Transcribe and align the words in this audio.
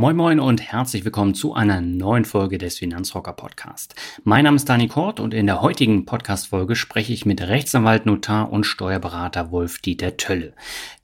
Moin 0.00 0.16
Moin 0.16 0.40
und 0.40 0.62
herzlich 0.62 1.04
willkommen 1.04 1.34
zu 1.34 1.52
einer 1.52 1.82
neuen 1.82 2.24
Folge 2.24 2.56
des 2.56 2.78
Finanzrocker 2.78 3.34
Podcast. 3.34 3.94
Mein 4.24 4.44
Name 4.44 4.56
ist 4.56 4.66
Dani 4.66 4.88
Kort 4.88 5.20
und 5.20 5.34
in 5.34 5.44
der 5.44 5.60
heutigen 5.60 6.06
Podcast-Folge 6.06 6.74
spreche 6.74 7.12
ich 7.12 7.26
mit 7.26 7.42
Rechtsanwalt, 7.42 8.06
Notar 8.06 8.50
und 8.50 8.64
Steuerberater 8.64 9.50
Wolf-Dieter 9.50 10.16
Tölle. 10.16 10.54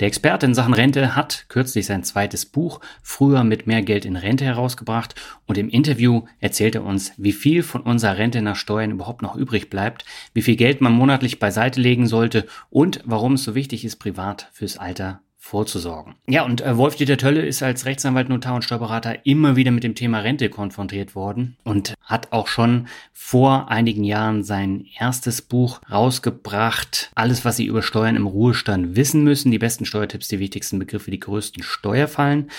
Der 0.01 0.09
Experte 0.09 0.47
in 0.47 0.55
Sachen 0.55 0.73
Rente 0.73 1.15
hat 1.15 1.45
kürzlich 1.51 1.85
sein 1.85 2.05
zweites 2.05 2.47
Buch 2.47 2.81
Früher 3.03 3.45
mit 3.45 3.67
mehr 3.67 3.83
Geld 3.83 4.07
in 4.07 4.17
Rente 4.17 4.47
herausgebracht 4.47 5.15
und 5.45 5.59
im 5.59 5.69
Interview 5.69 6.23
erzählt 6.41 6.75
er 6.75 6.85
uns, 6.87 7.13
wie 7.19 7.33
viel 7.33 7.63
von 7.63 7.83
unserer 7.83 8.17
Rente 8.17 8.41
nach 8.41 8.57
Steuern 8.57 8.93
überhaupt 8.93 9.21
noch 9.21 9.37
übrig 9.37 9.69
bleibt, 9.69 10.07
wie 10.33 10.41
viel 10.41 10.57
Geld 10.57 10.81
man 10.81 10.95
monatlich 10.95 11.39
beiseite 11.39 11.83
legen 11.83 12.07
sollte 12.07 12.47
und 12.71 13.03
warum 13.05 13.35
es 13.35 13.45
so 13.45 13.55
wichtig 13.55 13.85
ist, 13.85 13.97
privat 13.97 14.49
fürs 14.55 14.79
Alter 14.79 15.21
vorzusorgen. 15.47 16.17
Ja, 16.27 16.45
und 16.45 16.61
äh, 16.61 16.77
Wolf-Dieter 16.77 17.17
Tölle 17.17 17.47
ist 17.47 17.63
als 17.63 17.87
Rechtsanwalt, 17.87 18.29
Notar 18.29 18.57
und 18.57 18.63
Steuerberater 18.63 19.25
immer 19.25 19.55
wieder 19.55 19.71
mit 19.71 19.85
dem 19.85 19.95
Thema 19.95 20.19
Rente 20.19 20.51
konfrontiert 20.51 21.15
worden 21.15 21.57
und 21.63 21.95
hat 22.03 22.33
auch 22.33 22.49
schon 22.49 22.89
vor 23.13 23.71
einigen 23.71 24.03
Jahren 24.03 24.43
sein 24.43 24.87
erstes 24.99 25.43
Buch 25.43 25.81
rausgebracht. 25.91 27.13
Alles, 27.15 27.45
was 27.45 27.57
Sie 27.57 27.67
über 27.67 27.83
Steuern 27.83 28.17
im 28.17 28.27
Ruhestand 28.27 28.97
wissen 28.97 29.23
müssen. 29.23 29.53
Die 29.53 29.59
besten 29.59 29.87
Steuertipps, 29.87 30.29
die 30.29 30.41
wichtigsten 30.41 30.81
Begriffe, 30.81 31.13
die 31.13 31.21
größten 31.21 31.63
Steuerfallen. 31.63 32.51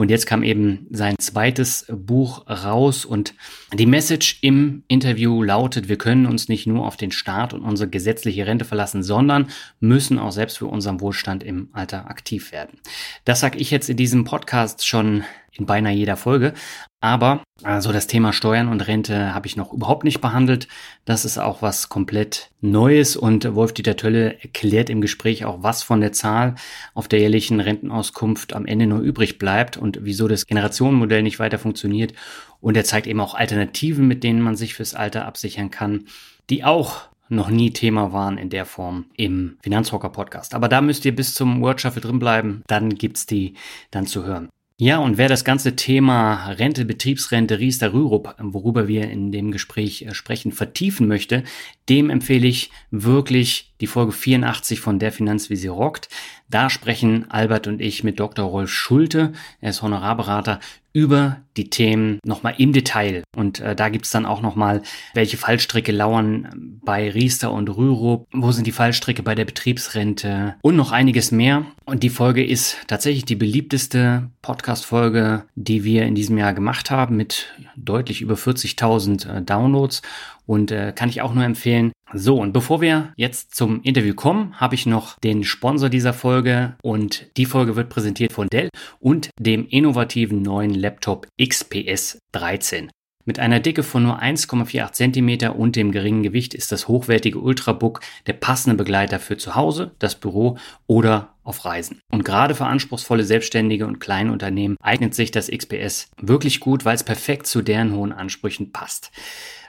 Und 0.00 0.10
jetzt 0.10 0.24
kam 0.24 0.42
eben 0.42 0.86
sein 0.90 1.16
zweites 1.18 1.84
Buch 1.90 2.48
raus 2.48 3.04
und 3.04 3.34
die 3.74 3.84
Message 3.84 4.38
im 4.40 4.82
Interview 4.88 5.42
lautet, 5.42 5.90
wir 5.90 5.98
können 5.98 6.24
uns 6.24 6.48
nicht 6.48 6.66
nur 6.66 6.86
auf 6.86 6.96
den 6.96 7.12
Staat 7.12 7.52
und 7.52 7.60
unsere 7.60 7.90
gesetzliche 7.90 8.46
Rente 8.46 8.64
verlassen, 8.64 9.02
sondern 9.02 9.48
müssen 9.78 10.18
auch 10.18 10.32
selbst 10.32 10.56
für 10.56 10.68
unseren 10.68 11.02
Wohlstand 11.02 11.42
im 11.42 11.68
Alter 11.74 12.08
aktiv 12.08 12.50
werden. 12.50 12.78
Das 13.26 13.40
sage 13.40 13.58
ich 13.58 13.70
jetzt 13.70 13.90
in 13.90 13.98
diesem 13.98 14.24
Podcast 14.24 14.86
schon 14.86 15.22
in 15.52 15.66
beinahe 15.66 15.94
jeder 15.94 16.16
Folge. 16.16 16.54
Aber 17.00 17.42
also 17.62 17.92
das 17.92 18.06
Thema 18.06 18.32
Steuern 18.32 18.68
und 18.68 18.86
Rente 18.86 19.34
habe 19.34 19.46
ich 19.46 19.56
noch 19.56 19.72
überhaupt 19.72 20.04
nicht 20.04 20.20
behandelt. 20.20 20.68
Das 21.04 21.24
ist 21.24 21.38
auch 21.38 21.62
was 21.62 21.88
komplett 21.88 22.50
Neues 22.60 23.16
und 23.16 23.54
Wolf-Dieter 23.54 23.96
Tölle 23.96 24.40
erklärt 24.42 24.90
im 24.90 25.00
Gespräch 25.00 25.44
auch, 25.44 25.62
was 25.62 25.82
von 25.82 26.00
der 26.00 26.12
Zahl 26.12 26.54
auf 26.94 27.08
der 27.08 27.20
jährlichen 27.20 27.60
Rentenauskunft 27.60 28.54
am 28.54 28.66
Ende 28.66 28.86
nur 28.86 29.00
übrig 29.00 29.38
bleibt 29.38 29.76
und 29.76 30.00
wieso 30.02 30.28
das 30.28 30.46
Generationenmodell 30.46 31.22
nicht 31.22 31.38
weiter 31.38 31.58
funktioniert. 31.58 32.12
Und 32.60 32.76
er 32.76 32.84
zeigt 32.84 33.06
eben 33.06 33.20
auch 33.20 33.34
Alternativen, 33.34 34.06
mit 34.06 34.22
denen 34.22 34.42
man 34.42 34.56
sich 34.56 34.74
fürs 34.74 34.94
Alter 34.94 35.26
absichern 35.26 35.70
kann, 35.70 36.04
die 36.50 36.64
auch 36.64 37.08
noch 37.30 37.48
nie 37.48 37.72
Thema 37.72 38.12
waren 38.12 38.38
in 38.38 38.50
der 38.50 38.66
Form 38.66 39.06
im 39.16 39.56
Finanzrocker 39.62 40.10
Podcast. 40.10 40.54
Aber 40.54 40.68
da 40.68 40.80
müsst 40.80 41.04
ihr 41.04 41.14
bis 41.14 41.34
zum 41.34 41.62
Word 41.62 41.80
Shuffle 41.80 42.02
drin 42.02 42.18
bleiben, 42.18 42.62
dann 42.66 42.90
gibt's 42.96 43.24
die 43.24 43.54
dann 43.90 44.06
zu 44.06 44.24
hören. 44.24 44.50
Ja, 44.82 44.96
und 44.96 45.18
wer 45.18 45.28
das 45.28 45.44
ganze 45.44 45.76
Thema 45.76 46.52
Rente, 46.52 46.86
Betriebsrente, 46.86 47.58
Riester, 47.58 47.92
Rürup, 47.92 48.34
worüber 48.38 48.88
wir 48.88 49.10
in 49.10 49.30
dem 49.30 49.50
Gespräch 49.50 50.00
äh, 50.00 50.14
sprechen, 50.14 50.52
vertiefen 50.52 51.06
möchte, 51.06 51.44
dem 51.90 52.08
empfehle 52.08 52.46
ich 52.46 52.70
wirklich 52.90 53.69
die 53.80 53.86
Folge 53.86 54.12
84 54.12 54.80
von 54.80 54.98
Der 54.98 55.12
Finanz, 55.12 55.50
wie 55.50 55.56
sie 55.56 55.68
rockt. 55.68 56.08
Da 56.48 56.68
sprechen 56.68 57.30
Albert 57.30 57.66
und 57.66 57.80
ich 57.80 58.04
mit 58.04 58.18
Dr. 58.18 58.44
Rolf 58.44 58.70
Schulte, 58.70 59.32
er 59.60 59.70
ist 59.70 59.82
Honorarberater, 59.82 60.60
über 60.92 61.42
die 61.56 61.70
Themen 61.70 62.18
nochmal 62.24 62.54
im 62.58 62.72
Detail. 62.72 63.22
Und 63.36 63.60
äh, 63.60 63.76
da 63.76 63.88
gibt's 63.88 64.10
dann 64.10 64.26
auch 64.26 64.42
nochmal, 64.42 64.82
welche 65.14 65.36
Fallstricke 65.36 65.92
lauern 65.92 66.80
bei 66.84 67.10
Riester 67.10 67.52
und 67.52 67.68
Rürup, 67.68 68.26
wo 68.32 68.50
sind 68.50 68.66
die 68.66 68.72
Fallstricke 68.72 69.22
bei 69.22 69.34
der 69.34 69.44
Betriebsrente 69.44 70.56
und 70.62 70.76
noch 70.76 70.90
einiges 70.90 71.30
mehr. 71.30 71.66
Und 71.84 72.02
die 72.02 72.10
Folge 72.10 72.44
ist 72.44 72.78
tatsächlich 72.88 73.24
die 73.24 73.36
beliebteste 73.36 74.30
Podcast-Folge, 74.42 75.44
die 75.54 75.84
wir 75.84 76.06
in 76.06 76.14
diesem 76.14 76.38
Jahr 76.38 76.54
gemacht 76.54 76.90
haben, 76.90 77.16
mit 77.16 77.54
deutlich 77.76 78.20
über 78.20 78.34
40.000 78.34 79.28
äh, 79.28 79.42
Downloads. 79.42 80.02
Und 80.46 80.72
äh, 80.72 80.92
kann 80.92 81.08
ich 81.08 81.22
auch 81.22 81.32
nur 81.32 81.44
empfehlen. 81.44 81.92
So, 82.12 82.38
und 82.38 82.52
bevor 82.52 82.80
wir 82.80 83.12
jetzt 83.16 83.54
zum 83.54 83.82
Interview 83.82 84.14
kommen, 84.14 84.60
habe 84.60 84.74
ich 84.74 84.84
noch 84.84 85.18
den 85.20 85.44
Sponsor 85.44 85.88
dieser 85.88 86.12
Folge. 86.12 86.74
Und 86.82 87.26
die 87.36 87.46
Folge 87.46 87.76
wird 87.76 87.88
präsentiert 87.88 88.32
von 88.32 88.48
Dell 88.48 88.68
und 88.98 89.30
dem 89.38 89.66
innovativen 89.68 90.42
neuen 90.42 90.74
Laptop 90.74 91.28
XPS 91.40 92.18
13. 92.32 92.90
Mit 93.26 93.38
einer 93.38 93.60
Dicke 93.60 93.82
von 93.84 94.02
nur 94.02 94.20
1,48 94.20 94.92
cm 94.92 95.50
und 95.52 95.76
dem 95.76 95.92
geringen 95.92 96.22
Gewicht 96.22 96.52
ist 96.54 96.72
das 96.72 96.88
hochwertige 96.88 97.38
Ultrabook 97.38 98.00
der 98.26 98.32
passende 98.32 98.76
Begleiter 98.76 99.20
für 99.20 99.36
zu 99.36 99.54
Hause, 99.54 99.92
das 99.98 100.16
Büro 100.16 100.56
oder 100.86 101.34
auf 101.50 101.64
Reisen. 101.64 102.00
Und 102.10 102.24
gerade 102.24 102.54
für 102.54 102.64
anspruchsvolle 102.64 103.24
Selbstständige 103.24 103.86
und 103.86 103.98
kleine 103.98 104.32
Unternehmen 104.32 104.76
eignet 104.80 105.14
sich 105.14 105.32
das 105.32 105.50
XPS 105.50 106.08
wirklich 106.16 106.60
gut, 106.60 106.84
weil 106.84 106.94
es 106.94 107.04
perfekt 107.04 107.46
zu 107.48 107.60
deren 107.60 107.92
hohen 107.92 108.12
Ansprüchen 108.12 108.72
passt. 108.72 109.10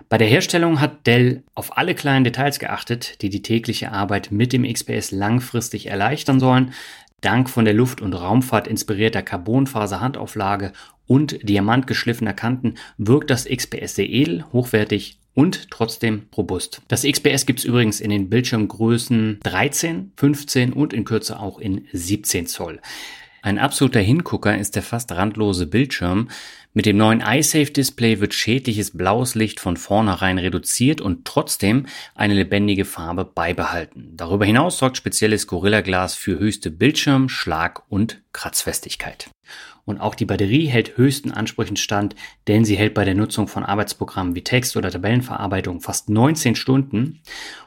Bei 0.08 0.18
der 0.18 0.28
Herstellung 0.28 0.80
hat 0.80 1.08
Dell 1.08 1.44
auf 1.56 1.78
alle 1.78 1.96
kleinen 1.96 2.24
Details 2.24 2.60
geachtet, 2.60 3.22
die 3.22 3.30
die 3.30 3.42
tägliche 3.42 3.92
Arbeit 3.92 4.32
mit 4.32 4.54
dem 4.54 4.64
XPS 4.64 5.12
langfristig 5.12 5.88
erleichtern 5.88 6.40
sollen. 6.40 6.74
Dank 7.22 7.50
von 7.50 7.66
der 7.66 7.74
Luft- 7.74 8.02
und 8.02 8.14
Raumfahrt 8.14 8.68
inspirierter 8.68 9.24
Carbonfaser-Handauflage 9.24 10.74
und 11.08 11.48
diamantgeschliffener 11.48 12.34
Kanten 12.34 12.76
wirkt 12.98 13.30
das 13.32 13.46
XPS 13.46 13.96
sehr 13.96 14.10
edel, 14.10 14.46
hochwertig 14.54 15.18
und 15.34 15.72
trotzdem 15.72 16.24
robust. 16.36 16.82
Das 16.88 17.04
XPS 17.04 17.46
gibt 17.46 17.60
es 17.60 17.66
übrigens 17.66 18.00
in 18.00 18.10
den 18.10 18.30
Bildschirmgrößen 18.30 19.40
13, 19.44 20.12
15 20.18 20.74
und 20.74 20.94
in 20.94 21.06
Kürze 21.06 21.40
auch 21.40 21.60
in 21.60 21.88
17 21.94 22.48
Zoll. 22.48 22.80
Ein 23.44 23.58
absoluter 23.58 24.02
Hingucker 24.02 24.56
ist 24.56 24.76
der 24.76 24.84
fast 24.84 25.12
randlose 25.12 25.66
Bildschirm. 25.66 26.30
Mit 26.74 26.86
dem 26.86 26.98
neuen 26.98 27.22
iSafe 27.22 27.72
Display 27.72 28.20
wird 28.20 28.36
schädliches 28.36 28.96
blaues 28.96 29.34
Licht 29.34 29.60
von 29.60 29.78
vornherein 29.78 30.38
reduziert 30.38 31.02
und 31.02 31.26
trotzdem 31.26 31.88
eine 32.14 32.36
lebendige 32.36 32.86
Farbe 32.86 33.26
beibehalten. 33.26 34.12
Darüber 34.16 34.46
hinaus 34.46 34.78
sorgt 34.78 34.96
spezielles 34.96 35.48
Gorilla 35.48 35.82
Glas 35.82 36.14
für 36.14 36.38
höchste 36.38 36.70
Bildschirm-, 36.70 37.30
Schlag- 37.30 37.82
und 37.90 38.22
Kratzfestigkeit. 38.32 39.30
Und 39.92 40.00
auch 40.00 40.16
die 40.16 40.24
Batterie 40.24 40.68
hält 40.68 40.96
höchsten 40.96 41.32
Ansprüchen 41.34 41.76
stand, 41.76 42.16
denn 42.48 42.64
sie 42.64 42.78
hält 42.78 42.94
bei 42.94 43.04
der 43.04 43.14
Nutzung 43.14 43.50
von 43.50 43.66
Arbeitsprogrammen 43.66 44.36
wie 44.36 44.44
Text- 44.44 44.78
oder 44.78 44.90
Tabellenverarbeitung 44.90 45.82
fast 45.82 46.10
19 46.10 46.56
Stunden. 46.56 47.20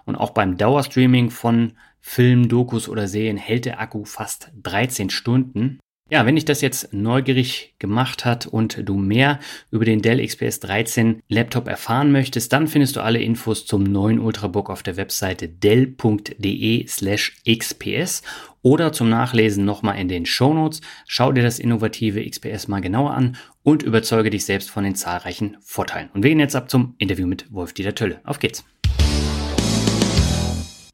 Und 0.07 0.17
auch 0.17 0.31
beim 0.31 0.57
Dauerstreaming 0.57 1.29
von 1.29 1.75
Film, 2.01 2.49
Dokus 2.49 2.89
oder 2.89 3.09
Serien 3.09 3.37
hält 3.37 3.67
der 3.67 3.79
Akku 3.79 4.07
fast 4.07 4.53
13 4.63 5.11
Stunden. 5.11 5.81
Ja, 6.11 6.27
wenn 6.27 6.35
dich 6.35 6.45
das 6.45 6.61
jetzt 6.61 6.93
neugierig 6.93 7.75
gemacht 7.79 8.27
hat 8.27 8.47
und 8.47 8.87
du 8.87 8.99
mehr 8.99 9.41
über 9.71 9.87
den 9.87 10.03
Dell 10.03 10.25
XPS 10.25 10.61
13 10.61 11.23
Laptop 11.29 11.67
erfahren 11.67 12.13
möchtest, 12.13 12.53
dann 12.53 12.69
findest 12.69 12.97
du 12.97 13.01
alle 13.01 13.23
Infos 13.23 13.65
zum 13.65 13.85
neuen 13.85 14.19
Ultrabook 14.19 14.69
auf 14.69 14.83
der 14.83 14.99
Webseite 14.99 15.49
dell.de 15.49 16.87
slash 16.87 17.37
xps 17.49 18.23
oder 18.61 18.93
zum 18.93 19.09
Nachlesen 19.09 19.65
nochmal 19.65 19.99
in 19.99 20.09
den 20.09 20.27
Show 20.27 20.53
Notes. 20.53 20.83
Schau 21.07 21.33
dir 21.33 21.43
das 21.43 21.59
innovative 21.59 22.29
XPS 22.29 22.69
mal 22.69 22.81
genauer 22.81 23.15
an 23.15 23.37
und 23.63 23.83
überzeuge 23.83 24.29
dich 24.29 24.45
selbst 24.45 24.71
von 24.71 24.85
den 24.85 24.97
zahlreichen 24.97 25.57
Vorteilen. 25.63 26.11
Und 26.13 26.23
wir 26.23 26.29
gehen 26.29 26.41
jetzt 26.41 26.55
ab 26.55 26.69
zum 26.69 26.97
Interview 26.99 27.27
mit 27.27 27.51
Wolf-Dieter 27.51 27.95
Tölle. 27.95 28.21
Auf 28.25 28.41
geht's! 28.41 28.63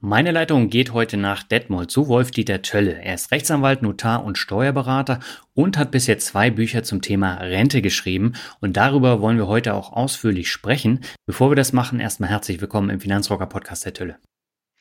Meine 0.02 0.30
Leitung 0.30 0.70
geht 0.70 0.94
heute 0.94 1.18
nach 1.18 1.42
Detmold 1.42 1.90
zu 1.90 2.08
Wolf-Dieter 2.08 2.62
Tölle. 2.62 3.02
Er 3.02 3.16
ist 3.16 3.32
Rechtsanwalt, 3.32 3.82
Notar 3.82 4.24
und 4.24 4.38
Steuerberater 4.38 5.20
und 5.52 5.76
hat 5.76 5.90
bisher 5.90 6.18
zwei 6.18 6.50
Bücher 6.50 6.82
zum 6.82 7.02
Thema 7.02 7.34
Rente 7.34 7.82
geschrieben. 7.82 8.32
Und 8.60 8.78
darüber 8.78 9.20
wollen 9.20 9.36
wir 9.36 9.46
heute 9.46 9.74
auch 9.74 9.92
ausführlich 9.92 10.50
sprechen. 10.50 11.04
Bevor 11.26 11.50
wir 11.50 11.54
das 11.54 11.74
machen, 11.74 12.00
erstmal 12.00 12.30
herzlich 12.30 12.62
willkommen 12.62 12.88
im 12.88 12.98
Finanzrocker 12.98 13.44
Podcast, 13.44 13.84
Herr 13.84 13.92
Tölle. 13.92 14.18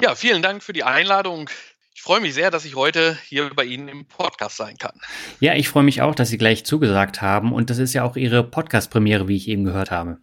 Ja, 0.02 0.16
vielen 0.16 0.42
Dank 0.42 0.64
für 0.64 0.72
die 0.72 0.86
Einladung. 0.86 1.50
Ich 1.94 2.00
Ich 2.00 2.04
freue 2.04 2.22
mich 2.22 2.34
sehr, 2.34 2.50
dass 2.50 2.64
ich 2.64 2.78
heute 2.78 3.18
hier 3.26 3.50
bei 3.54 3.66
Ihnen 3.66 3.90
im 3.90 4.08
Podcast 4.08 4.56
sein 4.56 4.78
kann. 4.78 5.02
Ja, 5.42 5.54
ich 5.54 5.68
freue 5.68 5.84
mich 5.84 6.02
auch, 6.02 6.16
dass 6.16 6.30
Sie 6.30 6.38
gleich 6.38 6.64
zugesagt 6.64 7.22
haben. 7.22 7.52
Und 7.52 7.70
das 7.70 7.78
ist 7.78 7.94
ja 7.94 8.06
auch 8.06 8.16
Ihre 8.16 8.42
Podcast-Premiere, 8.42 9.28
wie 9.28 9.36
ich 9.36 9.50
eben 9.50 9.66
gehört 9.66 9.92
habe. 9.92 10.20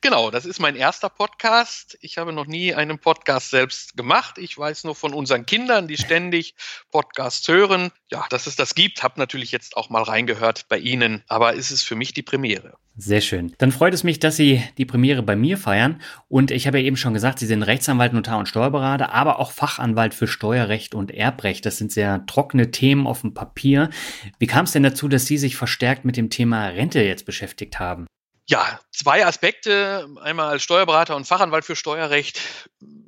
Genau, 0.00 0.30
das 0.30 0.44
ist 0.44 0.60
mein 0.60 0.76
erster 0.76 1.08
Podcast. 1.08 1.96
Ich 2.00 2.18
habe 2.18 2.32
noch 2.32 2.46
nie 2.46 2.74
einen 2.74 2.98
Podcast 2.98 3.50
selbst 3.50 3.96
gemacht. 3.96 4.38
Ich 4.38 4.56
weiß 4.56 4.84
nur 4.84 4.94
von 4.94 5.14
unseren 5.14 5.46
Kindern, 5.46 5.88
die 5.88 5.96
ständig 5.96 6.54
Podcasts 6.90 7.46
hören. 7.48 7.90
Ja, 8.10 8.26
dass 8.30 8.46
es 8.46 8.56
das 8.56 8.74
gibt, 8.74 9.02
habe 9.02 9.18
natürlich 9.18 9.52
jetzt 9.52 9.76
auch 9.76 9.90
mal 9.90 10.02
reingehört 10.02 10.68
bei 10.68 10.78
Ihnen, 10.78 11.22
aber 11.28 11.56
es 11.56 11.70
ist 11.70 11.82
für 11.82 11.96
mich 11.96 12.12
die 12.12 12.22
Premiere. 12.22 12.76
Sehr 12.98 13.20
schön. 13.20 13.54
Dann 13.58 13.72
freut 13.72 13.92
es 13.92 14.04
mich, 14.04 14.20
dass 14.20 14.36
Sie 14.36 14.62
die 14.78 14.86
Premiere 14.86 15.22
bei 15.22 15.36
mir 15.36 15.58
feiern. 15.58 16.00
Und 16.28 16.50
ich 16.50 16.66
habe 16.66 16.78
ja 16.78 16.84
eben 16.84 16.96
schon 16.96 17.12
gesagt, 17.12 17.38
Sie 17.38 17.46
sind 17.46 17.62
Rechtsanwalt, 17.62 18.14
Notar 18.14 18.38
und 18.38 18.48
Steuerberater, 18.48 19.12
aber 19.12 19.38
auch 19.38 19.50
Fachanwalt 19.50 20.14
für 20.14 20.26
Steuerrecht 20.26 20.94
und 20.94 21.10
Erbrecht. 21.10 21.66
Das 21.66 21.76
sind 21.76 21.92
sehr 21.92 22.24
trockene 22.26 22.70
Themen 22.70 23.06
auf 23.06 23.20
dem 23.20 23.34
Papier. 23.34 23.90
Wie 24.38 24.46
kam 24.46 24.64
es 24.64 24.72
denn 24.72 24.82
dazu, 24.82 25.08
dass 25.08 25.26
Sie 25.26 25.36
sich 25.36 25.56
verstärkt 25.56 26.06
mit 26.06 26.16
dem 26.16 26.30
Thema 26.30 26.68
Rente 26.68 27.02
jetzt 27.02 27.26
beschäftigt 27.26 27.78
haben? 27.78 28.06
Ja, 28.48 28.80
zwei 28.92 29.26
Aspekte. 29.26 30.08
Einmal 30.20 30.48
als 30.48 30.62
Steuerberater 30.62 31.16
und 31.16 31.26
Fachanwalt 31.26 31.64
für 31.64 31.74
Steuerrecht. 31.74 32.40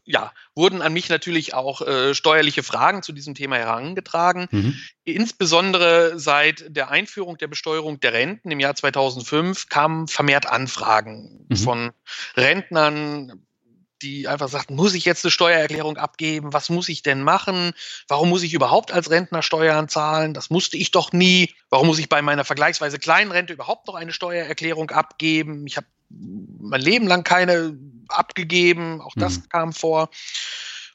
Ja, 0.04 0.32
wurden 0.54 0.82
an 0.82 0.92
mich 0.92 1.08
natürlich 1.10 1.54
auch 1.54 1.80
äh, 1.82 2.14
steuerliche 2.14 2.62
Fragen 2.62 3.02
zu 3.02 3.12
diesem 3.12 3.34
Thema 3.34 3.56
herangetragen. 3.56 4.48
Mhm. 4.50 4.80
Insbesondere 5.04 6.18
seit 6.18 6.64
der 6.68 6.90
Einführung 6.90 7.38
der 7.38 7.46
Besteuerung 7.46 8.00
der 8.00 8.14
Renten 8.14 8.50
im 8.50 8.58
Jahr 8.58 8.74
2005 8.74 9.68
kamen 9.68 10.08
vermehrt 10.08 10.46
Anfragen 10.46 11.46
mhm. 11.48 11.56
von 11.56 11.90
Rentnern, 12.36 13.46
die 14.02 14.28
einfach 14.28 14.48
sagten, 14.48 14.74
muss 14.74 14.94
ich 14.94 15.04
jetzt 15.04 15.24
eine 15.24 15.30
Steuererklärung 15.30 15.96
abgeben? 15.96 16.52
Was 16.52 16.70
muss 16.70 16.88
ich 16.88 17.02
denn 17.02 17.22
machen? 17.22 17.72
Warum 18.06 18.28
muss 18.28 18.42
ich 18.42 18.54
überhaupt 18.54 18.92
als 18.92 19.10
Rentner 19.10 19.42
Steuern 19.42 19.88
zahlen? 19.88 20.34
Das 20.34 20.50
musste 20.50 20.76
ich 20.76 20.90
doch 20.90 21.12
nie. 21.12 21.54
Warum 21.70 21.86
muss 21.86 21.98
ich 21.98 22.08
bei 22.08 22.22
meiner 22.22 22.44
vergleichsweise 22.44 22.98
kleinen 22.98 23.32
Rente 23.32 23.52
überhaupt 23.52 23.86
noch 23.86 23.94
eine 23.94 24.12
Steuererklärung 24.12 24.90
abgeben? 24.90 25.66
Ich 25.66 25.76
habe 25.76 25.86
mein 26.10 26.80
Leben 26.80 27.06
lang 27.06 27.24
keine 27.24 27.76
abgegeben. 28.08 29.00
Auch 29.00 29.14
das 29.16 29.38
mhm. 29.38 29.48
kam 29.48 29.72
vor. 29.72 30.10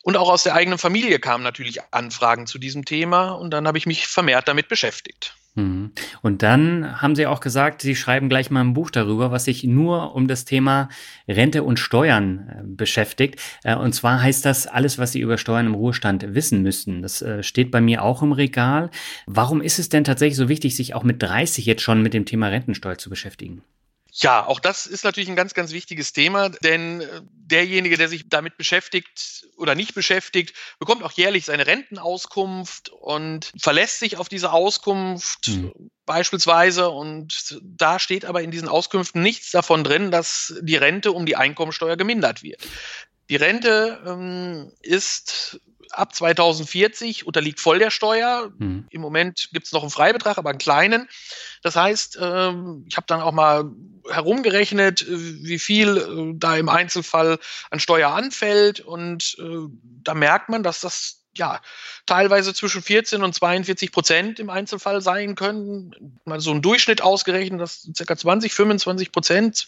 Und 0.04 0.18
auch 0.18 0.30
aus 0.30 0.44
der 0.44 0.56
eigenen 0.56 0.80
Familie 0.80 1.20
kamen 1.20 1.44
natürlich 1.44 1.80
Anfragen 1.92 2.48
zu 2.48 2.60
diesem 2.60 2.86
Thema. 2.86 3.32
Und 3.32 3.52
dann 3.52 3.68
habe 3.68 3.78
ich 3.78 3.86
mich 3.86 4.08
vermehrt 4.08 4.48
damit 4.48 4.68
beschäftigt. 4.68 5.36
Mhm. 5.56 5.92
Und 6.24 6.42
dann 6.42 7.02
haben 7.02 7.16
Sie 7.16 7.28
auch 7.28 7.40
gesagt, 7.40 7.82
Sie 7.82 7.96
schreiben 7.96 8.28
gleich 8.28 8.50
mal 8.50 8.62
ein 8.62 8.74
Buch 8.74 8.90
darüber, 8.90 9.32
was 9.32 9.46
sich 9.46 9.64
nur 9.64 10.16
um 10.16 10.28
das 10.28 10.46
Thema 10.46 10.90
Rente 11.28 11.64
und 11.64 11.78
Steuern 11.78 12.50
äh, 12.50 12.62
beschäftigt. 12.66 13.40
Äh, 13.64 13.76
und 13.76 13.94
zwar 13.94 14.22
heißt 14.22 14.46
das 14.46 14.66
alles, 14.66 14.98
was 14.98 15.12
Sie 15.12 15.20
über 15.20 15.38
Steuern 15.38 15.68
im 15.68 15.76
Ruhestand 15.76 16.34
wissen 16.34 16.64
müssten. 16.64 17.04
Das 17.04 17.22
äh, 17.22 17.44
steht 17.44 17.70
bei 17.70 17.82
mir 17.82 18.04
auch 18.04 18.24
im 18.24 18.32
Regal. 18.32 18.90
Warum 19.28 19.62
ist 19.62 19.78
es 19.78 19.90
denn 19.90 20.04
tatsächlich 20.04 20.38
so 20.38 20.50
wichtig, 20.50 20.76
sich 20.76 20.96
auch 20.96 21.04
mit 21.04 21.22
30 21.22 21.66
jetzt 21.66 21.84
schon 21.84 22.02
mit 22.02 22.16
dem 22.16 22.26
Thema 22.26 22.48
Rentensteuer 22.48 22.98
zu 22.98 23.12
beschäftigen? 23.12 23.62
Ja, 24.16 24.46
auch 24.46 24.60
das 24.60 24.86
ist 24.86 25.04
natürlich 25.04 25.28
ein 25.28 25.36
ganz, 25.36 25.56
ganz 25.56 25.72
wichtiges 25.72 26.14
Thema, 26.14 26.50
denn 26.50 27.02
äh, 27.02 27.22
derjenige, 27.32 27.98
der 27.98 28.08
sich 28.08 28.30
damit 28.30 28.58
beschäftigt 28.58 29.48
oder 29.58 29.74
nicht 29.74 29.96
beschäftigt, 29.96 30.56
bekommt 30.78 31.02
auch 31.02 31.12
jährlich 31.14 31.46
seine 31.46 31.66
Rentenauskunft 31.66 32.90
und 32.90 33.52
verlässt 33.58 34.00
sich 34.00 34.18
auf 34.18 34.30
diese 34.30 34.52
Auskunft 34.52 35.48
mhm. 35.48 35.90
beispielsweise. 36.06 36.90
Und 36.90 37.60
da 37.64 37.98
steht 37.98 38.26
aber 38.26 38.44
in 38.44 38.52
diesen 38.52 38.68
Auskünften 38.68 39.24
nichts 39.24 39.50
davon 39.50 39.84
drin, 39.84 40.12
dass 40.12 40.54
die 40.62 40.76
Rente 40.76 41.12
um 41.12 41.26
die 41.26 41.36
Einkommensteuer 41.36 41.98
gemindert 41.98 42.44
wird. 42.44 42.62
Die 43.32 43.36
Rente 43.38 44.00
ähm, 44.06 44.72
ist 44.82 45.60
ab 45.94 46.14
2040 46.14 47.26
unterliegt 47.26 47.60
voll 47.60 47.80
der 47.80 47.92
Steuer. 47.92 48.52
Mhm. 48.58 48.88
Im 48.90 49.02
Moment 49.02 49.50
gibt 49.54 49.66
es 49.66 49.72
noch 49.72 49.82
einen 49.82 49.92
Freibetrag, 49.92 50.38
aber 50.38 50.50
einen 50.50 50.60
kleinen. 50.60 51.08
Das 51.62 51.76
heißt, 51.76 52.18
ähm, 52.22 52.86
ich 52.88 52.98
habe 52.98 53.08
dann 53.08 53.22
auch 53.22 53.32
mal 53.32 53.72
herumgerechnet, 54.10 55.02
äh, 55.02 55.08
wie 55.08 55.60
viel 55.60 55.98
äh, 55.98 56.34
da 56.38 56.58
im 56.58 56.70
Einzelfall 56.70 57.40
an 57.70 57.80
Steuer 57.80 58.10
anfällt. 58.10 58.80
Und 58.80 59.38
äh, 59.40 59.68
da 60.04 60.14
merkt 60.14 60.50
man, 60.50 60.64
dass 60.64 60.82
das 60.82 61.24
ja, 61.36 61.62
teilweise 62.06 62.54
zwischen 62.54 62.82
14 62.82 63.24
und 63.24 63.34
42 63.34 63.92
Prozent 63.92 64.40
im 64.40 64.50
Einzelfall 64.50 65.02
sein 65.02 65.36
können. 65.36 66.20
Mal 66.26 66.40
so 66.40 66.52
ein 66.52 66.62
Durchschnitt 66.62 67.02
ausgerechnet, 67.02 67.60
dass 67.60 67.90
ca. 67.98 68.16
20, 68.16 68.54
25 68.54 69.12
Prozent 69.12 69.68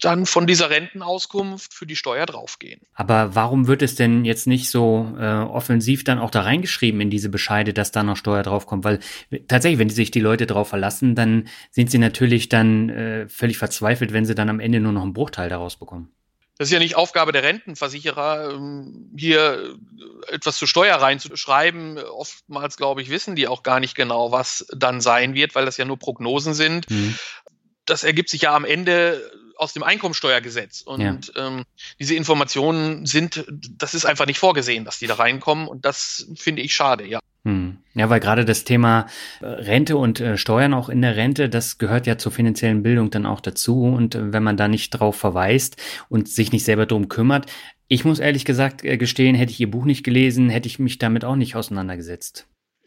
dann 0.00 0.26
von 0.26 0.46
dieser 0.46 0.70
Rentenauskunft 0.70 1.74
für 1.74 1.86
die 1.86 1.96
Steuer 1.96 2.26
draufgehen. 2.26 2.80
Aber 2.94 3.34
warum 3.34 3.66
wird 3.66 3.82
es 3.82 3.94
denn 3.94 4.24
jetzt 4.24 4.46
nicht 4.46 4.70
so 4.70 5.14
äh, 5.18 5.24
offensiv 5.24 6.04
dann 6.04 6.18
auch 6.18 6.30
da 6.30 6.42
reingeschrieben 6.42 7.00
in 7.00 7.10
diese 7.10 7.28
Bescheide, 7.28 7.72
dass 7.72 7.92
da 7.92 8.02
noch 8.02 8.16
Steuer 8.16 8.42
draufkommt? 8.42 8.84
Weil 8.84 9.00
tatsächlich, 9.48 9.78
wenn 9.78 9.90
sich 9.90 10.10
die 10.10 10.20
Leute 10.20 10.46
darauf 10.46 10.68
verlassen, 10.68 11.14
dann 11.14 11.48
sind 11.70 11.90
sie 11.90 11.98
natürlich 11.98 12.48
dann 12.48 12.88
äh, 12.88 13.28
völlig 13.28 13.58
verzweifelt, 13.58 14.12
wenn 14.12 14.24
sie 14.24 14.34
dann 14.34 14.48
am 14.48 14.60
Ende 14.60 14.80
nur 14.80 14.92
noch 14.92 15.02
einen 15.02 15.12
Bruchteil 15.12 15.48
daraus 15.48 15.76
bekommen. 15.76 16.10
Das 16.60 16.68
ist 16.68 16.72
ja 16.72 16.78
nicht 16.78 16.94
Aufgabe 16.94 17.32
der 17.32 17.42
Rentenversicherer, 17.42 18.52
ähm, 18.52 19.10
hier 19.16 19.78
etwas 20.28 20.58
zur 20.58 20.68
Steuer 20.68 20.96
reinzuschreiben. 20.96 21.96
Oftmals, 21.96 22.76
glaube 22.76 23.00
ich, 23.00 23.08
wissen 23.08 23.34
die 23.34 23.48
auch 23.48 23.62
gar 23.62 23.80
nicht 23.80 23.94
genau, 23.94 24.30
was 24.30 24.66
dann 24.76 25.00
sein 25.00 25.32
wird, 25.32 25.54
weil 25.54 25.64
das 25.64 25.78
ja 25.78 25.86
nur 25.86 25.98
Prognosen 25.98 26.52
sind. 26.52 26.90
Mhm. 26.90 27.16
Das 27.86 28.04
ergibt 28.04 28.28
sich 28.28 28.42
ja 28.42 28.54
am 28.54 28.66
Ende 28.66 29.22
aus 29.60 29.74
dem 29.74 29.82
Einkommensteuergesetz. 29.82 30.80
Und 30.80 31.00
ja. 31.00 31.18
ähm, 31.36 31.64
diese 31.98 32.14
Informationen 32.14 33.04
sind, 33.04 33.44
das 33.76 33.94
ist 33.94 34.06
einfach 34.06 34.26
nicht 34.26 34.38
vorgesehen, 34.38 34.86
dass 34.86 34.98
die 34.98 35.06
da 35.06 35.14
reinkommen. 35.14 35.68
Und 35.68 35.84
das 35.84 36.26
finde 36.34 36.62
ich 36.62 36.74
schade, 36.74 37.06
ja. 37.06 37.20
Hm. 37.44 37.78
Ja, 37.94 38.08
weil 38.08 38.20
gerade 38.20 38.44
das 38.44 38.64
Thema 38.64 39.06
äh, 39.40 39.46
Rente 39.46 39.96
und 39.96 40.20
äh, 40.20 40.38
Steuern 40.38 40.74
auch 40.74 40.88
in 40.88 41.02
der 41.02 41.16
Rente, 41.16 41.48
das 41.48 41.78
gehört 41.78 42.06
ja 42.06 42.16
zur 42.16 42.32
finanziellen 42.32 42.82
Bildung 42.82 43.10
dann 43.10 43.26
auch 43.26 43.40
dazu. 43.40 43.84
Und 43.84 44.14
äh, 44.14 44.32
wenn 44.32 44.42
man 44.42 44.56
da 44.56 44.66
nicht 44.66 44.90
drauf 44.90 45.16
verweist 45.16 45.76
und 46.08 46.28
sich 46.28 46.52
nicht 46.52 46.64
selber 46.64 46.86
drum 46.86 47.08
kümmert, 47.08 47.50
ich 47.88 48.04
muss 48.04 48.18
ehrlich 48.18 48.44
gesagt 48.44 48.84
äh, 48.84 48.96
gestehen, 48.96 49.34
hätte 49.34 49.52
ich 49.52 49.60
Ihr 49.60 49.70
Buch 49.70 49.84
nicht 49.84 50.04
gelesen, 50.04 50.48
hätte 50.48 50.68
ich 50.68 50.78
mich 50.78 50.98
damit 50.98 51.24
auch 51.24 51.36
nicht 51.36 51.56
auseinandergesetzt. 51.56 52.46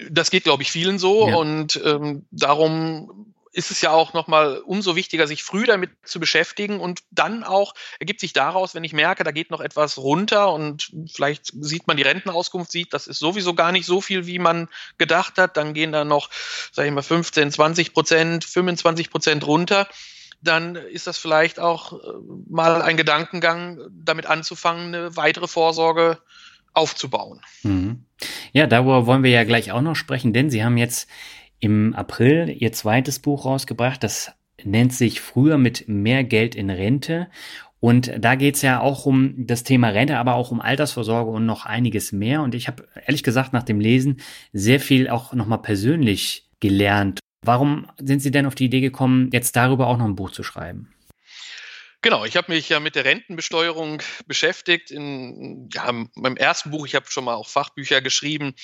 Das 0.10 0.32
geht, 0.32 0.44
glaube 0.44 0.64
ich, 0.64 0.72
vielen 0.72 0.98
so. 0.98 1.28
Ja. 1.28 1.36
Und 1.36 1.80
ähm, 1.86 2.26
darum 2.32 3.33
ist 3.54 3.72
es 3.72 3.82
ja 3.82 3.92
auch 3.92 4.14
nochmal 4.14 4.58
umso 4.66 4.96
wichtiger, 4.96 5.28
sich 5.28 5.44
früh 5.44 5.66
damit 5.66 5.92
zu 6.04 6.20
beschäftigen 6.20 6.80
und 6.80 7.02
dann 7.12 7.44
auch 7.44 7.74
ergibt 8.00 8.20
sich 8.20 8.34
daraus, 8.34 8.74
wenn 8.74 8.84
ich 8.84 8.94
merke, 8.94 9.24
da 9.24 9.32
geht 9.32 9.52
noch 9.52 9.62
etwas 9.62 9.98
runter 9.98 10.52
und 10.52 10.92
vielleicht 11.14 11.52
sieht 11.60 11.88
man 11.88 11.96
die 11.96 12.04
Rentenauskunft, 12.04 12.72
sieht, 12.72 12.94
das 12.94 13.08
ist 13.08 13.20
sowieso 13.20 13.54
gar 13.54 13.72
nicht 13.72 13.86
so 13.86 14.02
viel, 14.02 14.26
wie 14.26 14.40
man 14.40 14.70
gedacht 14.98 15.38
hat, 15.38 15.56
dann 15.56 15.74
gehen 15.74 15.92
da 15.92 16.04
noch, 16.04 16.30
sage 16.72 16.88
ich 16.88 16.94
mal, 16.94 17.04
15, 17.04 17.52
20 17.52 17.94
Prozent, 17.94 18.44
25 18.44 19.10
Prozent 19.10 19.46
runter 19.46 19.88
dann 20.42 20.76
ist 20.76 21.08
das 21.08 21.18
vielleicht 21.18 21.58
auch 21.58 21.94
äh, 21.94 21.98
mal 22.50 22.82
ein 22.82 22.98
Gedankengang, 22.98 23.80
damit 23.92 24.26
anzufangen, 24.26 24.94
eine 24.94 25.16
weitere 25.16 25.48
Vorsorge 25.48 26.20
aufzubauen. 26.74 27.40
Mhm. 27.64 28.04
Ja, 28.52 28.68
darüber 28.68 29.06
wollen 29.06 29.24
wir 29.24 29.32
ja 29.32 29.44
gleich 29.44 29.72
auch 29.72 29.82
noch 29.82 29.96
sprechen, 29.96 30.34
denn 30.34 30.50
Sie 30.50 30.64
haben 30.64 30.78
jetzt 30.78 31.08
im 31.64 31.94
April 31.96 32.54
ihr 32.60 32.74
zweites 32.74 33.20
Buch 33.20 33.46
rausgebracht. 33.46 34.04
Das 34.04 34.34
nennt 34.64 34.92
sich 34.92 35.22
Früher 35.22 35.58
mit 35.58 35.88
mehr 35.88 36.26
Geld 36.26 36.56
in 36.56 36.70
Rente. 36.70 37.28
Und 37.80 38.12
da 38.20 38.36
geht's 38.36 38.62
ja 38.62 38.82
auch 38.82 39.06
um 39.06 39.34
das 39.38 39.64
Thema 39.64 39.90
Rente, 39.90 40.18
aber 40.18 40.36
auch 40.36 40.52
um 40.52 40.60
Altersvorsorge 40.60 41.32
und 41.32 41.46
noch 41.46 41.66
einiges 41.66 42.12
mehr. 42.12 42.42
Und 42.42 42.54
ich 42.54 42.68
habe 42.68 42.88
ehrlich 43.06 43.24
gesagt 43.24 43.54
nach 43.54 43.64
dem 43.64 43.80
Lesen 43.80 44.18
sehr 44.52 44.82
viel 44.82 45.10
auch 45.10 45.34
nochmal 45.34 45.62
persönlich 45.62 46.50
gelernt. 46.60 47.20
Warum 47.46 47.88
sind 47.98 48.22
Sie 48.22 48.32
denn 48.32 48.46
auf 48.46 48.56
die 48.56 48.66
Idee 48.66 48.82
gekommen, 48.82 49.30
jetzt 49.32 49.56
darüber 49.56 49.88
auch 49.88 49.98
noch 49.98 50.06
ein 50.06 50.16
Buch 50.16 50.32
zu 50.32 50.44
schreiben? 50.44 50.90
Genau, 52.04 52.26
ich 52.26 52.36
habe 52.36 52.52
mich 52.52 52.68
ja 52.68 52.82
mit 52.82 52.96
der 52.96 53.06
Rentenbesteuerung 53.06 54.02
beschäftigt. 54.28 54.92
In 54.92 55.70
ja, 55.74 55.90
meinem 56.16 56.36
ersten 56.36 56.70
Buch, 56.70 56.86
ich 56.86 56.96
habe 56.96 57.10
schon 57.10 57.24
mal 57.24 57.36
auch 57.36 57.48
Fachbücher 57.48 58.02
geschrieben, 58.02 58.56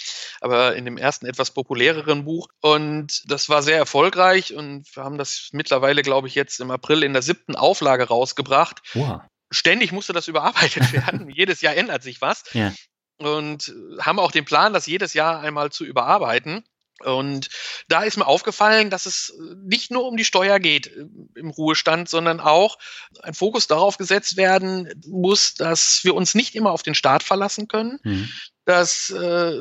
aber 0.41 0.75
in 0.75 0.83
dem 0.83 0.97
ersten 0.97 1.25
etwas 1.25 1.51
populäreren 1.51 2.25
Buch. 2.25 2.49
Und 2.59 3.23
das 3.31 3.47
war 3.47 3.63
sehr 3.63 3.77
erfolgreich 3.77 4.53
und 4.53 4.93
wir 4.93 5.05
haben 5.05 5.17
das 5.17 5.49
mittlerweile, 5.53 6.01
glaube 6.01 6.27
ich, 6.27 6.35
jetzt 6.35 6.59
im 6.59 6.69
April 6.69 7.01
in 7.01 7.13
der 7.13 7.21
siebten 7.21 7.55
Auflage 7.55 8.09
rausgebracht. 8.09 8.81
Wow. 8.93 9.21
Ständig 9.51 9.93
musste 9.93 10.11
das 10.11 10.27
überarbeitet 10.27 10.91
werden. 10.91 11.29
jedes 11.29 11.61
Jahr 11.61 11.77
ändert 11.77 12.03
sich 12.03 12.19
was. 12.19 12.43
Ja. 12.51 12.73
Und 13.19 13.73
haben 14.01 14.19
auch 14.19 14.33
den 14.33 14.43
Plan, 14.43 14.73
das 14.73 14.85
jedes 14.85 15.13
Jahr 15.13 15.39
einmal 15.39 15.71
zu 15.71 15.85
überarbeiten. 15.85 16.65
Und 17.03 17.49
da 17.87 18.03
ist 18.03 18.17
mir 18.17 18.27
aufgefallen, 18.27 18.89
dass 18.89 19.05
es 19.05 19.33
nicht 19.63 19.91
nur 19.91 20.05
um 20.05 20.17
die 20.17 20.25
Steuer 20.25 20.59
geht 20.59 20.87
äh, 20.87 21.05
im 21.35 21.49
Ruhestand, 21.49 22.09
sondern 22.09 22.39
auch 22.39 22.77
ein 23.23 23.33
Fokus 23.33 23.67
darauf 23.67 23.97
gesetzt 23.97 24.37
werden 24.37 24.89
muss, 25.07 25.53
dass 25.53 26.03
wir 26.03 26.15
uns 26.15 26.35
nicht 26.35 26.55
immer 26.55 26.71
auf 26.71 26.83
den 26.83 26.95
Staat 26.95 27.23
verlassen 27.23 27.67
können, 27.67 27.99
mhm. 28.03 28.29
dass 28.65 29.09
äh, 29.09 29.53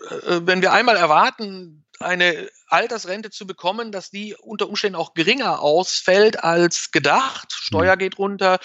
äh, 0.00 0.40
wenn 0.42 0.62
wir 0.62 0.72
einmal 0.72 0.96
erwarten, 0.96 1.84
eine 1.98 2.48
Altersrente 2.66 3.30
zu 3.30 3.46
bekommen, 3.46 3.92
dass 3.92 4.10
die 4.10 4.34
unter 4.34 4.68
Umständen 4.68 4.96
auch 4.96 5.12
geringer 5.12 5.60
ausfällt 5.60 6.42
als 6.42 6.92
gedacht. 6.92 7.52
Steuer 7.52 7.96
mhm. 7.96 7.98
geht 7.98 8.18
runter. 8.18 8.58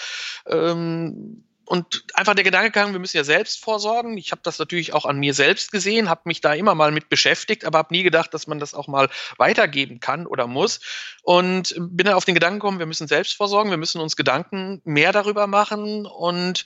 Ähm, 0.46 1.44
Und 1.66 2.04
einfach 2.14 2.34
der 2.34 2.44
Gedanke 2.44 2.70
kam, 2.70 2.92
wir 2.92 3.00
müssen 3.00 3.16
ja 3.16 3.24
selbst 3.24 3.62
vorsorgen. 3.62 4.16
Ich 4.16 4.30
habe 4.30 4.40
das 4.44 4.60
natürlich 4.60 4.92
auch 4.92 5.04
an 5.04 5.18
mir 5.18 5.34
selbst 5.34 5.72
gesehen, 5.72 6.08
habe 6.08 6.22
mich 6.24 6.40
da 6.40 6.54
immer 6.54 6.76
mal 6.76 6.92
mit 6.92 7.08
beschäftigt, 7.08 7.64
aber 7.64 7.78
habe 7.78 7.92
nie 7.92 8.04
gedacht, 8.04 8.32
dass 8.32 8.46
man 8.46 8.60
das 8.60 8.72
auch 8.72 8.86
mal 8.86 9.10
weitergeben 9.36 9.98
kann 9.98 10.26
oder 10.26 10.46
muss. 10.46 10.80
Und 11.22 11.74
bin 11.76 12.06
dann 12.06 12.14
auf 12.14 12.24
den 12.24 12.34
Gedanken 12.34 12.60
gekommen, 12.60 12.78
wir 12.78 12.86
müssen 12.86 13.08
selbst 13.08 13.34
vorsorgen, 13.34 13.70
wir 13.72 13.78
müssen 13.78 14.00
uns 14.00 14.14
Gedanken 14.14 14.80
mehr 14.84 15.10
darüber 15.12 15.48
machen 15.48 16.06
und 16.06 16.64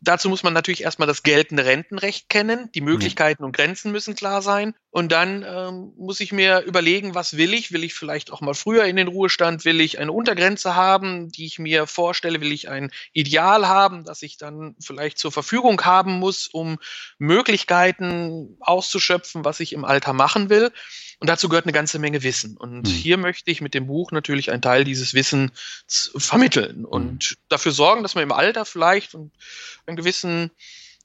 Dazu 0.00 0.28
muss 0.28 0.44
man 0.44 0.52
natürlich 0.52 0.84
erstmal 0.84 1.08
das 1.08 1.24
geltende 1.24 1.64
Rentenrecht 1.64 2.28
kennen. 2.28 2.70
Die 2.72 2.80
Möglichkeiten 2.80 3.42
und 3.42 3.50
Grenzen 3.50 3.90
müssen 3.90 4.14
klar 4.14 4.42
sein. 4.42 4.74
Und 4.90 5.12
dann 5.12 5.44
ähm, 5.46 5.92
muss 5.98 6.20
ich 6.20 6.32
mir 6.32 6.62
überlegen, 6.62 7.14
was 7.14 7.36
will 7.36 7.52
ich? 7.52 7.72
Will 7.72 7.84
ich 7.84 7.92
vielleicht 7.92 8.32
auch 8.32 8.40
mal 8.40 8.54
früher 8.54 8.84
in 8.84 8.96
den 8.96 9.08
Ruhestand? 9.08 9.66
Will 9.66 9.82
ich 9.82 9.98
eine 9.98 10.12
Untergrenze 10.12 10.74
haben, 10.74 11.30
die 11.30 11.44
ich 11.44 11.58
mir 11.58 11.86
vorstelle? 11.86 12.40
Will 12.40 12.52
ich 12.52 12.70
ein 12.70 12.90
Ideal 13.12 13.68
haben, 13.68 14.04
das 14.04 14.22
ich 14.22 14.38
dann 14.38 14.76
vielleicht 14.80 15.18
zur 15.18 15.30
Verfügung 15.30 15.82
haben 15.82 16.18
muss, 16.18 16.48
um 16.48 16.78
Möglichkeiten 17.18 18.56
auszuschöpfen, 18.60 19.44
was 19.44 19.60
ich 19.60 19.74
im 19.74 19.84
Alter 19.84 20.14
machen 20.14 20.48
will? 20.48 20.72
Und 21.20 21.28
dazu 21.28 21.50
gehört 21.50 21.66
eine 21.66 21.72
ganze 21.72 21.98
Menge 21.98 22.22
Wissen. 22.22 22.56
Und 22.56 22.86
mhm. 22.86 22.90
hier 22.90 23.18
möchte 23.18 23.50
ich 23.50 23.60
mit 23.60 23.74
dem 23.74 23.88
Buch 23.88 24.10
natürlich 24.10 24.50
einen 24.50 24.62
Teil 24.62 24.84
dieses 24.84 25.12
Wissens 25.12 26.12
vermitteln 26.16 26.86
und 26.86 27.32
mhm. 27.32 27.36
dafür 27.48 27.72
sorgen, 27.72 28.02
dass 28.02 28.14
man 28.14 28.24
im 28.24 28.32
Alter 28.32 28.64
vielleicht 28.64 29.14
einen 29.14 29.96
gewissen 29.96 30.50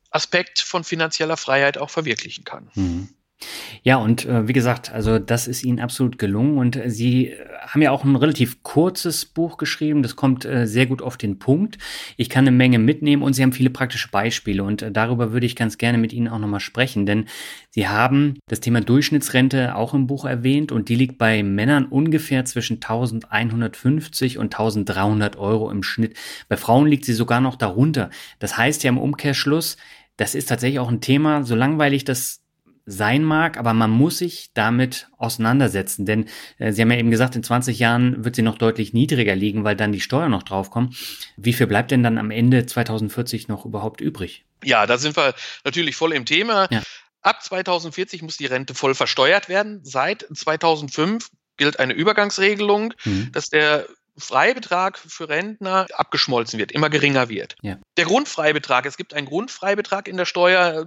Aspekt 0.10 0.62
von 0.62 0.86
finanzieller 0.86 1.36
Freiheit 1.36 1.78
auch 1.78 1.90
verwirklichen 1.90 2.46
kann. 2.46 2.72
Mhm. 2.76 3.10
Ja, 3.84 3.98
und 3.98 4.26
äh, 4.26 4.48
wie 4.48 4.54
gesagt, 4.54 4.94
also 4.94 5.20
das 5.20 5.48
ist 5.48 5.64
Ihnen 5.64 5.80
absolut 5.80 6.18
gelungen 6.18 6.58
und 6.58 6.76
äh, 6.78 6.90
Sie 6.90 7.30
äh, 7.30 7.46
haben 7.60 7.82
ja 7.82 7.92
auch 7.92 8.04
ein 8.06 8.16
relativ 8.16 8.64
kurzes 8.64 9.26
Buch 9.26 9.58
geschrieben. 9.58 10.04
Das 10.04 10.16
kommt 10.16 10.46
äh, 10.46 10.66
sehr 10.68 10.86
gut 10.86 11.02
auf 11.02 11.18
den 11.18 11.40
Punkt. 11.40 11.78
Ich 12.16 12.30
kann 12.30 12.48
eine 12.48 12.56
Menge 12.56 12.80
mitnehmen 12.80 13.24
und 13.24 13.34
Sie 13.34 13.44
haben 13.44 13.52
viele 13.52 13.70
praktische 13.70 14.10
Beispiele 14.10 14.64
und 14.64 14.82
äh, 14.82 14.92
darüber 14.92 15.34
würde 15.34 15.46
ich 15.46 15.56
ganz 15.56 15.78
gerne 15.78 15.98
mit 15.98 16.14
Ihnen 16.14 16.30
auch 16.30 16.40
nochmal 16.40 16.62
sprechen, 16.62 17.06
denn 17.06 17.26
Sie 17.72 17.88
haben 17.88 18.36
das 18.48 18.62
Thema 18.62 18.82
Durchschnittsrente 18.82 19.76
auch 19.76 19.94
im 19.94 20.08
Buch 20.08 20.26
erwähnt 20.26 20.72
und 20.72 20.88
die 20.88 20.96
liegt 20.96 21.18
bei 21.18 21.44
Männern 21.44 21.86
ungefähr 21.86 22.46
zwischen 22.46 22.76
1150 22.76 24.38
und 24.38 24.54
1300 24.54 25.36
Euro 25.36 25.70
im 25.70 25.84
Schnitt. 25.84 26.16
Bei 26.48 26.56
Frauen 26.56 26.88
liegt 26.88 27.06
sie 27.06 27.14
sogar 27.14 27.42
noch 27.42 27.56
darunter. 27.56 28.10
Das 28.40 28.58
heißt 28.58 28.84
ja 28.84 28.90
im 28.90 28.98
Umkehrschluss, 28.98 29.78
das 30.16 30.36
ist 30.36 30.50
tatsächlich 30.50 30.80
auch 30.80 30.90
ein 30.90 31.02
Thema, 31.02 31.44
so 31.44 31.56
langweilig 31.56 32.06
das 32.06 32.43
sein 32.86 33.24
mag, 33.24 33.58
aber 33.58 33.74
man 33.74 33.92
muss 33.92 34.18
sich 34.18 34.52
damit 34.54 35.08
auseinandersetzen. 35.18 36.06
Denn 36.06 36.28
äh, 36.58 36.72
Sie 36.72 36.82
haben 36.82 36.92
ja 36.92 36.98
eben 36.98 37.12
gesagt, 37.12 37.36
in 37.36 37.44
20 37.44 37.80
Jahren 37.80 38.26
wird 38.26 38.36
sie 38.36 38.42
noch 38.42 38.58
deutlich 38.58 38.94
niedriger 38.94 39.36
liegen, 39.36 39.64
weil 39.64 39.76
dann 39.76 39.92
die 39.92 40.02
Steuern 40.02 40.32
noch 40.32 40.44
draufkommen. 40.44 40.96
Wie 41.38 41.54
viel 41.54 41.68
bleibt 41.68 41.92
denn 41.92 42.04
dann 42.04 42.18
am 42.18 42.32
Ende 42.32 42.66
2040 42.66 43.48
noch 43.48 43.66
überhaupt 43.66 44.02
übrig? 44.02 44.46
Ja, 44.64 44.86
da 44.86 44.98
sind 44.98 45.16
wir 45.16 45.34
natürlich 45.64 45.96
voll 45.96 46.14
im 46.14 46.26
Thema. 46.26 46.68
Ja. 46.72 46.82
Ab 47.22 47.42
2040 47.42 48.22
muss 48.22 48.38
die 48.38 48.48
Rente 48.48 48.74
voll 48.74 48.96
versteuert 48.96 49.48
werden. 49.48 49.80
Seit 49.84 50.28
2005 50.34 51.30
gilt 51.56 51.80
eine 51.80 51.94
Übergangsregelung, 51.94 52.94
mhm. 53.06 53.32
dass 53.32 53.50
der 53.50 53.88
Freibetrag 54.18 54.98
für 54.98 55.30
Rentner 55.30 55.88
abgeschmolzen 55.94 56.60
wird, 56.60 56.72
immer 56.72 56.90
geringer 56.90 57.30
wird. 57.30 57.56
Ja. 57.62 57.78
Der 57.98 58.06
Grundfreibetrag, 58.06 58.86
es 58.86 58.98
gibt 58.98 59.14
einen 59.14 59.26
Grundfreibetrag 59.26 60.08
in 60.08 60.18
der 60.18 60.26
Steuer, 60.26 60.86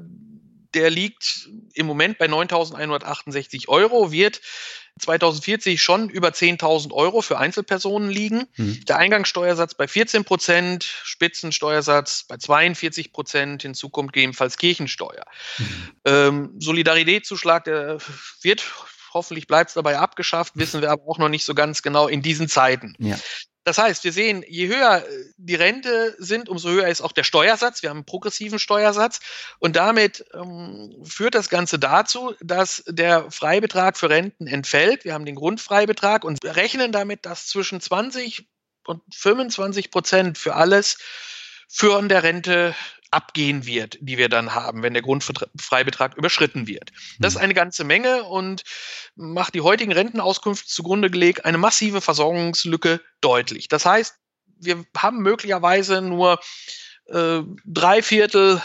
der 0.77 0.91
liegt 0.91 1.49
im 1.75 1.87
Moment 1.87 2.19
bei 2.19 2.27
9.168 2.27 3.69
Euro, 3.69 4.13
wird 4.13 4.41
2040 5.01 5.83
schon 5.83 6.09
über 6.09 6.29
10.000 6.29 6.93
Euro 6.93 7.21
für 7.21 7.39
Einzelpersonen 7.39 8.11
liegen. 8.11 8.47
Mhm. 8.57 8.85
Der 8.87 8.99
Eingangssteuersatz 8.99 9.75
bei 9.75 9.89
14 9.89 10.25
Prozent, 10.25 10.85
Spitzensteuersatz 10.85 12.25
bei 12.25 12.37
42 12.37 13.13
Prozent, 13.13 13.63
hinzu 13.63 13.89
kommt 13.89 14.13
gegebenenfalls 14.13 14.57
Kirchensteuer. 14.59 15.25
Mhm. 15.59 15.91
Ähm, 16.05 16.55
Solidaritätszuschlag, 16.59 17.65
der 17.65 17.99
wird 18.43 18.65
hoffentlich 19.13 19.47
bleibt 19.47 19.71
es 19.71 19.75
dabei 19.75 19.99
abgeschafft, 19.99 20.53
wissen 20.57 20.83
wir 20.83 20.91
aber 20.91 21.09
auch 21.09 21.19
noch 21.19 21.31
nicht 21.31 21.47
so 21.47 21.55
ganz 21.55 21.83
genau 21.83 22.07
in 22.07 22.21
diesen 22.21 22.49
Zeiten. 22.49 22.95
Ja. 22.99 23.17
Das 23.67 23.79
heißt, 23.79 24.05
wir 24.05 24.13
sehen, 24.13 24.45
je 24.47 24.69
höher 24.69 25.05
äh, 25.05 25.25
die 25.39 25.57
Rente 25.57 26.15
sind, 26.19 26.49
umso 26.49 26.69
höher 26.69 26.87
ist 26.87 27.01
auch 27.01 27.11
der 27.11 27.25
Steuersatz. 27.25 27.83
Wir 27.83 27.91
haben 27.91 27.97
einen 27.97 28.07
progressiven 28.07 28.61
Steuersatz. 28.61 29.19
Und 29.59 29.75
damit 29.75 30.25
ähm, 30.35 30.95
führt 31.03 31.35
das 31.35 31.49
Ganze 31.49 31.81
dazu, 31.81 32.33
dass 32.41 32.85
der 32.87 33.29
Freibetrag 33.33 33.99
für 33.99 34.09
Renten 34.09 34.47
entfällt. 34.47 35.05
Wir 35.05 35.15
haben 35.15 35.25
den 35.25 35.35
Grundfreibetrag 35.35 36.23
und 36.23 36.45
rechnen 36.45 36.93
damit, 36.93 37.27
dass 37.27 37.49
zwischen 37.49 37.81
20 37.81 38.47
und 38.85 39.03
25 39.13 39.91
Prozent 39.91 40.39
für 40.39 40.55
alles 40.55 40.99
für 41.67 42.01
der 42.07 42.23
Rente 42.23 42.73
abgehen 43.17 43.65
wird, 43.65 43.97
die 44.03 44.19
wir 44.19 44.29
dann 44.29 44.55
haben, 44.55 44.83
wenn 44.83 44.93
der 44.93 45.03
Grundfreibetrag 45.03 46.17
überschritten 46.17 46.67
wird. 46.67 46.93
Das 47.19 47.33
ist 47.33 47.39
mhm. 47.39 47.45
eine 47.45 47.55
ganze 47.55 47.83
Menge 47.83 48.25
und 48.25 48.63
macht 49.15 49.55
die 49.55 49.63
heutigen 49.63 49.93
Rentenauskünfte 49.93 50.69
zugrunde 50.69 51.11
gelegt 51.11 51.47
eine 51.47 51.57
massive 51.57 52.03
Versorgungslücke 52.03 53.01
deutlich. 53.23 53.69
Das 53.69 53.87
heißt, 53.87 54.17
wir 54.59 54.85
haben 54.95 55.23
möglicherweise 55.23 56.03
nur 56.03 56.39
äh, 57.07 57.41
drei 57.65 58.03
Viertel 58.03 58.61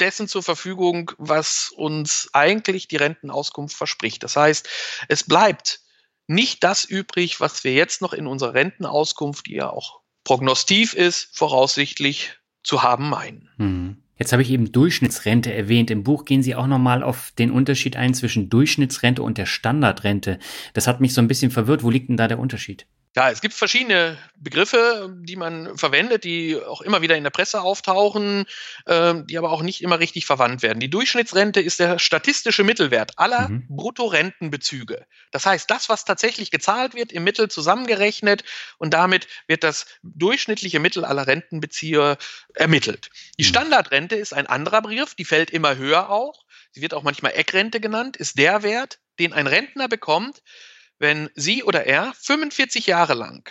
dessen 0.00 0.26
zur 0.26 0.42
Verfügung, 0.42 1.12
was 1.18 1.70
uns 1.76 2.28
eigentlich 2.32 2.88
die 2.88 2.96
Rentenauskunft 2.96 3.76
verspricht. 3.76 4.24
Das 4.24 4.34
heißt, 4.34 4.68
es 5.08 5.22
bleibt 5.22 5.82
nicht 6.26 6.64
das 6.64 6.84
übrig, 6.84 7.38
was 7.38 7.62
wir 7.62 7.74
jetzt 7.74 8.02
noch 8.02 8.12
in 8.12 8.26
unserer 8.26 8.54
Rentenauskunft, 8.54 9.46
die 9.46 9.54
ja 9.54 9.70
auch 9.70 10.00
prognostiv 10.24 10.94
ist, 10.94 11.36
voraussichtlich 11.36 12.32
zu 12.64 12.82
haben 12.82 13.08
meinen. 13.08 13.48
Hm. 13.58 13.96
Jetzt 14.16 14.32
habe 14.32 14.42
ich 14.42 14.50
eben 14.50 14.72
Durchschnittsrente 14.72 15.52
erwähnt. 15.52 15.90
Im 15.90 16.04
Buch 16.04 16.24
gehen 16.24 16.42
Sie 16.42 16.54
auch 16.54 16.66
nochmal 16.66 17.02
auf 17.02 17.32
den 17.38 17.50
Unterschied 17.50 17.96
ein 17.96 18.14
zwischen 18.14 18.48
Durchschnittsrente 18.48 19.22
und 19.22 19.38
der 19.38 19.46
Standardrente. 19.46 20.38
Das 20.72 20.86
hat 20.86 21.00
mich 21.00 21.14
so 21.14 21.20
ein 21.20 21.28
bisschen 21.28 21.50
verwirrt. 21.50 21.82
Wo 21.82 21.90
liegt 21.90 22.08
denn 22.08 22.16
da 22.16 22.28
der 22.28 22.38
Unterschied? 22.38 22.86
Ja, 23.16 23.30
es 23.30 23.40
gibt 23.40 23.54
verschiedene 23.54 24.18
Begriffe, 24.34 25.14
die 25.20 25.36
man 25.36 25.78
verwendet, 25.78 26.24
die 26.24 26.56
auch 26.56 26.80
immer 26.80 27.00
wieder 27.00 27.16
in 27.16 27.22
der 27.22 27.30
Presse 27.30 27.62
auftauchen, 27.62 28.44
äh, 28.86 29.14
die 29.28 29.38
aber 29.38 29.52
auch 29.52 29.62
nicht 29.62 29.82
immer 29.82 30.00
richtig 30.00 30.26
verwandt 30.26 30.62
werden. 30.62 30.80
Die 30.80 30.90
Durchschnittsrente 30.90 31.60
ist 31.60 31.78
der 31.78 32.00
statistische 32.00 32.64
Mittelwert 32.64 33.12
aller 33.16 33.48
mhm. 33.50 33.66
Bruttorentenbezüge. 33.68 35.06
Das 35.30 35.46
heißt, 35.46 35.70
das, 35.70 35.88
was 35.88 36.04
tatsächlich 36.04 36.50
gezahlt 36.50 36.94
wird, 36.94 37.12
im 37.12 37.22
Mittel 37.22 37.48
zusammengerechnet 37.48 38.42
und 38.78 38.92
damit 38.92 39.28
wird 39.46 39.62
das 39.62 39.86
durchschnittliche 40.02 40.80
Mittel 40.80 41.04
aller 41.04 41.28
Rentenbezieher 41.28 42.18
ermittelt. 42.54 43.10
Die 43.38 43.44
mhm. 43.44 43.48
Standardrente 43.48 44.16
ist 44.16 44.34
ein 44.34 44.48
anderer 44.48 44.82
Begriff, 44.82 45.14
die 45.14 45.24
fällt 45.24 45.50
immer 45.50 45.76
höher 45.76 46.10
auch. 46.10 46.44
Sie 46.72 46.82
wird 46.82 46.94
auch 46.94 47.04
manchmal 47.04 47.32
Eckrente 47.36 47.78
genannt, 47.78 48.16
ist 48.16 48.38
der 48.38 48.64
Wert, 48.64 48.98
den 49.20 49.32
ein 49.32 49.46
Rentner 49.46 49.86
bekommt, 49.86 50.42
wenn 51.04 51.30
sie 51.34 51.62
oder 51.62 51.86
er 51.86 52.14
45 52.14 52.86
Jahre 52.86 53.12
lang 53.12 53.50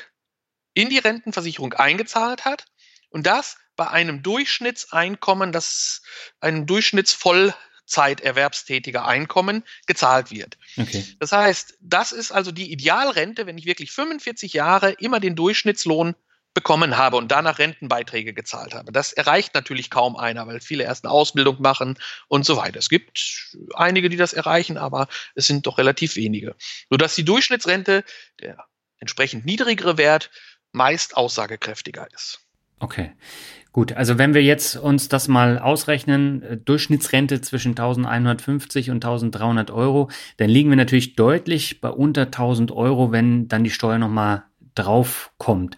in 0.74 0.89
die 0.89 0.98
Rentenversicherung 0.98 1.74
eingezahlt 1.74 2.45
hat 2.45 2.65
und 3.10 3.27
das 3.27 3.57
bei 3.75 3.88
einem 3.88 4.24
Durchschnittseinkommen, 4.24 5.51
das 5.51 6.01
einem 6.39 6.65
Durchschnittsvollzeiterwerbstätiger 6.65 9.05
Einkommen 9.05 9.63
gezahlt 9.86 10.31
wird. 10.31 10.57
Okay. 10.77 11.05
Das 11.19 11.31
heißt, 11.31 11.77
das 11.79 12.12
ist 12.12 12.31
also 12.31 12.51
die 12.51 12.72
Idealrente, 12.72 13.45
wenn 13.45 13.60
ich 13.60 13.65
wirklich 13.65 13.91
45 13.91 14.53
Jahre 14.53 14.93
immer 14.93 15.19
den 15.19 15.36
Durchschnittslohn 15.36 16.15
bekommen 16.53 16.98
habe 16.98 17.17
und 17.17 17.31
danach 17.31 17.60
Rentenbeiträge 17.60 18.33
gezahlt 18.33 18.74
habe. 18.74 18.91
Das 18.91 19.13
erreicht 19.13 19.55
natürlich 19.55 19.89
kaum 19.89 20.15
einer, 20.15 20.45
weil 20.48 20.60
viele 20.60 20.83
erst 20.83 21.05
eine 21.05 21.12
Ausbildung 21.12 21.62
machen 21.62 21.98
und 22.27 22.45
so 22.45 22.57
weiter. 22.57 22.79
Es 22.79 22.89
gibt 22.89 23.55
einige, 23.74 24.10
die 24.10 24.17
das 24.17 24.33
erreichen, 24.33 24.77
aber 24.77 25.07
es 25.36 25.48
sind 25.48 25.65
doch 25.65 25.77
relativ 25.77 26.15
wenige. 26.15 26.55
Sodass 26.89 27.15
die 27.15 27.25
Durchschnittsrente, 27.25 28.03
der 28.39 28.65
entsprechend 29.00 29.45
niedrigere 29.45 29.98
Wert, 29.98 30.29
meist 30.72 31.17
aussagekräftiger 31.17 32.07
ist. 32.13 32.39
Okay. 32.79 33.13
Gut, 33.72 33.93
also 33.93 34.19
wenn 34.19 34.36
wir 34.36 34.43
jetzt 34.43 34.75
uns 34.75 35.10
das 35.10 35.27
mal 35.27 35.57
ausrechnen, 35.57 36.43
äh, 36.43 36.57
Durchschnittsrente 36.57 37.41
zwischen 37.41 37.72
1150 37.72 38.91
und 38.91 39.03
1300 39.03 39.72
Euro, 39.72 40.12
dann 40.38 40.50
liegen 40.50 40.69
wir 40.69 40.75
natürlich 40.75 41.15
deutlich 41.15 41.81
bei 41.81 41.89
unter 41.89 42.29
1000 42.29 42.72
Euro, 42.72 43.12
wenn 43.12 43.48
dann 43.48 43.63
die 43.63 43.72
Steuer 43.72 43.98
nochmal 43.98 44.43
drauf 44.75 45.31
kommt. 45.39 45.75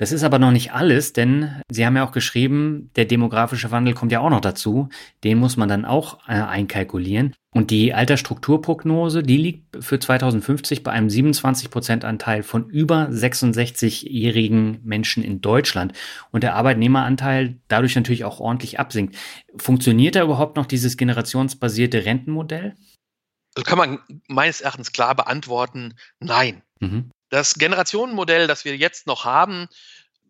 Das 0.00 0.12
ist 0.12 0.24
aber 0.24 0.38
noch 0.38 0.50
nicht 0.50 0.72
alles, 0.72 1.12
denn 1.12 1.60
Sie 1.70 1.84
haben 1.84 1.94
ja 1.94 2.08
auch 2.08 2.12
geschrieben, 2.12 2.90
der 2.96 3.04
demografische 3.04 3.70
Wandel 3.70 3.92
kommt 3.92 4.12
ja 4.12 4.20
auch 4.20 4.30
noch 4.30 4.40
dazu. 4.40 4.88
Den 5.24 5.36
muss 5.36 5.58
man 5.58 5.68
dann 5.68 5.84
auch 5.84 6.26
äh, 6.26 6.40
einkalkulieren. 6.40 7.34
Und 7.54 7.70
die 7.70 7.92
Altersstrukturprognose, 7.92 9.22
die 9.22 9.36
liegt 9.36 9.84
für 9.84 9.98
2050 9.98 10.84
bei 10.84 10.92
einem 10.92 11.08
27-Prozent-Anteil 11.08 12.42
von 12.42 12.70
über 12.70 13.10
66-jährigen 13.10 14.80
Menschen 14.84 15.22
in 15.22 15.42
Deutschland. 15.42 15.92
Und 16.30 16.44
der 16.44 16.54
Arbeitnehmeranteil 16.54 17.60
dadurch 17.68 17.94
natürlich 17.94 18.24
auch 18.24 18.40
ordentlich 18.40 18.80
absinkt. 18.80 19.16
Funktioniert 19.58 20.16
da 20.16 20.22
überhaupt 20.22 20.56
noch 20.56 20.64
dieses 20.64 20.96
generationsbasierte 20.96 22.06
Rentenmodell? 22.06 22.74
Also 23.54 23.68
kann 23.68 23.76
man 23.76 23.98
meines 24.28 24.62
Erachtens 24.62 24.92
klar 24.92 25.14
beantworten, 25.14 25.92
nein. 26.20 26.62
Mhm. 26.80 27.10
Das 27.30 27.54
Generationenmodell, 27.54 28.46
das 28.46 28.64
wir 28.64 28.76
jetzt 28.76 29.06
noch 29.06 29.24
haben, 29.24 29.68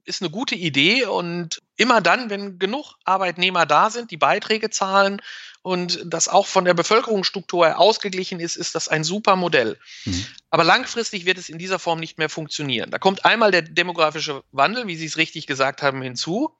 ist 0.04 0.22
eine 0.22 0.30
gute 0.30 0.54
Idee 0.54 1.04
und 1.04 1.62
immer 1.76 2.00
dann, 2.00 2.30
wenn 2.30 2.58
genug 2.58 2.94
Arbeitnehmer 3.04 3.66
da 3.66 3.90
sind, 3.90 4.10
die 4.10 4.16
Beiträge 4.16 4.70
zahlen 4.70 5.20
und 5.62 6.00
das 6.04 6.28
auch 6.28 6.46
von 6.46 6.64
der 6.64 6.74
Bevölkerungsstruktur 6.74 7.66
her 7.66 7.78
ausgeglichen 7.78 8.40
ist, 8.40 8.56
ist 8.56 8.74
das 8.74 8.88
ein 8.88 9.04
super 9.04 9.36
Modell. 9.36 9.78
Mhm. 10.04 10.26
Aber 10.50 10.64
langfristig 10.64 11.26
wird 11.26 11.38
es 11.38 11.48
in 11.48 11.58
dieser 11.58 11.78
Form 11.78 12.00
nicht 12.00 12.18
mehr 12.18 12.28
funktionieren. 12.28 12.90
Da 12.90 12.98
kommt 12.98 13.24
einmal 13.24 13.50
der 13.50 13.62
demografische 13.62 14.42
Wandel, 14.52 14.86
wie 14.86 14.96
Sie 14.96 15.06
es 15.06 15.16
richtig 15.16 15.46
gesagt 15.46 15.82
haben, 15.82 16.02
hinzu 16.02 16.56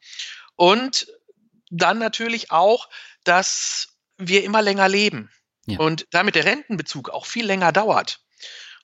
und 0.57 1.07
dann 1.71 1.99
natürlich 1.99 2.51
auch, 2.51 2.89
dass 3.25 3.89
wir 4.19 4.45
immer 4.45 4.61
länger 4.61 4.89
leben 4.89 5.31
ja. 5.67 5.79
und 5.79 6.07
damit 6.11 6.35
der 6.35 6.45
Rentenbezug 6.45 7.11
auch 7.11 7.27
viel 7.27 7.47
länger 7.47 7.73
dauert. 7.73 8.21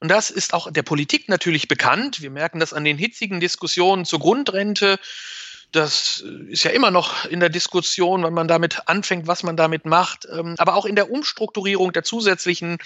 Und 0.00 0.08
das 0.08 0.30
ist 0.30 0.52
auch 0.52 0.70
der 0.70 0.82
Politik 0.82 1.28
natürlich 1.28 1.68
bekannt. 1.68 2.20
Wir 2.20 2.30
merken 2.30 2.60
das 2.60 2.72
an 2.72 2.84
den 2.84 2.98
hitzigen 2.98 3.40
Diskussionen 3.40 4.04
zur 4.04 4.20
Grundrente. 4.20 4.98
Das 5.72 6.24
ist 6.48 6.64
ja 6.64 6.70
immer 6.70 6.90
noch 6.90 7.24
in 7.24 7.40
der 7.40 7.48
Diskussion, 7.48 8.22
wenn 8.22 8.32
man 8.32 8.48
damit 8.48 8.88
anfängt, 8.88 9.26
was 9.26 9.42
man 9.42 9.56
damit 9.56 9.84
macht. 9.84 10.26
Ähm, 10.30 10.54
aber 10.58 10.74
auch 10.74 10.86
in 10.86 10.96
der 10.96 11.10
Umstrukturierung 11.10 11.92
der 11.92 12.04
zusätzlichen 12.04 12.78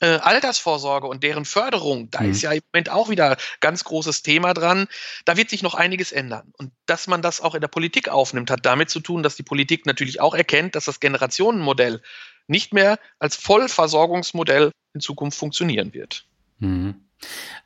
äh, 0.00 0.06
Altersvorsorge 0.06 1.08
und 1.08 1.24
deren 1.24 1.44
Förderung, 1.44 2.10
da 2.10 2.20
mhm. 2.20 2.30
ist 2.30 2.42
ja 2.42 2.52
im 2.52 2.60
Moment 2.72 2.90
auch 2.90 3.08
wieder 3.08 3.36
ganz 3.60 3.84
großes 3.84 4.22
Thema 4.22 4.54
dran. 4.54 4.86
Da 5.24 5.36
wird 5.36 5.50
sich 5.50 5.62
noch 5.62 5.74
einiges 5.74 6.12
ändern. 6.12 6.52
Und 6.56 6.72
dass 6.86 7.06
man 7.06 7.22
das 7.22 7.40
auch 7.40 7.54
in 7.54 7.60
der 7.60 7.68
Politik 7.68 8.08
aufnimmt, 8.08 8.50
hat 8.50 8.64
damit 8.64 8.88
zu 8.90 9.00
tun, 9.00 9.22
dass 9.22 9.36
die 9.36 9.42
Politik 9.42 9.84
natürlich 9.86 10.20
auch 10.20 10.34
erkennt, 10.34 10.74
dass 10.74 10.84
das 10.84 11.00
Generationenmodell 11.00 12.00
nicht 12.46 12.72
mehr 12.72 12.98
als 13.18 13.36
Vollversorgungsmodell 13.36 14.70
in 14.94 15.00
Zukunft 15.00 15.38
funktionieren 15.38 15.92
wird. 15.92 16.24
Mhm. 16.58 16.94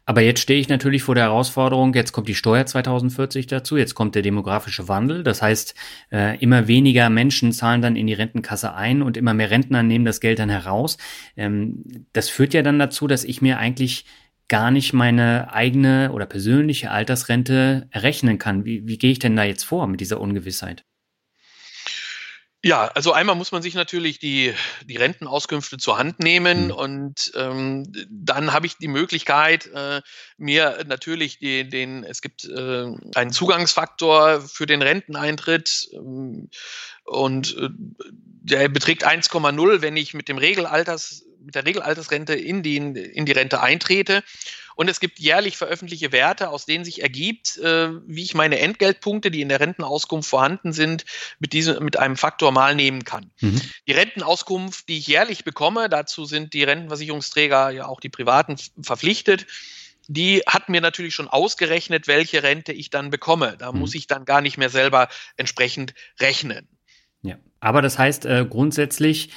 Aber 0.04 0.22
jetzt 0.22 0.40
stehe 0.40 0.58
ich 0.58 0.68
natürlich 0.68 1.02
vor 1.02 1.14
der 1.14 1.25
Herausforderung, 1.25 1.94
jetzt 1.94 2.12
kommt 2.12 2.26
die 2.26 2.34
Steuer 2.34 2.66
2040 2.66 3.46
dazu, 3.46 3.76
jetzt 3.76 3.94
kommt 3.94 4.14
der 4.14 4.22
demografische 4.22 4.88
Wandel. 4.88 5.22
Das 5.22 5.42
heißt, 5.42 5.75
äh, 6.11 6.38
immer 6.38 6.66
weniger 6.68 7.11
Menschen 7.11 7.52
zahlen 7.52 7.82
dann 7.82 7.96
in 7.96 8.06
die 8.06 8.14
Rentenkasse 8.14 8.75
ein 8.75 9.02
und 9.02 9.16
immer 9.16 9.34
mehr 9.34 9.50
Rentner 9.50 9.82
nehmen 9.82 10.04
das 10.04 10.20
Geld 10.20 10.38
dann 10.38 10.49
heraus. 10.49 10.96
Ähm, 11.37 11.84
das 12.12 12.28
führt 12.30 12.54
ja 12.54 12.62
dann 12.62 12.78
dazu, 12.78 13.06
dass 13.06 13.25
ich 13.25 13.42
mir 13.42 13.58
eigentlich 13.58 14.06
gar 14.49 14.70
nicht 14.70 14.92
meine 14.92 15.52
eigene 15.52 16.12
oder 16.12 16.26
persönliche 16.26 16.90
Altersrente 16.90 17.88
errechnen 17.90 18.38
kann. 18.38 18.64
Wie, 18.64 18.87
wie 18.87 18.99
gehe 18.99 19.12
ich 19.12 19.18
denn 19.18 19.37
da 19.37 19.44
jetzt 19.44 19.64
vor 19.64 19.87
mit 19.87 20.00
dieser 20.00 20.20
Ungewissheit? 20.20 20.84
Ja, 22.64 22.87
also 22.95 23.12
einmal 23.12 23.35
muss 23.35 23.50
man 23.50 23.61
sich 23.61 23.75
natürlich 23.75 24.21
die, 24.21 24.54
die 24.85 24.97
Rentenauskünfte 24.97 25.78
zur 25.78 25.99
Hand 25.99 26.21
nehmen 26.21 26.66
mhm. 26.66 26.71
und 26.71 27.33
ähm, 27.35 27.92
dann 28.09 28.52
habe 28.52 28.66
ich 28.66 28.76
die 28.76 28.87
Möglichkeit, 28.87 29.66
äh, 29.75 30.00
mir 30.37 30.85
natürlich 30.87 31.40
den, 31.40 31.71
den 31.71 32.04
es 32.04 32.23
gibt 32.23 32.45
äh, 32.45 32.87
einen 33.16 33.33
Zugangsfaktor 33.33 34.42
für 34.42 34.66
den 34.66 34.81
Renteneintritt 34.81 35.88
ähm, 35.92 36.50
und 37.04 37.57
äh, 37.57 37.69
der 38.45 38.69
beträgt 38.69 39.04
1,0, 39.04 39.83
wenn 39.83 39.97
ich 39.97 40.14
mit 40.14 40.28
dem 40.28 40.38
Regelalters, 40.38 41.25
mit 41.44 41.54
der 41.54 41.64
Regelaltersrente 41.64 42.34
in 42.34 42.62
die, 42.62 42.76
in 42.76 43.26
die 43.26 43.32
Rente 43.32 43.61
eintrete. 43.61 44.22
Und 44.75 44.88
es 44.88 45.00
gibt 45.00 45.18
jährlich 45.18 45.56
veröffentlichte 45.56 46.12
Werte, 46.12 46.49
aus 46.49 46.64
denen 46.64 46.84
sich 46.84 47.02
ergibt, 47.02 47.58
äh, 47.58 47.90
wie 48.06 48.22
ich 48.22 48.34
meine 48.34 48.58
Entgeltpunkte, 48.58 49.30
die 49.30 49.42
in 49.42 49.49
der 49.49 49.61
Rentenauskunft 49.61 50.28
vorhanden 50.28 50.72
sind, 50.72 51.04
mit, 51.38 51.52
diesem, 51.52 51.84
mit 51.84 51.99
einem 51.99 52.16
Faktor 52.16 52.52
mal 52.52 52.75
nehmen 52.75 53.04
kann. 53.04 53.30
Mhm. 53.40 53.61
Die 53.87 53.92
Rentenauskunft, 53.92 54.88
die 54.88 54.99
ich 54.99 55.06
jährlich 55.06 55.44
bekomme, 55.44 55.88
dazu 55.88 56.25
sind 56.25 56.54
die 56.54 56.64
Rentenversicherungsträger 56.64 57.70
ja 57.70 57.87
auch 57.87 58.00
die 58.00 58.08
Privaten 58.08 58.56
verpflichtet, 58.80 59.46
die 60.08 60.42
hat 60.46 60.68
mir 60.68 60.80
natürlich 60.80 61.14
schon 61.14 61.28
ausgerechnet, 61.28 62.08
welche 62.08 62.42
Rente 62.42 62.72
ich 62.72 62.90
dann 62.90 63.11
bekomme. 63.11 63.56
Da 63.58 63.72
mhm. 63.72 63.80
muss 63.80 63.94
ich 63.94 64.06
dann 64.06 64.25
gar 64.25 64.40
nicht 64.40 64.58
mehr 64.58 64.70
selber 64.70 65.08
entsprechend 65.37 65.94
rechnen. 66.18 66.68
Ja, 67.22 67.37
aber 67.61 67.82
das 67.82 67.99
heißt 67.99 68.25
äh, 68.26 68.44
grundsätzlich, 68.49 69.30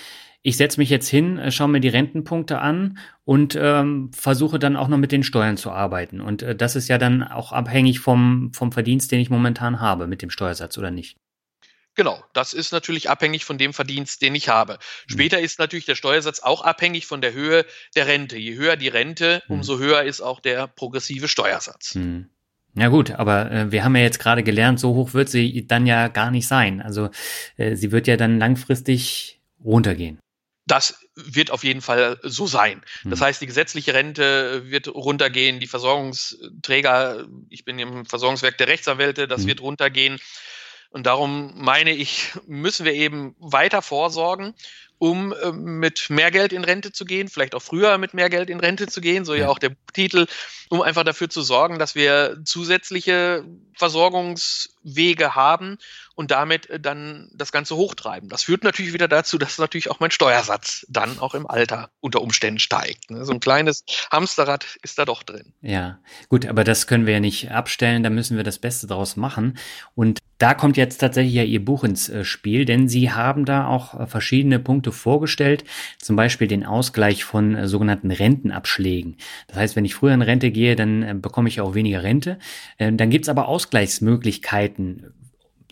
ich 0.46 0.58
setze 0.58 0.80
mich 0.80 0.92
jetzt 0.92 1.10
hin, 1.10 1.40
äh, 1.40 1.52
schaue 1.52 1.70
mir 1.70 1.80
die 1.80 1.90
Rentenpunkte 1.90 2.60
an 2.60 3.00
und 3.24 3.58
ähm, 3.60 4.12
versuche 4.14 4.60
dann 4.60 4.75
auch 4.75 4.88
noch 4.88 5.00
mit 5.00 5.12
den 5.12 5.24
Steuern 5.24 5.58
zu 5.58 5.72
arbeiten. 5.72 6.22
Und 6.22 6.44
äh, 6.44 6.56
das 6.56 6.75
ist 6.75 6.88
ja 6.88 7.00
dann 7.00 7.24
auch 7.24 7.52
abhängig 7.52 8.00
vom, 8.00 8.52
vom 8.54 8.72
Verdienst, 8.72 9.12
den 9.12 9.20
ich 9.20 9.31
momentan 9.31 9.79
habe 9.79 10.05
mit 10.05 10.22
dem 10.22 10.29
Steuersatz 10.29 10.77
oder 10.77 10.92
nicht. 10.92 11.18
Genau, 11.96 12.24
das 12.34 12.53
ist 12.53 12.74
natürlich 12.74 13.10
abhängig 13.10 13.44
von 13.44 13.58
dem 13.58 13.74
Verdienst, 13.74 14.22
den 14.22 14.36
ich 14.36 14.48
habe. 14.48 14.74
Hm. 14.74 14.79
Später 15.08 15.40
ist 15.40 15.58
natürlich 15.58 15.86
der 15.86 15.96
Steuersatz 15.96 16.42
auch 16.42 16.62
abhängig 16.62 17.08
von 17.08 17.22
der 17.22 17.34
Höhe 17.34 17.66
der 17.96 18.05
Rente. 18.05 18.38
Je 18.38 18.53
höher 18.55 18.75
die 18.75 18.90
Rente, 18.90 19.42
hm. 19.48 19.55
umso 19.55 19.79
höher 19.79 20.03
ist 20.03 20.22
auch 20.22 20.40
der 20.40 20.68
progressive 20.68 21.27
Steuersatz. 21.27 21.96
Hm. 21.96 22.29
Ja 22.75 22.90
gut, 22.90 23.10
aber 23.10 23.51
äh, 23.51 23.72
wir 23.72 23.84
haben 23.84 23.96
ja 23.96 24.03
jetzt 24.03 24.20
gerade 24.20 24.44
gelernt, 24.44 24.79
so 24.79 24.94
hoch 24.94 25.16
wird 25.16 25.29
sie 25.29 25.66
dann 25.66 25.88
ja 25.88 26.08
gar 26.08 26.29
nicht 26.29 26.48
sein. 26.48 26.84
Also 26.84 27.10
äh, 27.58 27.75
sie 27.75 27.92
wird 27.92 28.05
ja 28.05 28.16
dann 28.16 28.38
langfristig 28.38 29.42
runtergehen. 29.64 30.20
Das 30.68 31.00
wird 31.16 31.51
auf 31.51 31.64
jeden 31.64 31.82
Fall 31.82 32.20
so 32.24 32.48
sein. 32.48 32.84
Das 33.04 33.20
hm. 33.20 33.25
heißt, 33.28 33.42
die 33.42 33.48
gesetzliche 33.48 33.94
Rente 33.94 34.70
wird 34.70 34.88
runtergehen, 34.88 35.60
die 35.60 35.68
Versorgungsträger, 35.68 37.28
ich 37.50 37.66
bin 37.66 37.78
im 37.78 38.06
Versorgungswerk 38.06 38.58
der 38.58 38.68
Rechtsanwälte, 38.68 39.28
das 39.28 39.44
mhm. 39.44 39.48
wird 39.48 39.62
runtergehen. 39.62 40.20
Und 40.90 41.06
darum 41.06 41.54
meine 41.56 41.92
ich, 41.94 42.32
müssen 42.48 42.86
wir 42.86 42.94
eben 42.94 43.36
weiter 43.38 43.82
vorsorgen, 43.82 44.56
um 44.98 45.34
äh, 45.34 45.51
mit 45.51 46.10
mehr 46.10 46.32
Geld 46.32 46.54
in 46.54 46.64
Rente 46.64 46.92
zu 46.92 47.06
gehen, 47.06 47.28
vielleicht 47.28 47.54
auch 47.54 47.62
früher 47.62 47.98
mit 47.98 48.14
mehr 48.14 48.30
Geld 48.30 48.50
in 48.50 48.60
Rente 48.60 48.88
zu 48.88 49.01
gehen, 49.01 49.25
so 49.25 49.36
ja 49.36 49.50
auch 49.50 49.60
der 49.60 49.75
Titel, 49.94 50.25
um 50.70 50.82
einfach 50.82 51.04
dafür 51.04 51.30
zu 51.30 51.42
sorgen, 51.42 51.80
dass 51.80 51.96
wir 51.96 52.38
zusätzliche 52.46 53.44
Versorgungswege 54.85 55.35
haben 55.35 55.77
und 56.15 56.31
damit 56.31 56.69
äh, 56.69 56.79
dann 56.79 57.29
das 57.33 57.51
Ganze 57.51 57.75
hochtreiben. 57.75 58.29
Das 58.29 58.43
führt 58.43 58.63
natürlich 58.63 58.93
wieder 58.93 59.07
dazu, 59.07 59.37
dass 59.37 59.57
natürlich 59.57 59.89
auch 59.89 60.00
mein 60.00 60.11
Steuersatz 60.11 60.85
dann 60.89 61.19
auch 61.19 61.33
im 61.35 61.48
Alter 61.48 61.89
unter 62.00 62.21
Umständen 62.21 62.59
steigt. 62.59 63.11
Ne? 63.11 63.25
So 63.25 63.33
ein 63.33 63.39
kleines 63.39 63.83
Hamsterrad 64.11 64.77
ist 64.81 64.98
da 64.98 65.05
doch 65.05 65.24
drin. 65.24 65.53
Ja, 65.61 66.00
gut, 66.29 66.45
aber 66.45 66.63
das 66.63 66.87
können 66.87 67.05
wir 67.05 67.13
ja 67.13 67.19
nicht 67.19 67.51
abstellen, 67.51 68.03
da 68.03 68.09
müssen 68.09 68.37
wir 68.37 68.43
das 68.43 68.59
Beste 68.59 68.87
daraus 68.87 69.15
machen. 69.15 69.57
Und 69.95 70.19
da 70.37 70.53
kommt 70.53 70.75
jetzt 70.75 70.98
tatsächlich 70.98 71.33
ja 71.33 71.43
Ihr 71.43 71.63
Buch 71.63 71.83
ins 71.83 72.09
äh, 72.09 72.25
Spiel, 72.25 72.65
denn 72.65 72.89
Sie 72.89 73.11
haben 73.11 73.45
da 73.45 73.67
auch 73.67 74.00
äh, 74.00 74.07
verschiedene 74.07 74.59
Punkte 74.59 74.91
vorgestellt, 74.91 75.63
zum 75.98 76.15
Beispiel 76.15 76.48
den 76.48 76.65
Ausgleich 76.65 77.24
von 77.24 77.67
sogenannten 77.67 78.11
Rentenabschlägen. 78.11 79.17
Das 79.48 79.57
heißt, 79.57 79.75
wenn 79.75 79.85
ich 79.85 79.95
früher 79.95 80.13
in 80.13 80.21
Rente 80.21 80.51
gehe, 80.51 80.75
dann 80.75 81.21
bekomme 81.21 81.48
ich 81.48 81.61
auch 81.61 81.74
weniger 81.74 82.03
Rente. 82.03 82.37
Dann 82.77 83.09
gibt 83.09 83.25
es 83.25 83.29
aber 83.29 83.48
Ausgleichsmöglichkeiten 83.48 84.75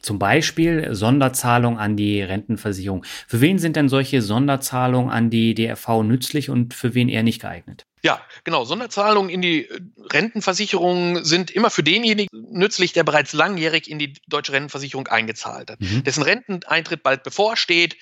zum 0.04 0.20
Beispiel 0.20 0.94
Sonderzahlung 0.94 1.80
an 1.80 1.96
die 1.96 2.22
Rentenversicherung. 2.22 3.06
Für 3.28 3.42
wen 3.42 3.58
sind 3.58 3.76
denn 3.76 3.90
solche 3.90 4.22
Sonderzahlungen 4.22 5.10
an 5.10 5.30
die 5.30 5.56
DRV 5.56 6.04
nützlich 6.04 6.50
und 6.50 6.74
für 6.74 6.94
wen 6.94 7.10
eher 7.10 7.24
nicht 7.24 7.42
geeignet? 7.42 7.86
Ja, 8.04 8.22
genau. 8.44 8.66
Sonderzahlungen 8.66 9.30
in 9.30 9.42
die 9.42 9.70
Rentenversicherung 10.12 11.24
sind 11.24 11.52
immer 11.52 11.70
für 11.70 11.84
denjenigen 11.84 12.28
nützlich, 12.52 12.92
der 12.92 13.06
bereits 13.06 13.32
langjährig 13.32 13.90
in 13.90 13.98
die 13.98 14.14
deutsche 14.28 14.52
Rentenversicherung 14.52 15.08
eingezahlt 15.08 15.72
hat, 15.72 15.80
mhm. 15.80 16.04
dessen 16.04 16.22
Renteneintritt 16.22 17.02
bald 17.02 17.24
bevorsteht 17.24 17.96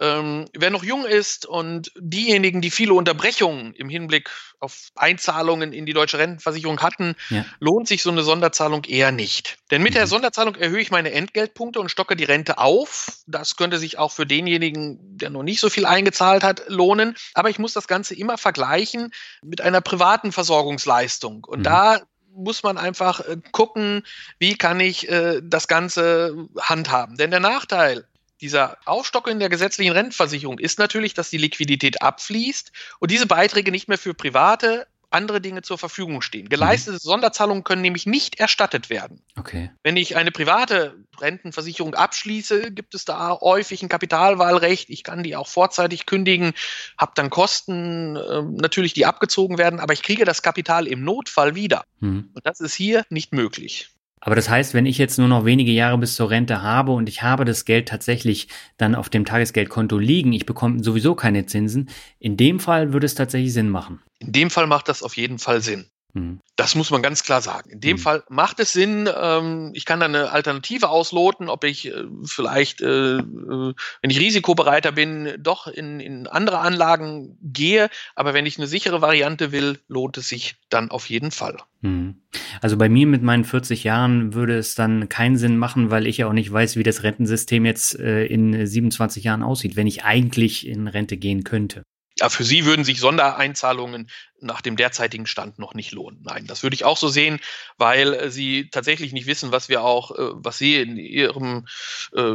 ähm, 0.00 0.46
wer 0.56 0.70
noch 0.70 0.84
jung 0.84 1.04
ist 1.04 1.46
und 1.46 1.92
diejenigen, 1.96 2.60
die 2.60 2.70
viele 2.70 2.94
Unterbrechungen 2.94 3.74
im 3.74 3.88
Hinblick 3.88 4.30
auf 4.60 4.90
Einzahlungen 4.94 5.72
in 5.72 5.86
die 5.86 5.92
deutsche 5.92 6.18
Rentenversicherung 6.18 6.80
hatten, 6.80 7.14
ja. 7.30 7.44
lohnt 7.60 7.88
sich 7.88 8.02
so 8.02 8.10
eine 8.10 8.22
Sonderzahlung 8.22 8.84
eher 8.84 9.12
nicht. 9.12 9.58
Denn 9.70 9.82
mit 9.82 9.92
mhm. 9.92 9.98
der 9.98 10.06
Sonderzahlung 10.06 10.54
erhöhe 10.56 10.80
ich 10.80 10.90
meine 10.90 11.12
Entgeltpunkte 11.12 11.80
und 11.80 11.90
stocke 11.90 12.16
die 12.16 12.24
Rente 12.24 12.58
auf. 12.58 13.22
Das 13.26 13.56
könnte 13.56 13.78
sich 13.78 13.98
auch 13.98 14.12
für 14.12 14.26
denjenigen, 14.26 14.98
der 15.16 15.30
noch 15.30 15.42
nicht 15.42 15.60
so 15.60 15.70
viel 15.70 15.86
eingezahlt 15.86 16.42
hat, 16.42 16.62
lohnen. 16.68 17.16
Aber 17.34 17.50
ich 17.50 17.58
muss 17.58 17.72
das 17.72 17.88
Ganze 17.88 18.14
immer 18.14 18.38
vergleichen 18.38 19.12
mit 19.42 19.60
einer 19.60 19.80
privaten 19.80 20.32
Versorgungsleistung. 20.32 21.44
Und 21.44 21.60
mhm. 21.60 21.64
da 21.64 22.00
muss 22.32 22.62
man 22.62 22.78
einfach 22.78 23.20
äh, 23.20 23.36
gucken, 23.52 24.02
wie 24.38 24.56
kann 24.56 24.80
ich 24.80 25.08
äh, 25.08 25.40
das 25.42 25.68
Ganze 25.68 26.48
handhaben. 26.60 27.16
Denn 27.16 27.30
der 27.30 27.40
Nachteil 27.40 28.06
dieser 28.40 28.78
Aufstockung 28.84 29.38
der 29.38 29.48
gesetzlichen 29.48 29.92
Rentenversicherung 29.92 30.58
ist 30.58 30.78
natürlich, 30.78 31.14
dass 31.14 31.30
die 31.30 31.38
Liquidität 31.38 32.02
abfließt 32.02 32.72
und 33.00 33.10
diese 33.10 33.26
Beiträge 33.26 33.70
nicht 33.70 33.88
mehr 33.88 33.98
für 33.98 34.14
private 34.14 34.86
andere 35.10 35.40
Dinge 35.40 35.62
zur 35.62 35.78
Verfügung 35.78 36.20
stehen. 36.20 36.48
Geleistete 36.48 36.96
mhm. 36.96 36.98
Sonderzahlungen 36.98 37.64
können 37.64 37.82
nämlich 37.82 38.06
nicht 38.06 38.38
erstattet 38.38 38.90
werden. 38.90 39.22
Okay. 39.36 39.70
Wenn 39.82 39.96
ich 39.96 40.16
eine 40.16 40.30
private 40.30 40.96
Rentenversicherung 41.18 41.94
abschließe, 41.94 42.72
gibt 42.72 42.94
es 42.94 43.04
da 43.04 43.38
häufig 43.40 43.82
ein 43.82 43.88
Kapitalwahlrecht. 43.88 44.90
Ich 44.90 45.04
kann 45.04 45.22
die 45.22 45.36
auch 45.36 45.48
vorzeitig 45.48 46.06
kündigen, 46.06 46.52
habe 46.98 47.12
dann 47.14 47.30
Kosten 47.30 48.16
äh, 48.16 48.42
natürlich, 48.42 48.92
die 48.92 49.06
abgezogen 49.06 49.58
werden, 49.58 49.80
aber 49.80 49.94
ich 49.94 50.02
kriege 50.02 50.24
das 50.24 50.42
Kapital 50.42 50.86
im 50.86 51.02
Notfall 51.04 51.54
wieder. 51.54 51.84
Mhm. 52.00 52.30
Und 52.34 52.46
das 52.46 52.60
ist 52.60 52.74
hier 52.74 53.04
nicht 53.08 53.32
möglich. 53.32 53.88
Aber 54.20 54.34
das 54.34 54.48
heißt, 54.48 54.74
wenn 54.74 54.86
ich 54.86 54.98
jetzt 54.98 55.18
nur 55.18 55.28
noch 55.28 55.44
wenige 55.44 55.72
Jahre 55.72 55.98
bis 55.98 56.14
zur 56.14 56.30
Rente 56.30 56.62
habe 56.62 56.92
und 56.92 57.08
ich 57.08 57.22
habe 57.22 57.44
das 57.44 57.64
Geld 57.64 57.88
tatsächlich 57.88 58.48
dann 58.76 58.94
auf 58.94 59.08
dem 59.08 59.24
Tagesgeldkonto 59.24 59.98
liegen, 59.98 60.32
ich 60.32 60.46
bekomme 60.46 60.82
sowieso 60.82 61.14
keine 61.14 61.46
Zinsen, 61.46 61.88
in 62.18 62.36
dem 62.36 62.60
Fall 62.60 62.92
würde 62.92 63.06
es 63.06 63.14
tatsächlich 63.14 63.52
Sinn 63.52 63.70
machen. 63.70 64.02
In 64.18 64.32
dem 64.32 64.50
Fall 64.50 64.66
macht 64.66 64.88
das 64.88 65.02
auf 65.02 65.16
jeden 65.16 65.38
Fall 65.38 65.60
Sinn. 65.60 65.86
Mhm. 66.14 66.40
Das 66.56 66.74
muss 66.74 66.90
man 66.90 67.02
ganz 67.02 67.22
klar 67.22 67.42
sagen. 67.42 67.70
In 67.70 67.80
dem 67.80 67.96
mhm. 67.96 68.00
Fall 68.00 68.24
macht 68.28 68.60
es 68.60 68.72
Sinn, 68.72 69.08
ähm, 69.14 69.70
ich 69.74 69.84
kann 69.84 70.00
da 70.00 70.06
eine 70.06 70.30
Alternative 70.30 70.88
ausloten, 70.88 71.48
ob 71.48 71.64
ich 71.64 71.86
äh, 71.86 72.04
vielleicht, 72.24 72.80
äh, 72.80 73.18
äh, 73.18 73.20
wenn 73.20 74.10
ich 74.10 74.18
risikobereiter 74.18 74.92
bin, 74.92 75.34
doch 75.38 75.66
in, 75.66 76.00
in 76.00 76.26
andere 76.26 76.58
Anlagen 76.58 77.38
gehe. 77.42 77.90
Aber 78.14 78.34
wenn 78.34 78.46
ich 78.46 78.58
eine 78.58 78.66
sichere 78.66 79.02
Variante 79.02 79.52
will, 79.52 79.80
lohnt 79.88 80.16
es 80.16 80.28
sich 80.28 80.56
dann 80.68 80.90
auf 80.90 81.08
jeden 81.08 81.30
Fall. 81.30 81.58
Mhm. 81.82 82.22
Also 82.60 82.76
bei 82.76 82.88
mir 82.88 83.06
mit 83.06 83.22
meinen 83.22 83.44
40 83.44 83.84
Jahren 83.84 84.34
würde 84.34 84.58
es 84.58 84.74
dann 84.74 85.08
keinen 85.08 85.36
Sinn 85.36 85.58
machen, 85.58 85.90
weil 85.90 86.06
ich 86.06 86.18
ja 86.18 86.28
auch 86.28 86.32
nicht 86.32 86.52
weiß, 86.52 86.76
wie 86.76 86.82
das 86.82 87.02
Rentensystem 87.02 87.64
jetzt 87.64 87.98
äh, 87.98 88.26
in 88.26 88.66
27 88.66 89.24
Jahren 89.24 89.42
aussieht, 89.42 89.76
wenn 89.76 89.86
ich 89.86 90.04
eigentlich 90.04 90.66
in 90.66 90.88
Rente 90.88 91.16
gehen 91.16 91.44
könnte 91.44 91.82
ja, 92.20 92.28
für 92.28 92.44
Sie 92.44 92.64
würden 92.64 92.84
sich 92.84 93.00
Sondereinzahlungen 93.00 94.10
nach 94.40 94.60
dem 94.60 94.76
derzeitigen 94.76 95.26
Stand 95.26 95.58
noch 95.58 95.74
nicht 95.74 95.92
lohnen. 95.92 96.20
Nein, 96.22 96.46
das 96.46 96.62
würde 96.62 96.74
ich 96.74 96.84
auch 96.84 96.96
so 96.96 97.08
sehen, 97.08 97.38
weil 97.76 98.14
äh, 98.14 98.30
Sie 98.30 98.70
tatsächlich 98.70 99.12
nicht 99.12 99.26
wissen, 99.26 99.52
was 99.52 99.68
wir 99.68 99.82
auch, 99.82 100.10
äh, 100.12 100.30
was 100.34 100.58
Sie 100.58 100.80
in 100.80 100.96
Ihrem 100.96 101.66
äh, 102.14 102.34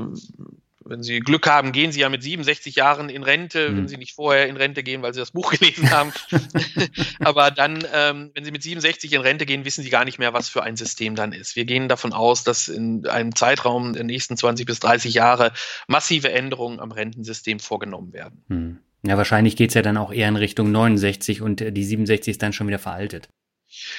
wenn 0.86 1.04
Sie 1.04 1.20
Glück 1.20 1.48
haben, 1.48 1.72
gehen 1.72 1.92
Sie 1.92 2.02
ja 2.02 2.10
mit 2.10 2.24
67 2.24 2.76
Jahren 2.76 3.10
in 3.10 3.24
Rente, 3.24 3.70
mhm. 3.70 3.78
wenn 3.78 3.88
Sie 3.88 3.98
nicht 3.98 4.14
vorher 4.14 4.48
in 4.48 4.58
Rente 4.58 4.84
gehen, 4.84 5.02
weil 5.02 5.14
Sie 5.14 5.20
das 5.20 5.32
Buch 5.32 5.52
gelesen 5.58 5.92
haben. 5.92 6.12
Aber 7.20 7.52
dann, 7.52 7.84
ähm, 7.94 8.32
wenn 8.34 8.46
Sie 8.46 8.52
mit 8.52 8.64
67 8.64 9.14
in 9.14 9.22
Rente 9.22 9.46
gehen, 9.46 9.66
wissen 9.66 9.84
Sie 9.84 9.90
gar 9.90 10.06
nicht 10.06 10.20
mehr, 10.20 10.34
was 10.34 10.50
für 10.50 10.64
ein 10.64 10.76
System 10.76 11.16
dann 11.16 11.32
ist. 11.32 11.56
Wir 11.56 11.66
gehen 11.66 11.90
davon 11.90 12.14
aus, 12.14 12.44
dass 12.44 12.68
in 12.68 13.08
einem 13.08 13.36
Zeitraum 13.36 13.94
der 13.94 14.04
nächsten 14.04 14.38
20 14.38 14.66
bis 14.66 14.80
30 14.80 15.14
Jahre 15.14 15.52
massive 15.88 16.32
Änderungen 16.32 16.80
am 16.80 16.92
Rentensystem 16.92 17.60
vorgenommen 17.60 18.14
werden. 18.14 18.44
Mhm. 18.48 18.80
Ja, 19.06 19.18
wahrscheinlich 19.18 19.58
geht's 19.58 19.74
ja 19.74 19.82
dann 19.82 19.98
auch 19.98 20.14
eher 20.14 20.30
in 20.30 20.38
Richtung 20.38 20.72
69 20.72 21.42
und 21.42 21.60
die 21.60 21.84
67 21.84 22.32
ist 22.32 22.42
dann 22.42 22.54
schon 22.54 22.68
wieder 22.68 22.80
veraltet. 22.80 23.28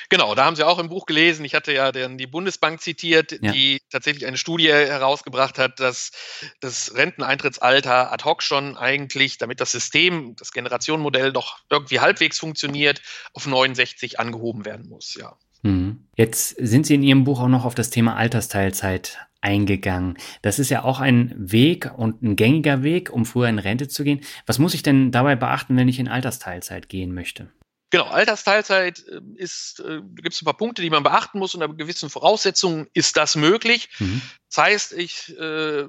Genau, 0.09 0.35
da 0.35 0.45
haben 0.45 0.57
Sie 0.57 0.67
auch 0.67 0.79
im 0.79 0.89
Buch 0.89 1.07
gelesen. 1.07 1.45
Ich 1.45 1.55
hatte 1.55 1.73
ja 1.73 1.93
dann 1.93 2.19
die 2.19 2.27
Bundesbank 2.27 2.81
zitiert, 2.81 3.33
ja. 3.33 3.53
die 3.53 3.81
tatsächlich 3.91 4.27
eine 4.27 4.37
Studie 4.37 4.69
herausgebracht 4.69 5.59
hat, 5.59 5.81
dass 5.81 6.13
das 6.61 6.95
Renteneintrittsalter 6.95 8.13
ad 8.13 8.25
hoc 8.25 8.43
schon 8.43 8.77
eigentlich, 8.77 9.39
damit 9.39 9.61
das 9.61 9.73
System, 9.73 10.37
das 10.37 10.53
Generationenmodell 10.53 11.33
doch 11.33 11.59
irgendwie 11.71 12.01
halbwegs 12.01 12.39
funktioniert, 12.39 13.03
auf 13.33 13.47
69 13.47 14.21
angehoben 14.21 14.65
werden 14.65 14.89
muss. 14.89 15.15
Ja. 15.15 15.37
Mhm. 15.63 16.07
Jetzt 16.17 16.51
sind 16.59 16.87
Sie 16.87 16.95
in 16.95 17.03
Ihrem 17.03 17.25
Buch 17.25 17.41
auch 17.41 17.49
noch 17.49 17.65
auf 17.65 17.75
das 17.75 17.91
Thema 17.91 18.17
Altersteilzeit 18.17 19.19
eingegangen. 19.41 20.17
Das 20.43 20.59
ist 20.59 20.71
ja 20.71 20.85
auch 20.85 21.01
ein 21.01 21.35
Weg 21.37 21.91
und 21.97 22.23
ein 22.23 22.37
gängiger 22.37 22.83
Weg, 22.83 23.11
um 23.11 23.27
früher 23.27 23.49
in 23.49 23.59
Rente 23.59 23.89
zu 23.89 24.05
gehen. 24.05 24.21
Was 24.47 24.59
muss 24.59 24.75
ich 24.75 24.83
denn 24.83 25.13
dabei 25.13 25.37
beachten, 25.37 25.77
wenn 25.77 25.89
ich 25.89 25.99
in 25.99 26.09
Altersteilzeit 26.09 26.89
gehen 26.89 27.13
möchte? 27.13 27.51
Genau, 27.91 28.07
Altersteilzeit 28.07 29.05
äh, 29.07 29.21
ist, 29.37 29.81
äh, 29.81 30.01
gibt 30.17 30.35
es 30.35 30.43
ein 30.43 30.47
paar 30.47 30.57
Punkte, 30.57 30.83
die 30.83 30.91
man 30.91 31.03
beachten 31.03 31.39
muss. 31.39 31.55
Unter 31.55 31.69
gewissen 31.69 32.11
Voraussetzungen 32.11 32.89
ist 32.93 33.17
das 33.17 33.37
möglich. 33.37 33.89
Mhm. 33.99 34.21
Das 34.49 34.65
heißt, 34.65 34.93
ich, 34.95 35.39
äh, 35.39 35.85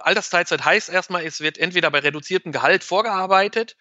Altersteilzeit 0.00 0.64
heißt 0.64 0.88
erstmal, 0.88 1.24
es 1.24 1.40
wird 1.40 1.58
entweder 1.58 1.90
bei 1.90 1.98
reduziertem 1.98 2.52
Gehalt 2.52 2.84
vorgearbeitet 2.84 3.76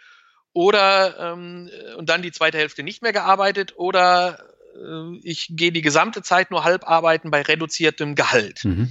oder 0.54 1.34
ähm, 1.34 1.69
und 1.97 2.10
dann 2.10 2.21
die 2.21 2.32
zweite 2.32 2.58
Hälfte 2.58 2.84
nicht 2.84 3.02
mehr 3.02 3.13
gearbeitet 3.13 3.74
oder 3.78 4.39
äh, 4.76 5.17
ich 5.24 5.47
gehe 5.52 5.71
die 5.71 5.82
gesamte 5.82 6.21
Zeit 6.24 6.52
nur 6.52 6.63
halb 6.63 6.88
arbeiten 6.88 7.32
bei 7.32 7.41
reduziertem 7.41 8.15
Gehalt. 8.15 8.65
Mhm. 8.65 8.89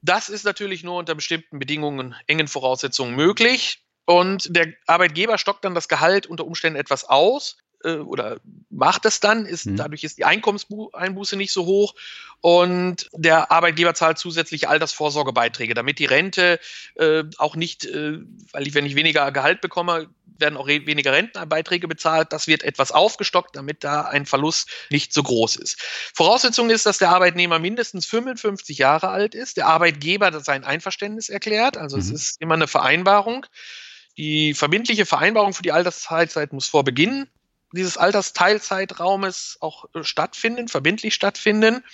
Das 0.00 0.28
ist 0.28 0.44
natürlich 0.44 0.82
nur 0.82 0.96
unter 0.96 1.14
bestimmten 1.14 1.58
Bedingungen, 1.58 2.14
engen 2.26 2.48
Voraussetzungen 2.48 3.14
möglich. 3.14 3.84
Und 4.04 4.56
der 4.56 4.72
Arbeitgeber 4.86 5.38
stockt 5.38 5.64
dann 5.64 5.74
das 5.74 5.88
Gehalt 5.88 6.26
unter 6.26 6.44
Umständen 6.44 6.78
etwas 6.78 7.04
aus 7.04 7.61
äh, 7.84 7.96
oder 7.96 8.38
macht 8.70 9.04
es 9.04 9.20
dann, 9.20 9.46
ist, 9.46 9.66
mhm. 9.66 9.76
dadurch 9.76 10.04
ist 10.04 10.18
die 10.18 10.24
Einkommenseinbuße 10.24 11.36
nicht 11.36 11.52
so 11.52 11.66
hoch 11.66 11.94
und 12.40 13.08
der 13.12 13.52
Arbeitgeber 13.52 13.94
zahlt 13.94 14.18
zusätzliche 14.18 14.68
Altersvorsorgebeiträge, 14.68 15.74
damit 15.74 15.98
die 15.98 16.06
Rente 16.06 16.58
äh, 16.96 17.22
auch 17.38 17.54
nicht, 17.54 17.84
äh, 17.84 18.18
weil 18.52 18.66
ich, 18.66 18.74
wenn 18.74 18.84
ich 18.84 18.96
weniger 18.96 19.30
Gehalt 19.30 19.60
bekomme, 19.60 20.08
werden 20.42 20.56
auch 20.56 20.66
weniger 20.66 21.12
Rentenbeiträge 21.12 21.86
bezahlt. 21.86 22.32
Das 22.32 22.48
wird 22.48 22.64
etwas 22.64 22.90
aufgestockt, 22.90 23.54
damit 23.54 23.84
da 23.84 24.02
ein 24.02 24.26
Verlust 24.26 24.68
nicht 24.90 25.12
so 25.12 25.22
groß 25.22 25.56
ist. 25.56 25.80
Voraussetzung 26.14 26.68
ist, 26.70 26.84
dass 26.84 26.98
der 26.98 27.10
Arbeitnehmer 27.10 27.58
mindestens 27.58 28.06
55 28.06 28.76
Jahre 28.78 29.08
alt 29.08 29.34
ist, 29.34 29.56
der 29.56 29.66
Arbeitgeber 29.66 30.40
sein 30.40 30.64
Einverständnis 30.64 31.28
erklärt. 31.28 31.76
Also 31.76 31.96
mhm. 31.96 32.02
es 32.02 32.10
ist 32.10 32.40
immer 32.40 32.54
eine 32.54 32.66
Vereinbarung. 32.66 33.46
Die 34.18 34.52
verbindliche 34.52 35.06
Vereinbarung 35.06 35.54
für 35.54 35.62
die 35.62 35.72
Altersteilzeit 35.72 36.52
muss 36.52 36.66
vor 36.66 36.84
Beginn 36.84 37.28
dieses 37.72 37.96
Altersteilzeitraumes 37.96 39.58
auch 39.60 39.86
äh, 39.94 40.04
stattfinden, 40.04 40.68
verbindlich 40.68 41.14
stattfinden. 41.14 41.84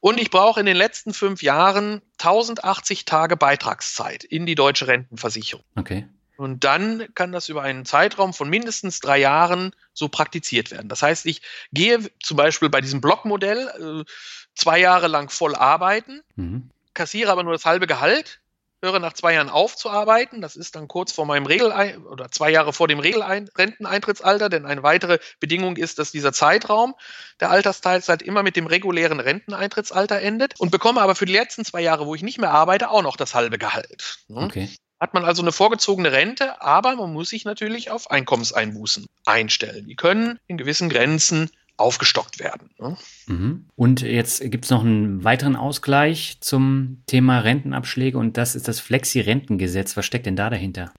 Und 0.00 0.18
ich 0.18 0.30
brauche 0.30 0.60
in 0.60 0.66
den 0.66 0.76
letzten 0.76 1.12
fünf 1.12 1.42
Jahren 1.42 2.00
1080 2.18 3.04
Tage 3.04 3.36
Beitragszeit 3.36 4.24
in 4.24 4.46
die 4.46 4.54
deutsche 4.54 4.86
Rentenversicherung. 4.86 5.64
Okay. 5.76 6.06
Und 6.38 6.64
dann 6.64 7.06
kann 7.14 7.32
das 7.32 7.50
über 7.50 7.60
einen 7.60 7.84
Zeitraum 7.84 8.32
von 8.32 8.48
mindestens 8.48 9.00
drei 9.00 9.18
Jahren 9.18 9.72
so 9.92 10.08
praktiziert 10.08 10.70
werden. 10.70 10.88
Das 10.88 11.02
heißt, 11.02 11.26
ich 11.26 11.42
gehe 11.70 11.98
zum 12.22 12.38
Beispiel 12.38 12.70
bei 12.70 12.80
diesem 12.80 13.02
Blockmodell 13.02 13.68
äh, 13.78 14.10
zwei 14.54 14.78
Jahre 14.78 15.06
lang 15.06 15.28
voll 15.28 15.54
arbeiten, 15.54 16.22
mhm. 16.36 16.70
kassiere 16.94 17.30
aber 17.30 17.42
nur 17.42 17.52
das 17.52 17.66
halbe 17.66 17.86
Gehalt, 17.86 18.40
höre 18.82 18.98
nach 18.98 19.12
zwei 19.12 19.34
Jahren 19.34 19.48
auf 19.48 19.76
zu 19.76 19.90
arbeiten. 19.90 20.40
Das 20.40 20.56
ist 20.56 20.76
dann 20.76 20.88
kurz 20.88 21.12
vor 21.12 21.26
meinem 21.26 21.46
Regel 21.46 21.72
oder 22.10 22.30
zwei 22.30 22.50
Jahre 22.50 22.72
vor 22.72 22.88
dem 22.88 22.98
Regelrenteneintrittsalter, 22.98 24.48
denn 24.48 24.66
eine 24.66 24.82
weitere 24.82 25.18
Bedingung 25.38 25.76
ist, 25.76 25.98
dass 25.98 26.12
dieser 26.12 26.32
Zeitraum 26.32 26.94
der 27.40 27.50
Altersteilzeit 27.50 28.22
immer 28.22 28.42
mit 28.42 28.56
dem 28.56 28.66
regulären 28.66 29.20
Renteneintrittsalter 29.20 30.20
endet 30.20 30.58
und 30.58 30.70
bekomme 30.70 31.00
aber 31.00 31.14
für 31.14 31.26
die 31.26 31.32
letzten 31.32 31.64
zwei 31.64 31.80
Jahre, 31.80 32.06
wo 32.06 32.14
ich 32.14 32.22
nicht 32.22 32.38
mehr 32.38 32.50
arbeite, 32.50 32.90
auch 32.90 33.02
noch 33.02 33.16
das 33.16 33.34
halbe 33.34 33.58
Gehalt. 33.58 34.18
Ne? 34.28 34.44
Okay 34.44 34.70
hat 35.00 35.14
man 35.14 35.24
also 35.24 35.40
eine 35.40 35.50
vorgezogene 35.50 36.12
Rente, 36.12 36.60
aber 36.60 36.94
man 36.94 37.12
muss 37.12 37.30
sich 37.30 37.46
natürlich 37.46 37.90
auf 37.90 38.10
Einkommenseinbußen 38.10 39.06
einstellen. 39.24 39.88
Die 39.88 39.96
können 39.96 40.38
in 40.46 40.58
gewissen 40.58 40.90
Grenzen 40.90 41.50
aufgestockt 41.80 42.38
werden. 42.38 42.70
Ne? 42.78 42.96
Mhm. 43.26 43.68
Und 43.74 44.02
jetzt 44.02 44.40
gibt 44.50 44.64
es 44.64 44.70
noch 44.70 44.84
einen 44.84 45.24
weiteren 45.24 45.56
Ausgleich 45.56 46.38
zum 46.40 47.02
Thema 47.06 47.40
Rentenabschläge 47.40 48.18
und 48.18 48.36
das 48.36 48.54
ist 48.54 48.68
das 48.68 48.80
Flexi-Rentengesetz. 48.80 49.96
Was 49.96 50.06
steckt 50.06 50.26
denn 50.26 50.36
da 50.36 50.50
dahinter? 50.50 50.92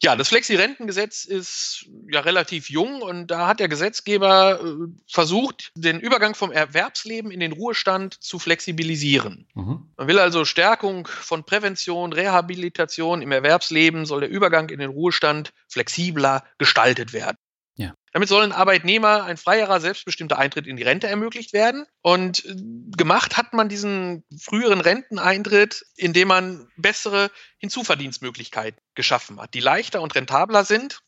Ja, 0.00 0.14
das 0.14 0.28
Flexi-Rentengesetz 0.28 1.24
ist 1.24 1.86
ja 2.08 2.20
relativ 2.20 2.70
jung 2.70 3.02
und 3.02 3.26
da 3.26 3.48
hat 3.48 3.58
der 3.58 3.66
Gesetzgeber 3.66 4.60
äh, 4.62 4.86
versucht, 5.08 5.72
den 5.74 5.98
Übergang 5.98 6.36
vom 6.36 6.52
Erwerbsleben 6.52 7.32
in 7.32 7.40
den 7.40 7.50
Ruhestand 7.50 8.14
zu 8.22 8.38
flexibilisieren. 8.38 9.48
Mhm. 9.54 9.90
Man 9.96 10.06
will 10.06 10.20
also 10.20 10.44
Stärkung 10.44 11.08
von 11.08 11.42
Prävention, 11.42 12.12
Rehabilitation 12.12 13.22
im 13.22 13.32
Erwerbsleben, 13.32 14.06
soll 14.06 14.20
der 14.20 14.30
Übergang 14.30 14.68
in 14.68 14.78
den 14.78 14.90
Ruhestand 14.90 15.52
flexibler 15.66 16.44
gestaltet 16.58 17.12
werden. 17.12 17.36
Damit 18.18 18.30
sollen 18.30 18.50
Arbeitnehmer 18.50 19.22
ein 19.22 19.36
freierer, 19.36 19.78
selbstbestimmter 19.78 20.40
Eintritt 20.40 20.66
in 20.66 20.76
die 20.76 20.82
Rente 20.82 21.06
ermöglicht 21.06 21.52
werden. 21.52 21.86
Und 22.02 22.44
äh, 22.46 22.56
gemacht 22.96 23.36
hat 23.36 23.52
man 23.52 23.68
diesen 23.68 24.24
früheren 24.36 24.80
Renteneintritt, 24.80 25.86
indem 25.94 26.26
man 26.26 26.68
bessere 26.76 27.30
Hinzuverdienstmöglichkeiten 27.58 28.80
geschaffen 28.96 29.40
hat, 29.40 29.54
die 29.54 29.60
leichter 29.60 30.02
und 30.02 30.16
rentabler 30.16 30.64
sind. 30.64 30.98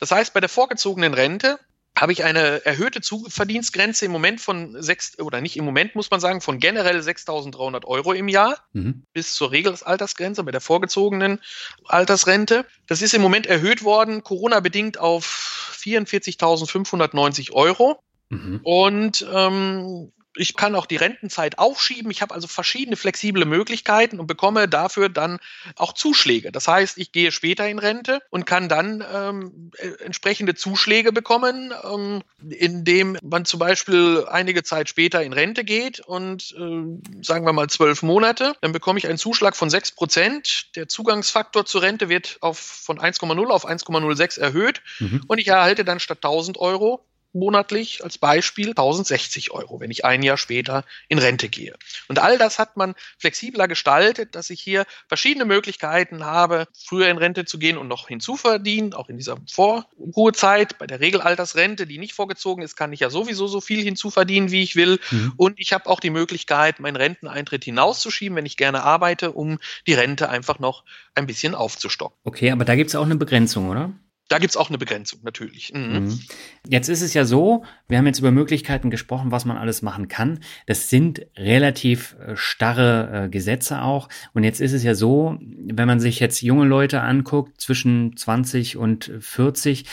Das 0.00 0.10
heißt, 0.10 0.34
bei 0.34 0.40
der 0.40 0.48
vorgezogenen 0.48 1.14
Rente 1.14 1.60
habe 2.00 2.12
ich 2.12 2.24
eine 2.24 2.64
erhöhte 2.64 3.02
Zuverdienstgrenze 3.02 4.06
im 4.06 4.10
Moment 4.10 4.40
von 4.40 4.82
sechs, 4.82 5.18
oder 5.18 5.42
nicht 5.42 5.58
im 5.58 5.66
Moment 5.66 5.94
muss 5.94 6.10
man 6.10 6.18
sagen, 6.18 6.40
von 6.40 6.58
generell 6.58 6.98
6.300 6.98 7.84
Euro 7.84 8.14
im 8.14 8.26
Jahr 8.28 8.56
mhm. 8.72 9.02
bis 9.12 9.34
zur 9.34 9.50
Regelaltersgrenze 9.50 10.42
bei 10.42 10.50
der 10.50 10.62
vorgezogenen 10.62 11.40
Altersrente. 11.84 12.64
Das 12.86 13.02
ist 13.02 13.12
im 13.12 13.20
Moment 13.20 13.46
erhöht 13.46 13.84
worden, 13.84 14.24
Corona-bedingt 14.24 14.98
auf 14.98 15.76
44.590 15.78 17.52
Euro. 17.52 18.02
Mhm. 18.30 18.60
Und 18.62 19.26
ähm, 19.30 20.10
ich 20.36 20.56
kann 20.56 20.74
auch 20.74 20.86
die 20.86 20.96
Rentenzeit 20.96 21.58
aufschieben. 21.58 22.10
Ich 22.10 22.22
habe 22.22 22.34
also 22.34 22.46
verschiedene 22.46 22.96
flexible 22.96 23.44
Möglichkeiten 23.44 24.20
und 24.20 24.26
bekomme 24.26 24.68
dafür 24.68 25.08
dann 25.08 25.38
auch 25.76 25.92
Zuschläge. 25.92 26.52
Das 26.52 26.68
heißt, 26.68 26.98
ich 26.98 27.12
gehe 27.12 27.32
später 27.32 27.68
in 27.68 27.78
Rente 27.78 28.22
und 28.30 28.46
kann 28.46 28.68
dann 28.68 29.04
ähm, 29.12 29.72
äh, 29.76 30.04
entsprechende 30.04 30.54
Zuschläge 30.54 31.12
bekommen, 31.12 31.72
ähm, 31.84 32.22
indem 32.48 33.18
man 33.22 33.44
zum 33.44 33.58
Beispiel 33.58 34.24
einige 34.28 34.62
Zeit 34.62 34.88
später 34.88 35.22
in 35.22 35.32
Rente 35.32 35.64
geht 35.64 36.00
und 36.00 36.54
äh, 36.56 37.22
sagen 37.22 37.44
wir 37.44 37.52
mal 37.52 37.68
zwölf 37.68 38.02
Monate, 38.02 38.54
dann 38.60 38.72
bekomme 38.72 38.98
ich 38.98 39.08
einen 39.08 39.18
Zuschlag 39.18 39.56
von 39.56 39.70
sechs 39.70 39.90
Prozent. 39.90 40.76
Der 40.76 40.88
Zugangsfaktor 40.88 41.66
zur 41.66 41.82
Rente 41.82 42.08
wird 42.08 42.38
auf, 42.40 42.58
von 42.58 43.00
1,0 43.00 43.46
auf 43.48 43.66
1,06 43.66 44.40
erhöht 44.40 44.82
mhm. 45.00 45.22
und 45.26 45.38
ich 45.38 45.48
erhalte 45.48 45.84
dann 45.84 45.98
statt 45.98 46.18
1000 46.18 46.58
Euro 46.58 47.04
monatlich 47.32 48.02
als 48.02 48.18
Beispiel 48.18 48.70
1060 48.70 49.50
Euro, 49.52 49.80
wenn 49.80 49.90
ich 49.90 50.04
ein 50.04 50.22
Jahr 50.22 50.36
später 50.36 50.84
in 51.08 51.18
Rente 51.18 51.48
gehe. 51.48 51.74
Und 52.08 52.18
all 52.18 52.38
das 52.38 52.58
hat 52.58 52.76
man 52.76 52.94
flexibler 53.18 53.68
gestaltet, 53.68 54.34
dass 54.34 54.50
ich 54.50 54.60
hier 54.60 54.84
verschiedene 55.08 55.44
Möglichkeiten 55.44 56.24
habe, 56.24 56.66
früher 56.76 57.08
in 57.08 57.18
Rente 57.18 57.44
zu 57.44 57.58
gehen 57.58 57.78
und 57.78 57.88
noch 57.88 58.08
hinzuverdienen, 58.08 58.94
auch 58.94 59.08
in 59.08 59.16
dieser 59.16 59.36
Vorruhezeit. 59.50 60.78
Bei 60.78 60.86
der 60.86 61.00
Regelaltersrente, 61.00 61.86
die 61.86 61.98
nicht 61.98 62.14
vorgezogen 62.14 62.62
ist, 62.62 62.76
kann 62.76 62.92
ich 62.92 63.00
ja 63.00 63.10
sowieso 63.10 63.46
so 63.46 63.60
viel 63.60 63.82
hinzuverdienen, 63.82 64.50
wie 64.50 64.62
ich 64.62 64.76
will. 64.76 64.98
Mhm. 65.10 65.32
Und 65.36 65.60
ich 65.60 65.72
habe 65.72 65.88
auch 65.88 66.00
die 66.00 66.10
Möglichkeit, 66.10 66.80
meinen 66.80 66.96
Renteneintritt 66.96 67.64
hinauszuschieben, 67.64 68.36
wenn 68.36 68.46
ich 68.46 68.56
gerne 68.56 68.82
arbeite, 68.82 69.32
um 69.32 69.58
die 69.86 69.94
Rente 69.94 70.28
einfach 70.28 70.58
noch 70.58 70.84
ein 71.14 71.26
bisschen 71.26 71.54
aufzustocken. 71.54 72.16
Okay, 72.24 72.50
aber 72.50 72.64
da 72.64 72.74
gibt 72.74 72.90
es 72.90 72.96
auch 72.96 73.04
eine 73.04 73.16
Begrenzung, 73.16 73.68
oder? 73.68 73.92
Da 74.30 74.38
gibt 74.38 74.50
es 74.52 74.56
auch 74.56 74.68
eine 74.68 74.78
Begrenzung, 74.78 75.20
natürlich. 75.24 75.72
Mhm. 75.74 76.04
mhm. 76.04 76.20
Jetzt 76.68 76.88
ist 76.88 77.02
es 77.02 77.14
ja 77.14 77.24
so, 77.24 77.64
wir 77.88 77.98
haben 77.98 78.06
jetzt 78.06 78.20
über 78.20 78.30
Möglichkeiten 78.30 78.88
gesprochen, 78.88 79.32
was 79.32 79.44
man 79.44 79.56
alles 79.56 79.82
machen 79.82 80.06
kann. 80.06 80.38
Das 80.66 80.88
sind 80.88 81.26
relativ 81.36 82.14
äh, 82.24 82.36
starre 82.36 83.24
äh, 83.24 83.28
Gesetze 83.28 83.82
auch. 83.82 84.08
Und 84.32 84.44
jetzt 84.44 84.60
ist 84.60 84.72
es 84.72 84.84
ja 84.84 84.94
so, 84.94 85.36
wenn 85.40 85.88
man 85.88 85.98
sich 85.98 86.20
jetzt 86.20 86.42
junge 86.42 86.64
Leute 86.64 87.00
anguckt, 87.00 87.60
zwischen 87.60 88.16
20 88.16 88.76
und 88.76 89.10
40, 89.18 89.86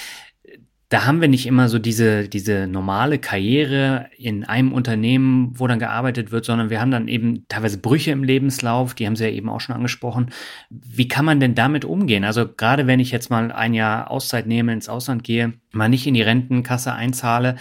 da 0.89 1.06
haben 1.06 1.19
wir 1.19 1.28
nicht 1.28 1.45
immer 1.45 1.67
so 1.67 1.80
diese, 1.80 2.30
diese 2.30 2.65
normale 2.65 3.19
Karriere 3.19 4.10
in 4.17 4.45
einem 4.45 4.71
Unternehmen, 4.71 5.52
wo 5.54 5.67
dann 5.67 5.80
gearbeitet 5.80 6.32
wird, 6.32 6.45
sondern 6.45 6.69
wir 6.69 6.80
haben 6.80 6.91
dann 6.91 7.10
eben 7.10 7.45
teilweise 7.50 7.78
Brüche 7.78 8.12
im 8.12 8.23
Lebenslauf, 8.23 8.93
die 8.93 9.06
haben 9.06 9.17
Sie 9.17 9.26
ja 9.26 9.32
eben 9.32 9.50
auch 9.50 9.60
schon 9.60 9.76
angesprochen. 9.76 10.32
Wie 10.69 11.10
kann 11.10 11.26
man 11.26 11.41
denn 11.41 11.56
damit 11.56 11.84
umgehen? 11.84 12.23
Also 12.23 12.47
gerade 12.47 12.88
wenn 12.88 13.02
ich 13.02 13.12
jetzt 13.12 13.30
mal 13.30 13.52
ein 13.52 13.73
Jahr 13.73 14.10
Auszeit 14.10 14.47
nehme, 14.47 14.71
ins 14.71 14.88
Ausland 14.88 15.26
gehe, 15.26 15.54
mal 15.71 15.89
nicht 15.89 16.08
in 16.08 16.13
die 16.13 16.21
Rentenkasse 16.21 16.93
einzahle, 16.93 17.56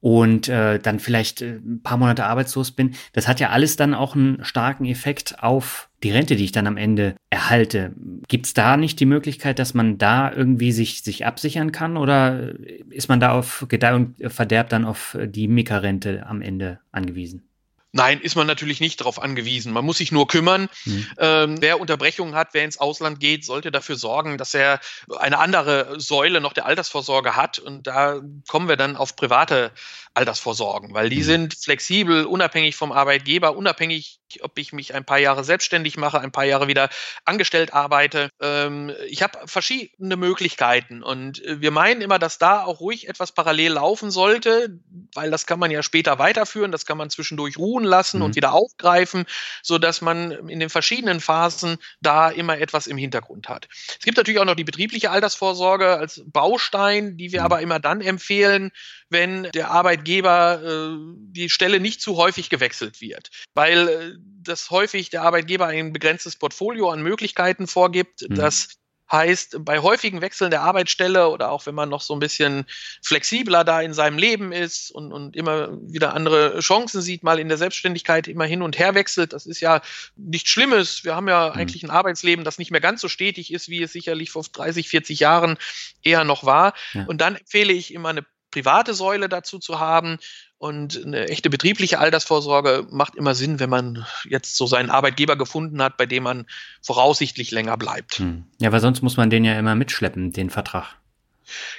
und 0.00 0.48
äh, 0.48 0.78
dann 0.78 1.00
vielleicht 1.00 1.42
äh, 1.42 1.56
ein 1.56 1.82
paar 1.82 1.96
Monate 1.96 2.24
arbeitslos 2.24 2.70
bin, 2.70 2.94
das 3.14 3.26
hat 3.26 3.40
ja 3.40 3.50
alles 3.50 3.76
dann 3.76 3.94
auch 3.94 4.14
einen 4.14 4.44
starken 4.44 4.84
Effekt 4.84 5.42
auf 5.42 5.87
die 6.02 6.10
Rente, 6.10 6.36
die 6.36 6.44
ich 6.44 6.52
dann 6.52 6.66
am 6.66 6.76
Ende 6.76 7.14
erhalte. 7.30 7.92
Gibt 8.28 8.46
es 8.46 8.54
da 8.54 8.76
nicht 8.76 9.00
die 9.00 9.06
Möglichkeit, 9.06 9.58
dass 9.58 9.74
man 9.74 9.98
da 9.98 10.32
irgendwie 10.32 10.72
sich, 10.72 11.02
sich 11.02 11.26
absichern 11.26 11.72
kann 11.72 11.96
oder 11.96 12.54
ist 12.90 13.08
man 13.08 13.20
da 13.20 13.32
auf 13.32 13.66
Gedeih 13.68 13.94
und 13.94 14.16
Verderb 14.32 14.68
dann 14.68 14.84
auf 14.84 15.16
die 15.20 15.48
Mika-Rente 15.48 16.26
am 16.26 16.40
Ende 16.40 16.80
angewiesen? 16.92 17.48
Nein, 17.92 18.20
ist 18.20 18.36
man 18.36 18.46
natürlich 18.46 18.80
nicht 18.80 19.00
darauf 19.00 19.20
angewiesen. 19.20 19.72
Man 19.72 19.84
muss 19.84 19.98
sich 19.98 20.12
nur 20.12 20.28
kümmern. 20.28 20.68
Mhm. 20.84 21.06
Ähm, 21.18 21.56
wer 21.60 21.80
Unterbrechungen 21.80 22.34
hat, 22.34 22.48
wer 22.52 22.64
ins 22.64 22.78
Ausland 22.78 23.18
geht, 23.18 23.46
sollte 23.46 23.70
dafür 23.70 23.96
sorgen, 23.96 24.36
dass 24.36 24.52
er 24.52 24.78
eine 25.18 25.38
andere 25.38 25.98
Säule 25.98 26.42
noch 26.42 26.52
der 26.52 26.66
Altersvorsorge 26.66 27.34
hat. 27.34 27.58
Und 27.58 27.86
da 27.86 28.20
kommen 28.46 28.68
wir 28.68 28.76
dann 28.76 28.96
auf 28.96 29.16
private 29.16 29.72
Altersvorsorgen, 30.12 30.92
weil 30.92 31.08
die 31.08 31.20
mhm. 31.20 31.24
sind 31.24 31.54
flexibel, 31.54 32.26
unabhängig 32.26 32.76
vom 32.76 32.92
Arbeitgeber, 32.92 33.56
unabhängig, 33.56 34.17
ob 34.42 34.58
ich 34.58 34.72
mich 34.72 34.94
ein 34.94 35.04
paar 35.04 35.18
Jahre 35.18 35.44
selbstständig 35.44 35.96
mache, 35.96 36.20
ein 36.20 36.32
paar 36.32 36.44
Jahre 36.44 36.68
wieder 36.68 36.88
angestellt 37.24 37.72
arbeite. 37.72 38.30
Ähm, 38.40 38.92
ich 39.06 39.22
habe 39.22 39.38
verschiedene 39.46 40.16
Möglichkeiten 40.16 41.02
und 41.02 41.44
äh, 41.44 41.60
wir 41.60 41.70
meinen 41.70 42.00
immer, 42.00 42.18
dass 42.18 42.38
da 42.38 42.64
auch 42.64 42.80
ruhig 42.80 43.08
etwas 43.08 43.32
parallel 43.32 43.72
laufen 43.72 44.10
sollte, 44.10 44.78
weil 45.14 45.30
das 45.30 45.46
kann 45.46 45.58
man 45.58 45.70
ja 45.70 45.82
später 45.82 46.18
weiterführen, 46.18 46.72
das 46.72 46.86
kann 46.86 46.98
man 46.98 47.10
zwischendurch 47.10 47.58
ruhen 47.58 47.84
lassen 47.84 48.18
mhm. 48.18 48.24
und 48.24 48.36
wieder 48.36 48.52
aufgreifen, 48.52 49.24
so 49.62 49.78
dass 49.78 50.00
man 50.00 50.30
in 50.48 50.60
den 50.60 50.70
verschiedenen 50.70 51.20
Phasen 51.20 51.78
da 52.00 52.28
immer 52.28 52.58
etwas 52.58 52.86
im 52.86 52.96
Hintergrund 52.96 53.48
hat. 53.48 53.68
Es 53.98 54.04
gibt 54.04 54.16
natürlich 54.16 54.40
auch 54.40 54.44
noch 54.44 54.56
die 54.56 54.64
betriebliche 54.64 55.10
Altersvorsorge 55.10 55.96
als 55.96 56.22
Baustein, 56.26 57.16
die 57.16 57.32
wir 57.32 57.40
mhm. 57.40 57.46
aber 57.46 57.60
immer 57.60 57.78
dann 57.78 58.00
empfehlen, 58.00 58.70
wenn 59.10 59.44
der 59.54 59.70
Arbeitgeber 59.70 60.62
äh, 60.62 60.96
die 61.32 61.48
Stelle 61.50 61.80
nicht 61.80 62.00
zu 62.00 62.16
häufig 62.16 62.50
gewechselt 62.50 63.00
wird, 63.00 63.30
weil 63.54 63.88
äh, 63.88 64.12
das 64.42 64.70
häufig 64.70 65.10
der 65.10 65.22
Arbeitgeber 65.22 65.66
ein 65.66 65.92
begrenztes 65.92 66.36
Portfolio 66.36 66.90
an 66.90 67.02
Möglichkeiten 67.02 67.66
vorgibt, 67.66 68.28
mhm. 68.28 68.34
das 68.34 68.78
Heißt, 69.10 69.64
bei 69.64 69.78
häufigen 69.78 70.20
Wechseln 70.20 70.50
der 70.50 70.60
Arbeitsstelle 70.60 71.30
oder 71.30 71.50
auch 71.50 71.64
wenn 71.64 71.74
man 71.74 71.88
noch 71.88 72.02
so 72.02 72.14
ein 72.14 72.20
bisschen 72.20 72.66
flexibler 73.02 73.64
da 73.64 73.80
in 73.80 73.94
seinem 73.94 74.18
Leben 74.18 74.52
ist 74.52 74.90
und, 74.90 75.14
und 75.14 75.34
immer 75.34 75.70
wieder 75.80 76.12
andere 76.12 76.60
Chancen 76.60 77.00
sieht, 77.00 77.22
mal 77.22 77.38
in 77.38 77.48
der 77.48 77.56
Selbstständigkeit 77.56 78.28
immer 78.28 78.44
hin 78.44 78.60
und 78.60 78.78
her 78.78 78.94
wechselt, 78.94 79.32
das 79.32 79.46
ist 79.46 79.60
ja 79.60 79.80
nichts 80.16 80.50
Schlimmes. 80.50 81.04
Wir 81.04 81.16
haben 81.16 81.26
ja 81.26 81.48
mhm. 81.48 81.58
eigentlich 81.58 81.82
ein 81.82 81.90
Arbeitsleben, 81.90 82.44
das 82.44 82.58
nicht 82.58 82.70
mehr 82.70 82.82
ganz 82.82 83.00
so 83.00 83.08
stetig 83.08 83.50
ist, 83.50 83.70
wie 83.70 83.82
es 83.82 83.92
sicherlich 83.92 84.30
vor 84.30 84.44
30, 84.44 84.90
40 84.90 85.20
Jahren 85.20 85.56
eher 86.02 86.24
noch 86.24 86.44
war. 86.44 86.74
Ja. 86.92 87.06
Und 87.06 87.22
dann 87.22 87.36
empfehle 87.36 87.72
ich 87.72 87.94
immer 87.94 88.10
eine 88.10 88.26
private 88.58 88.94
Säule 88.94 89.28
dazu 89.28 89.58
zu 89.58 89.78
haben. 89.78 90.18
Und 90.58 91.04
eine 91.04 91.28
echte 91.28 91.50
betriebliche 91.50 92.00
Altersvorsorge 92.00 92.86
macht 92.90 93.14
immer 93.14 93.36
Sinn, 93.36 93.60
wenn 93.60 93.70
man 93.70 94.04
jetzt 94.24 94.56
so 94.56 94.66
seinen 94.66 94.90
Arbeitgeber 94.90 95.36
gefunden 95.36 95.80
hat, 95.80 95.96
bei 95.96 96.06
dem 96.06 96.24
man 96.24 96.46
voraussichtlich 96.82 97.52
länger 97.52 97.76
bleibt. 97.76 98.18
Hm. 98.18 98.44
Ja, 98.60 98.72
weil 98.72 98.80
sonst 98.80 99.02
muss 99.02 99.16
man 99.16 99.30
den 99.30 99.44
ja 99.44 99.56
immer 99.56 99.76
mitschleppen, 99.76 100.32
den 100.32 100.50
Vertrag. 100.50 100.96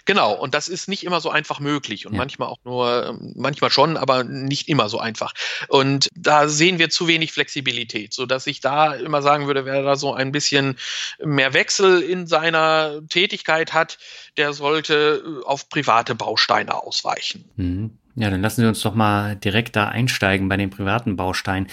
Genau, 0.05 0.33
und 0.33 0.53
das 0.53 0.67
ist 0.67 0.87
nicht 0.87 1.03
immer 1.03 1.21
so 1.21 1.29
einfach 1.29 1.59
möglich 1.59 2.05
und 2.05 2.13
ja. 2.13 2.17
manchmal 2.17 2.47
auch 2.47 2.59
nur, 2.63 3.07
ähm, 3.07 3.33
manchmal 3.35 3.71
schon, 3.71 3.97
aber 3.97 4.23
nicht 4.23 4.67
immer 4.67 4.89
so 4.89 4.99
einfach. 4.99 5.33
Und 5.67 6.09
da 6.15 6.47
sehen 6.47 6.79
wir 6.79 6.89
zu 6.89 7.07
wenig 7.07 7.31
Flexibilität, 7.31 8.13
sodass 8.13 8.47
ich 8.47 8.59
da 8.61 8.93
immer 8.93 9.21
sagen 9.21 9.47
würde, 9.47 9.65
wer 9.65 9.83
da 9.83 9.95
so 9.95 10.13
ein 10.13 10.31
bisschen 10.31 10.77
mehr 11.23 11.53
Wechsel 11.53 12.01
in 12.01 12.27
seiner 12.27 13.01
Tätigkeit 13.09 13.73
hat, 13.73 13.97
der 14.37 14.53
sollte 14.53 15.23
äh, 15.25 15.45
auf 15.45 15.69
private 15.69 16.15
Bausteine 16.15 16.73
ausweichen. 16.75 17.45
Mhm. 17.55 17.91
Ja, 18.15 18.29
dann 18.29 18.41
lassen 18.41 18.61
Sie 18.61 18.67
uns 18.67 18.81
doch 18.81 18.95
mal 18.95 19.37
direkt 19.37 19.75
da 19.77 19.87
einsteigen 19.87 20.49
bei 20.49 20.57
den 20.57 20.69
privaten 20.69 21.15
Bausteinen. 21.15 21.69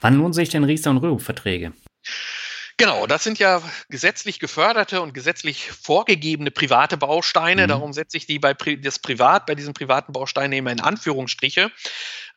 Wann 0.00 0.16
lohnen 0.16 0.32
sich 0.32 0.48
denn 0.48 0.64
Riester- 0.64 0.90
und 0.90 0.98
Rürup-Verträge? 0.98 1.72
Genau, 2.80 3.06
das 3.06 3.22
sind 3.24 3.38
ja 3.38 3.62
gesetzlich 3.90 4.38
geförderte 4.38 5.02
und 5.02 5.12
gesetzlich 5.12 5.70
vorgegebene 5.70 6.50
private 6.50 6.96
Bausteine. 6.96 7.64
Mhm. 7.64 7.68
Darum 7.68 7.92
setze 7.92 8.16
ich 8.16 8.24
die 8.24 8.38
bei 8.38 8.54
das 8.54 8.98
Privat, 8.98 9.44
bei 9.44 9.54
diesen 9.54 9.74
privaten 9.74 10.14
Bausteinen 10.14 10.54
immer 10.54 10.72
in 10.72 10.80
Anführungsstriche. 10.80 11.70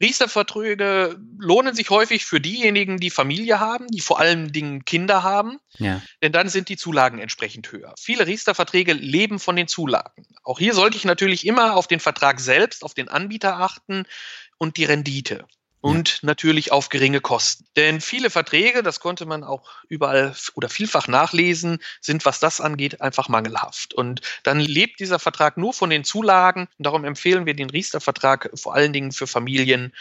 Riester-Verträge 0.02 1.18
lohnen 1.38 1.74
sich 1.74 1.90
häufig 1.90 2.26
für 2.26 2.42
diejenigen, 2.42 2.98
die 2.98 3.10
Familie 3.10 3.62
haben, 3.62 3.88
die 3.88 4.02
vor 4.02 4.20
allen 4.20 4.52
Dingen 4.52 4.84
Kinder 4.84 5.24
haben. 5.24 5.60
Ja. 5.78 6.02
Denn 6.22 6.34
dann 6.34 6.50
sind 6.50 6.68
die 6.68 6.76
Zulagen 6.76 7.20
entsprechend 7.20 7.72
höher. 7.72 7.94
Viele 7.98 8.28
Riester-Verträge 8.28 8.92
leben 8.92 9.40
von 9.40 9.56
den 9.56 9.70
Zulagen. 9.70 10.28
Auch 10.44 10.60
hier 10.60 10.74
sollte 10.74 10.98
ich 10.98 11.06
natürlich 11.06 11.48
immer 11.48 11.78
auf 11.78 11.88
den 11.88 12.02
Vertrag 12.02 12.42
selbst, 12.42 12.84
auf 12.84 12.94
den 12.94 13.08
Anbieter 13.08 13.62
achten 13.62 14.04
und 14.58 14.76
die 14.76 14.84
Rendite 14.84 15.48
und 15.84 16.20
natürlich 16.24 16.72
auf 16.72 16.88
geringe 16.88 17.20
Kosten. 17.20 17.66
Denn 17.76 18.00
viele 18.00 18.30
Verträge, 18.30 18.84
das 18.84 19.02
konnte 19.02 19.26
man 19.26 19.44
auch 19.44 19.70
überall 19.90 20.34
oder 20.54 20.70
vielfach 20.70 21.10
nachlesen, 21.10 21.80
sind, 22.00 22.24
was 22.24 22.40
das 22.40 22.62
angeht, 22.62 23.02
einfach 23.02 23.28
mangelhaft. 23.28 23.94
Und 23.94 24.22
dann 24.44 24.62
lebt 24.62 25.02
dieser 25.02 25.20
Vertrag 25.20 25.58
nur 25.58 25.74
von 25.74 25.90
den 25.90 26.06
Zulagen. 26.06 26.70
Und 26.78 26.86
darum 26.86 27.04
empfehlen 27.04 27.46
wir 27.46 27.54
den 27.54 27.70
Riester-Vertrag 27.70 28.50
vor 28.56 28.74
allen 28.74 28.94
Dingen 28.94 29.12
für 29.12 29.28
Familien. 29.28 29.92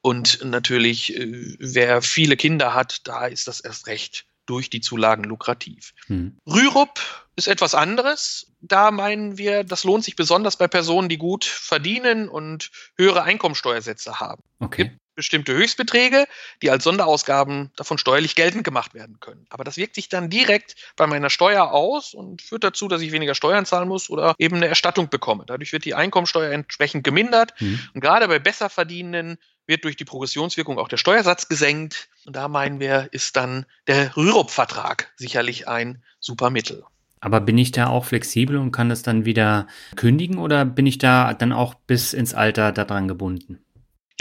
Und 0.00 0.44
natürlich, 0.44 1.16
äh, 1.16 1.56
wer 1.58 2.02
viele 2.02 2.36
Kinder 2.36 2.72
hat, 2.72 3.00
da 3.08 3.26
ist 3.26 3.48
das 3.48 3.58
erst 3.58 3.88
recht 3.88 4.26
durch 4.46 4.70
die 4.70 4.80
Zulagen 4.80 5.24
lukrativ. 5.24 5.92
Hm. 6.06 6.36
Rürup 6.46 7.00
ist 7.34 7.48
etwas 7.48 7.74
anderes. 7.74 8.46
Da 8.60 8.92
meinen 8.92 9.38
wir, 9.38 9.64
das 9.64 9.82
lohnt 9.82 10.04
sich 10.04 10.14
besonders 10.14 10.56
bei 10.56 10.68
Personen, 10.68 11.08
die 11.08 11.18
gut 11.18 11.44
verdienen 11.44 12.28
und 12.28 12.70
höhere 12.96 13.24
Einkommensteuersätze 13.24 14.20
haben. 14.20 14.44
Okay. 14.60 14.92
Bestimmte 15.14 15.52
Höchstbeträge, 15.52 16.26
die 16.62 16.70
als 16.70 16.84
Sonderausgaben 16.84 17.70
davon 17.76 17.98
steuerlich 17.98 18.34
geltend 18.34 18.64
gemacht 18.64 18.94
werden 18.94 19.20
können. 19.20 19.46
Aber 19.50 19.64
das 19.64 19.76
wirkt 19.76 19.94
sich 19.94 20.08
dann 20.08 20.30
direkt 20.30 20.74
bei 20.96 21.06
meiner 21.06 21.30
Steuer 21.30 21.72
aus 21.72 22.14
und 22.14 22.42
führt 22.42 22.64
dazu, 22.64 22.88
dass 22.88 23.02
ich 23.02 23.12
weniger 23.12 23.34
Steuern 23.34 23.66
zahlen 23.66 23.88
muss 23.88 24.08
oder 24.10 24.34
eben 24.38 24.56
eine 24.56 24.68
Erstattung 24.68 25.08
bekomme. 25.08 25.44
Dadurch 25.46 25.72
wird 25.72 25.84
die 25.84 25.94
Einkommensteuer 25.94 26.50
entsprechend 26.52 27.04
gemindert. 27.04 27.52
Mhm. 27.60 27.80
Und 27.94 28.00
gerade 28.00 28.28
bei 28.28 28.38
Besserverdienenden 28.38 29.38
wird 29.66 29.84
durch 29.84 29.96
die 29.96 30.04
Progressionswirkung 30.04 30.78
auch 30.78 30.88
der 30.88 30.96
Steuersatz 30.96 31.48
gesenkt. 31.48 32.08
Und 32.26 32.36
da 32.36 32.48
meinen 32.48 32.80
wir, 32.80 33.08
ist 33.12 33.36
dann 33.36 33.66
der 33.86 34.16
Rürup-Vertrag 34.16 35.12
sicherlich 35.16 35.68
ein 35.68 36.02
super 36.20 36.50
Mittel. 36.50 36.84
Aber 37.20 37.40
bin 37.40 37.56
ich 37.56 37.70
da 37.70 37.86
auch 37.86 38.04
flexibel 38.04 38.56
und 38.56 38.72
kann 38.72 38.88
das 38.88 39.02
dann 39.02 39.24
wieder 39.24 39.68
kündigen 39.94 40.38
oder 40.38 40.64
bin 40.64 40.86
ich 40.86 40.98
da 40.98 41.34
dann 41.34 41.52
auch 41.52 41.74
bis 41.74 42.12
ins 42.12 42.34
Alter 42.34 42.72
daran 42.72 43.06
gebunden? 43.06 43.64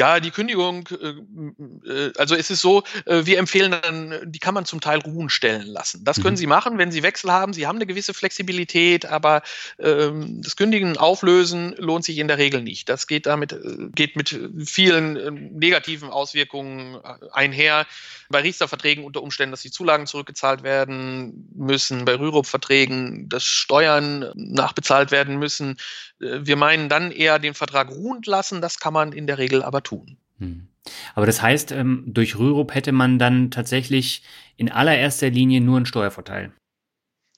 Ja, 0.02 0.20
die 0.20 0.32
Kündigung, 0.32 0.90
äh, 0.90 1.88
äh, 1.88 2.14
also 2.18 2.34
es 2.34 2.50
ist 2.50 2.62
so, 2.62 2.82
äh, 3.06 3.24
wir 3.28 3.38
empfehlen 3.38 3.70
dann, 3.84 4.20
die 4.26 4.40
kann 4.40 4.56
man 4.56 4.66
zum 4.66 4.82
Teil 4.82 4.98
ruhen 4.98 5.30
stellen 5.30 5.68
lassen. 5.68 6.04
Das 6.04 6.20
können 6.20 6.34
mhm. 6.34 6.38
Sie 6.38 6.48
machen, 6.48 6.80
wenn 6.80 6.92
Sie 6.92 7.04
Wechsel 7.04 7.32
haben. 7.32 7.54
Sie 7.54 7.68
haben 7.68 7.76
eine 7.76 7.86
gewisse 7.86 8.16
Flexibilität, 8.16 9.06
aber 9.06 9.44
ähm, 9.78 10.42
das 10.42 10.56
Kündigen, 10.56 10.98
Auflösen 10.98 11.76
lohnt 11.78 12.04
sich 12.04 12.18
in 12.18 12.28
der 12.28 12.40
Regel 12.40 12.64
nicht. 12.64 12.90
Das 12.90 13.06
geht 13.06 13.28
damit, 13.28 13.56
geht 13.94 14.16
mit 14.16 14.36
vielen 14.66 15.60
negativen 15.60 16.10
Auswirkungen 16.10 16.98
einher. 17.32 17.86
Bei 18.30 18.40
Riester-Verträgen 18.40 19.04
unter 19.04 19.22
Umständen, 19.22 19.52
dass 19.52 19.62
die 19.62 19.72
Zulagen 19.72 20.08
zurückgezahlt 20.08 20.64
werden 20.64 21.50
müssen, 21.54 22.06
bei 22.06 22.16
Rürup-Verträgen, 22.16 23.30
dass 23.30 23.44
Steuern 23.44 24.32
nachbezahlt 24.36 25.12
werden 25.12 25.38
müssen. 25.38 25.78
Wir 26.18 26.56
meinen 26.56 26.88
dann 26.88 27.12
eher 27.12 27.40
den 27.40 27.54
Vertrag 27.54 27.90
ruhend 27.90 28.26
lassen. 28.26 28.62
Das 28.62 28.80
kann 28.80 28.94
man 28.94 29.12
in 29.12 29.28
der 29.28 29.38
Regel 29.38 29.62
aber 29.62 29.84
tun. 29.84 29.91
Hm. 30.40 30.68
Aber 31.14 31.26
das 31.26 31.42
heißt, 31.42 31.72
ähm, 31.72 32.04
durch 32.08 32.38
Rürup 32.38 32.74
hätte 32.74 32.92
man 32.92 33.20
dann 33.20 33.52
tatsächlich 33.52 34.24
in 34.58 34.72
allererster 34.72 35.30
Linie 35.30 35.62
nur 35.62 35.78
einen 35.78 35.86
Steuervorteil. 35.86 36.52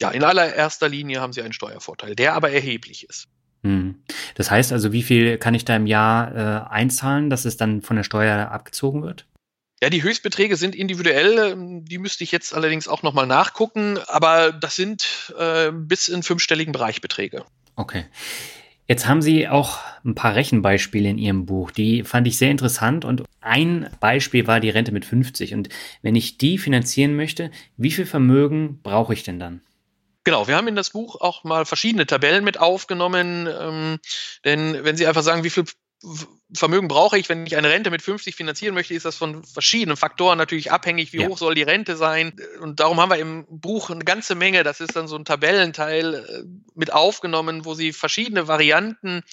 Ja, 0.02 0.12
in 0.12 0.24
allererster 0.24 0.89
Linie 0.89 1.22
haben 1.22 1.34
sie 1.34 1.42
einen 1.42 1.54
Steuervorteil, 1.54 2.16
der 2.16 2.34
aber 2.34 2.52
erheblich 2.52 3.08
ist. 3.10 3.28
Hm. 3.63 4.04
Das 4.36 4.52
heißt 4.52 4.72
also, 4.74 4.92
wie 4.92 5.04
viel 5.04 5.38
kann 5.38 5.54
ich 5.54 5.66
da 5.66 5.76
im 5.76 5.88
Jahr 5.88 6.36
äh, 6.36 6.70
einzahlen, 6.70 7.30
dass 7.30 7.46
es 7.46 7.58
dann 7.58 7.82
von 7.82 7.96
der 7.96 8.04
Steuer 8.04 8.52
abgezogen 8.52 9.04
wird? 9.04 9.26
Ja, 9.82 9.89
die 9.89 10.04
Höchstbeträge 10.04 10.56
sind 10.56 10.76
individuell, 10.76 11.52
ähm, 11.52 11.86
die 11.86 11.98
müsste 11.98 12.24
ich 12.24 12.32
jetzt 12.32 12.54
allerdings 12.54 12.88
auch 12.88 13.04
nochmal 13.04 13.28
nachgucken, 13.28 14.00
aber 14.08 14.54
das 14.54 14.76
sind 14.76 15.34
äh, 15.38 15.72
bis 15.72 16.08
in 16.08 16.24
fünfstelligen 16.24 16.72
Bereich 16.72 17.02
Beträge. 17.02 17.44
Okay. 17.76 18.06
Jetzt 18.88 19.08
haben 19.08 19.22
Sie 19.22 19.48
auch 19.48 19.80
ein 20.04 20.15
paar 20.15 20.36
Rechenbeispiele 20.36 21.10
in 21.10 21.17
Ihrem 21.17 21.46
Buch. 21.46 21.72
Die 21.72 22.04
fand 22.04 22.28
ich 22.28 22.38
sehr 22.38 22.52
interessant 22.52 23.06
und 23.06 23.24
ein 23.39 23.89
Beispiel 24.00 24.46
war 24.46 24.60
die 24.60 24.69
Rente 24.69 24.91
mit 24.91 25.06
50. 25.06 25.54
Und 25.54 25.69
wenn 26.02 26.15
ich 26.15 26.38
die 26.38 26.58
finanzieren 26.58 27.15
möchte, 27.15 27.50
wie 27.78 27.91
viel 27.91 28.06
Vermögen 28.06 28.82
brauche 28.84 29.13
ich 29.13 29.24
denn 29.24 29.39
dann? 29.39 29.62
Genau, 30.26 30.48
wir 30.48 30.56
haben 30.56 30.67
in 30.67 30.76
das 30.76 30.91
Buch 30.91 31.19
auch 31.19 31.43
mal 31.43 31.65
verschiedene 31.65 32.06
Tabellen 32.06 32.46
mit 32.46 32.58
aufgenommen, 32.58 33.48
ähm, 33.60 34.00
denn 34.46 34.86
wenn 34.86 34.96
Sie 34.96 35.06
einfach 35.06 35.24
sagen, 35.24 35.43
wie 35.43 35.50
viel 35.50 35.65
Vermögen 36.54 36.88
brauche 36.88 37.18
ich, 37.18 37.30
wenn 37.30 37.46
ich 37.46 37.56
eine 37.56 37.70
Rente 37.70 37.89
mit 37.89 38.02
50 38.02 38.36
finanzieren 38.36 38.74
möchte, 38.74 38.94
ist 38.94 39.06
das 39.06 39.16
von 39.16 39.44
verschiedenen 39.44 39.98
Faktoren 39.98 40.38
natürlich 40.38 40.72
abhängig, 40.72 41.13
wie 41.13 41.22
ja. 41.22 41.28
hoch 41.28 41.38
soll 41.38 41.56
die 41.56 41.63
Rente 41.63 41.96
sein. 41.96 42.34
Und 42.62 42.80
darum 42.80 43.00
haben 43.00 43.10
wir 43.10 43.18
im 43.18 43.46
Buch 43.50 43.89
eine 43.89 44.04
ganze 44.04 44.36
Menge, 44.36 44.63
das 44.63 44.82
ist 44.82 44.96
dann 44.96 45.08
so 45.08 45.16
ein 45.16 45.26
Tabellenteil 45.26 46.13
äh, 46.13 46.44
mit 46.76 46.94
aufgenommen, 46.94 47.66
wo 47.66 47.74
Sie 47.74 47.94
verschiedene 47.94 48.48
Varianten 48.48 49.24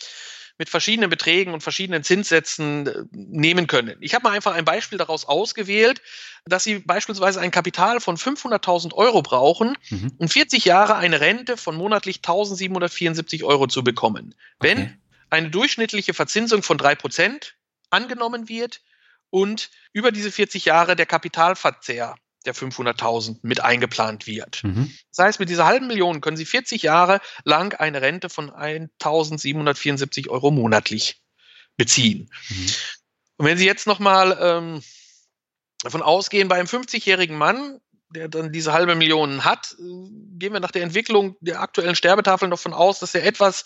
mit 0.61 0.69
verschiedenen 0.69 1.09
Beträgen 1.09 1.55
und 1.55 1.63
verschiedenen 1.63 2.05
Zinssätzen 2.05 2.87
äh, 2.87 3.03
nehmen 3.13 3.67
können. 3.67 3.97
Ich 4.01 4.15
habe 4.15 4.25
mal 4.25 4.33
einfach 4.33 4.53
ein 4.53 4.67
Beispiel 4.67 4.99
daraus 4.99 5.25
ausgewählt, 5.25 6.03
dass 6.45 6.65
Sie 6.65 6.81
beispielsweise 6.81 7.41
ein 7.41 7.51
Kapital 7.51 7.99
von 8.01 8.17
500.000 8.17 8.93
Euro 8.95 9.23
brauchen, 9.23 9.77
mhm. 9.89 10.13
um 10.19 10.29
40 10.29 10.67
Jahre 10.67 10.97
eine 10.97 11.21
Rente 11.21 11.57
von 11.57 11.77
monatlich 11.77 12.19
1.774 12.19 13.43
Euro 13.43 13.67
zu 13.67 13.83
bekommen. 13.83 14.35
Okay. 14.59 14.91
Eine 15.31 15.51
durchschnittliche 15.51 16.15
Verzinsung 16.15 16.63
von 16.63 16.79
drei 16.79 16.95
Prozent 16.95 17.57
angenommen 17.91 18.49
wird 18.49 18.83
und 19.31 19.71
über 19.93 20.13
diese 20.13 20.31
40 20.31 20.65
Jahre 20.65 20.97
der 20.97 21.07
Kapitalverzehr 21.07 22.17
der 22.47 22.55
500.000 22.55 23.39
mit 23.43 23.61
eingeplant 23.61 24.27
wird. 24.27 24.65
Mhm. 24.65 24.93
Das 25.15 25.25
heißt, 25.25 25.41
mit 25.41 25.51
dieser 25.51 25.67
halben 25.67 25.87
Million 25.87 26.21
können 26.21 26.37
Sie 26.37 26.47
40 26.47 26.83
Jahre 26.83 27.21
lang 27.45 27.75
eine 27.75 28.01
Rente 28.01 28.31
von 28.31 28.51
1.774 28.51 30.29
Euro 30.29 30.51
monatlich 30.51 31.21
beziehen. 31.77 32.31
Mhm. 32.49 32.67
Und 33.37 33.47
wenn 33.47 33.59
Sie 33.59 33.67
jetzt 33.67 33.87
nochmal 33.87 34.39
ähm, 34.41 34.83
davon 35.83 36.03
ausgehen, 36.03 36.49
bei 36.49 36.57
einem 36.57 36.67
50-jährigen 36.67 37.37
Mann, 37.37 37.81
der 38.09 38.29
dann 38.29 38.53
diese 38.53 38.73
halbe 38.73 38.95
Million 38.95 39.45
hat, 39.45 39.77
äh, 39.79 39.83
gehen 40.39 40.53
wir 40.53 40.61
nach 40.61 40.73
der 40.73 40.83
Entwicklung 40.83 41.37
der 41.41 41.61
aktuellen 41.61 41.95
Sterbetafeln 41.95 42.51
davon 42.51 42.73
aus, 42.73 43.01
dass 43.01 43.15
er 43.15 43.25
etwas 43.25 43.65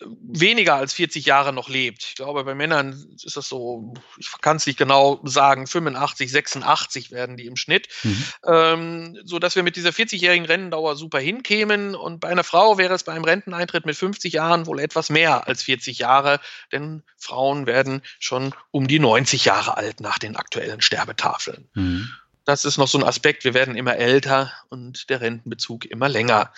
weniger 0.00 0.74
als 0.74 0.92
40 0.94 1.26
Jahre 1.26 1.52
noch 1.52 1.68
lebt. 1.68 2.04
Ich 2.04 2.14
glaube, 2.14 2.44
bei 2.44 2.54
Männern 2.54 3.06
ist 3.22 3.36
das 3.36 3.48
so, 3.48 3.94
ich 4.18 4.30
kann 4.40 4.56
es 4.56 4.66
nicht 4.66 4.78
genau 4.78 5.20
sagen, 5.24 5.66
85, 5.66 6.30
86 6.30 7.10
werden 7.10 7.36
die 7.36 7.46
im 7.46 7.56
Schnitt, 7.56 7.88
mhm. 8.02 8.24
ähm, 8.46 9.18
so 9.24 9.38
dass 9.38 9.56
wir 9.56 9.62
mit 9.62 9.76
dieser 9.76 9.90
40-jährigen 9.90 10.46
Rennendauer 10.46 10.96
super 10.96 11.18
hinkämen. 11.18 11.94
Und 11.94 12.20
bei 12.20 12.28
einer 12.28 12.44
Frau 12.44 12.78
wäre 12.78 12.94
es 12.94 13.04
bei 13.04 13.12
einem 13.12 13.24
Renteneintritt 13.24 13.86
mit 13.86 13.96
50 13.96 14.32
Jahren 14.32 14.66
wohl 14.66 14.80
etwas 14.80 15.10
mehr 15.10 15.46
als 15.46 15.62
40 15.62 15.98
Jahre, 15.98 16.40
denn 16.72 17.02
Frauen 17.18 17.66
werden 17.66 18.02
schon 18.18 18.54
um 18.70 18.88
die 18.88 18.98
90 18.98 19.44
Jahre 19.44 19.76
alt 19.76 20.00
nach 20.00 20.18
den 20.18 20.36
aktuellen 20.36 20.80
Sterbetafeln. 20.80 21.68
Mhm. 21.74 22.10
Das 22.44 22.64
ist 22.64 22.78
noch 22.78 22.88
so 22.88 22.98
ein 22.98 23.04
Aspekt. 23.04 23.44
Wir 23.44 23.54
werden 23.54 23.76
immer 23.76 23.96
älter 23.96 24.52
und 24.70 25.10
der 25.10 25.20
Rentenbezug 25.20 25.84
immer 25.84 26.08
länger. 26.08 26.52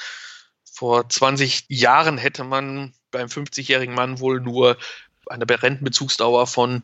Vor 0.64 1.08
20 1.08 1.66
Jahren 1.68 2.16
hätte 2.18 2.44
man 2.44 2.94
beim 3.12 3.28
50-jährigen 3.28 3.94
Mann 3.94 4.18
wohl 4.18 4.40
nur 4.40 4.76
eine 5.28 5.44
Rentenbezugsdauer 5.48 6.46
von, 6.46 6.82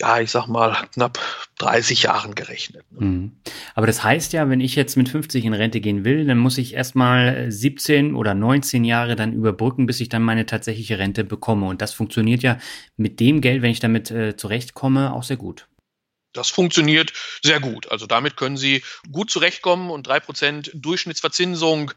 ja, 0.00 0.20
ich 0.20 0.30
sag 0.30 0.48
mal, 0.48 0.76
knapp 0.92 1.18
30 1.58 2.02
Jahren 2.02 2.34
gerechnet. 2.34 2.84
Ne? 2.90 3.06
Mhm. 3.06 3.32
Aber 3.74 3.86
das 3.86 4.02
heißt 4.02 4.32
ja, 4.32 4.48
wenn 4.48 4.60
ich 4.60 4.74
jetzt 4.74 4.96
mit 4.96 5.08
50 5.08 5.44
in 5.44 5.54
Rente 5.54 5.80
gehen 5.80 6.04
will, 6.04 6.26
dann 6.26 6.38
muss 6.38 6.58
ich 6.58 6.74
erstmal 6.74 7.50
17 7.50 8.14
oder 8.14 8.34
19 8.34 8.84
Jahre 8.84 9.16
dann 9.16 9.32
überbrücken, 9.32 9.86
bis 9.86 10.00
ich 10.00 10.08
dann 10.08 10.22
meine 10.22 10.46
tatsächliche 10.46 10.98
Rente 10.98 11.24
bekomme. 11.24 11.66
Und 11.66 11.80
das 11.80 11.92
funktioniert 11.92 12.42
ja 12.42 12.58
mit 12.96 13.20
dem 13.20 13.40
Geld, 13.40 13.62
wenn 13.62 13.70
ich 13.70 13.80
damit 13.80 14.10
äh, 14.10 14.36
zurechtkomme, 14.36 15.12
auch 15.12 15.22
sehr 15.22 15.36
gut. 15.36 15.68
Das 16.32 16.48
funktioniert 16.48 17.12
sehr 17.42 17.58
gut. 17.58 17.90
Also 17.90 18.06
damit 18.06 18.36
können 18.36 18.56
Sie 18.56 18.84
gut 19.10 19.30
zurechtkommen 19.30 19.90
und 19.90 20.06
drei 20.06 20.20
Prozent 20.20 20.70
Durchschnittsverzinsung. 20.74 21.92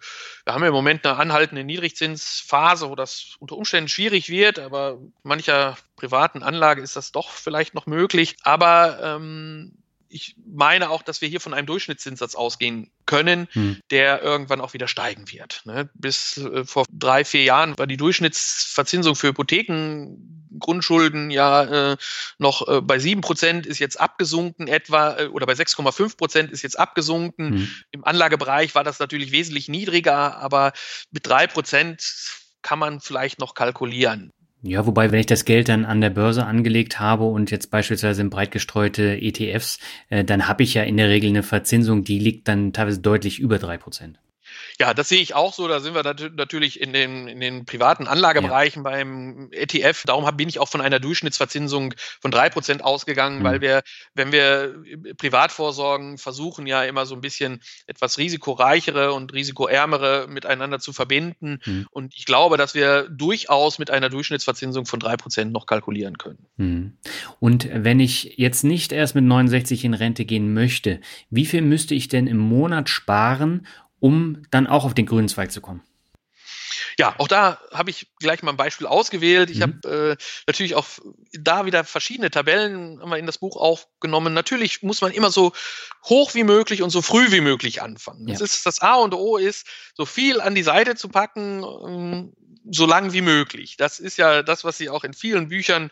Wir 0.46 0.54
haben 0.54 0.63
ja 0.63 0.69
im 0.69 0.74
Moment 0.74 1.06
eine 1.06 1.17
anhaltende 1.17 1.63
Niedrigzinsphase, 1.63 2.89
wo 2.89 2.96
das 2.96 3.36
unter 3.39 3.56
Umständen 3.56 3.89
schwierig 3.89 4.30
wird, 4.30 4.58
aber 4.58 5.00
mancher 5.22 5.78
privaten 5.96 6.41
Anlage 6.41 6.82
ist 6.82 6.96
das 6.96 7.12
doch 7.12 7.30
vielleicht 7.30 7.76
noch 7.76 7.86
möglich. 7.86 8.38
Aber 8.43 9.00
ähm, 9.04 9.83
ich 10.13 10.36
meine 10.45 10.89
auch, 10.89 11.02
dass 11.02 11.21
wir 11.21 11.28
hier 11.28 11.41
von 11.41 11.54
einem 11.54 11.65
Durchschnittszinssatz 11.65 12.36
ausgehen 12.36 12.91
können, 13.06 13.47
hm. 13.52 13.80
der 13.89 14.21
irgendwann 14.21 14.62
auch 14.62 14.73
wieder 14.73 14.88
steigen 14.88 15.32
wird. 15.32 15.62
Ne? 15.65 15.89
Bis 15.95 16.38
äh, 16.38 16.63
vor 16.65 16.86
drei, 16.91 17.26
vier 17.26 17.43
Jahren 17.43 17.78
war 17.78 17.88
die 17.88 17.97
Durchschnittsverzinsung 17.97 19.15
für 19.15 19.30
Hypotheken, 19.30 20.17
Grundschulden 20.60 21.32
ja 21.32 21.93
äh, 21.93 21.97
noch 22.38 22.67
äh, 22.67 22.82
bei 22.82 22.99
sieben 22.99 23.21
Prozent, 23.21 23.65
ist 23.65 23.80
jetzt 23.80 23.99
abgesunken 23.99 24.67
etwa, 24.67 25.17
äh, 25.17 25.28
oder 25.28 25.45
bei 25.45 25.54
6,5 25.54 26.15
Prozent 26.15 26.52
ist 26.52 26.62
jetzt 26.62 26.78
abgesunken. 26.78 27.54
Hm. 27.54 27.69
Im 27.91 28.04
Anlagebereich 28.06 28.76
war 28.76 28.84
das 28.84 28.99
natürlich 28.99 29.32
wesentlich 29.32 29.67
niedriger, 29.67 30.38
aber 30.38 30.73
mit 31.12 31.26
drei 31.26 31.47
Prozent 31.47 32.04
kann 32.62 32.80
man 32.80 33.02
vielleicht 33.02 33.39
noch 33.39 33.56
kalkulieren. 33.56 34.32
Ja, 34.65 34.86
wobei, 34.86 35.12
wenn 35.12 35.19
ich 35.19 35.26
das 35.26 35.43
Geld 35.43 35.67
dann 35.67 35.84
an 35.84 35.99
der 35.99 36.10
Börse 36.10 36.45
angelegt 36.45 36.97
habe 36.97 37.26
und 37.26 37.52
jetzt 37.52 37.69
beispielsweise 37.69 38.21
in 38.21 38.30
breit 38.30 38.52
gestreute 38.52 39.21
ETFs, 39.21 39.78
äh, 40.10 40.23
dann 40.23 40.47
habe 40.47 40.63
ich 40.63 40.73
ja 40.73 40.84
in 40.84 40.95
der 40.95 41.10
Regel 41.10 41.30
eine 41.30 41.43
Verzinsung, 41.43 42.06
die 42.06 42.17
liegt 42.17 42.47
dann 42.47 42.71
teilweise 42.71 43.02
deutlich 43.02 43.39
über 43.39 43.60
drei 43.60 43.78
Prozent. 43.78 44.19
Ja, 44.79 44.93
das 44.93 45.09
sehe 45.09 45.21
ich 45.21 45.36
auch 45.36 45.53
so. 45.53 45.67
Da 45.67 45.79
sind 45.79 45.95
wir 45.95 46.03
natürlich 46.03 46.81
in 46.81 46.93
den, 46.93 47.27
in 47.27 47.39
den 47.39 47.65
privaten 47.65 48.07
Anlagebereichen 48.07 48.83
ja. 48.83 48.89
beim 48.89 49.49
ETF. 49.51 50.03
Darum 50.05 50.25
bin 50.36 50.49
ich 50.49 50.59
auch 50.59 50.67
von 50.67 50.81
einer 50.81 50.99
Durchschnittsverzinsung 50.99 51.93
von 52.21 52.31
drei 52.31 52.49
Prozent 52.49 52.83
ausgegangen, 52.83 53.39
mhm. 53.39 53.43
weil 53.43 53.62
wir, 53.62 53.83
wenn 54.13 54.31
wir 54.31 54.83
privat 55.17 55.51
vorsorgen, 55.51 56.17
versuchen 56.17 56.67
ja 56.67 56.83
immer 56.83 57.05
so 57.05 57.15
ein 57.15 57.21
bisschen 57.21 57.62
etwas 57.88 58.17
risikoreichere 58.17 59.13
und 59.13 59.33
risikoärmere 59.33 60.27
miteinander 60.27 60.79
zu 60.79 60.93
verbinden. 60.93 61.59
Mhm. 61.65 61.88
Und 61.91 62.15
ich 62.15 62.25
glaube, 62.25 62.57
dass 62.57 62.73
wir 62.73 63.07
durchaus 63.09 63.79
mit 63.79 63.91
einer 63.91 64.09
Durchschnittsverzinsung 64.09 64.86
von 64.86 64.99
drei 64.99 65.17
Prozent 65.17 65.53
noch 65.53 65.65
kalkulieren 65.65 66.17
können. 66.17 66.45
Mhm. 66.57 66.97
Und 67.39 67.69
wenn 67.71 67.99
ich 67.99 68.33
jetzt 68.38 68.63
nicht 68.63 68.91
erst 68.91 69.15
mit 69.15 69.23
69 69.23 69.86
in 69.86 69.93
Rente 69.93 70.25
gehen 70.25 70.53
möchte, 70.53 70.99
wie 71.29 71.45
viel 71.45 71.62
müsste 71.62 71.95
ich 71.95 72.07
denn 72.07 72.27
im 72.27 72.38
Monat 72.38 72.89
sparen, 72.89 73.67
um 74.04 74.44
dann 74.52 74.68
auch 74.68 74.84
auf 74.84 74.94
den 74.94 75.06
grünen 75.06 75.30
Zweig 75.30 75.54
zu 75.54 75.62
kommen? 75.62 75.82
Ja, 77.00 77.16
auch 77.20 77.30
da 77.30 77.58
habe 77.72 77.89
ich 77.89 78.08
gleich 78.20 78.44
mal 78.44 78.52
ein 78.52 78.58
Beispiel 78.58 78.86
ausgewählt. 78.86 79.50
Ich 79.50 79.60
mhm. 79.60 79.62
habe 79.62 80.18
äh, 80.20 80.24
natürlich 80.46 80.76
auch 80.76 80.86
da 81.32 81.66
wieder 81.66 81.86
verschiedene 81.86 82.30
Tabellen 82.30 83.00
haben 83.00 83.10
wir 83.10 83.18
in 83.18 83.26
das 83.26 83.38
Buch 83.38 83.56
aufgenommen. 83.56 84.34
Natürlich 84.34 84.84
muss 84.84 85.00
man 85.00 85.13
immer 85.13 85.32
so 85.32 85.54
hoch 86.04 86.36
wie 86.36 86.44
möglich 86.44 86.82
und 86.82 86.89
so 86.89 87.02
früh 87.02 87.32
wie 87.32 87.39
möglich 87.39 87.82
anfangen. 87.82 88.28
Ja. 88.28 88.34
Das 88.34 88.42
ist 88.42 88.66
das 88.66 88.82
A 88.82 88.96
und 88.96 89.13
O 89.13 89.38
ist, 89.38 89.66
so 89.94 90.06
viel 90.06 90.42
an 90.42 90.54
die 90.54 90.63
Seite 90.63 90.96
zu 90.96 91.08
packen, 91.08 91.63
ähm, 91.63 92.34
so 92.70 92.86
lang 92.86 93.13
wie 93.13 93.22
möglich. 93.22 93.78
Das 93.78 94.02
ist 94.02 94.18
ja 94.18 94.44
das, 94.44 94.66
was 94.66 94.78
Sie 94.78 94.89
auch 94.89 95.06
in 95.06 95.13
vielen 95.13 95.48
Büchern 95.48 95.92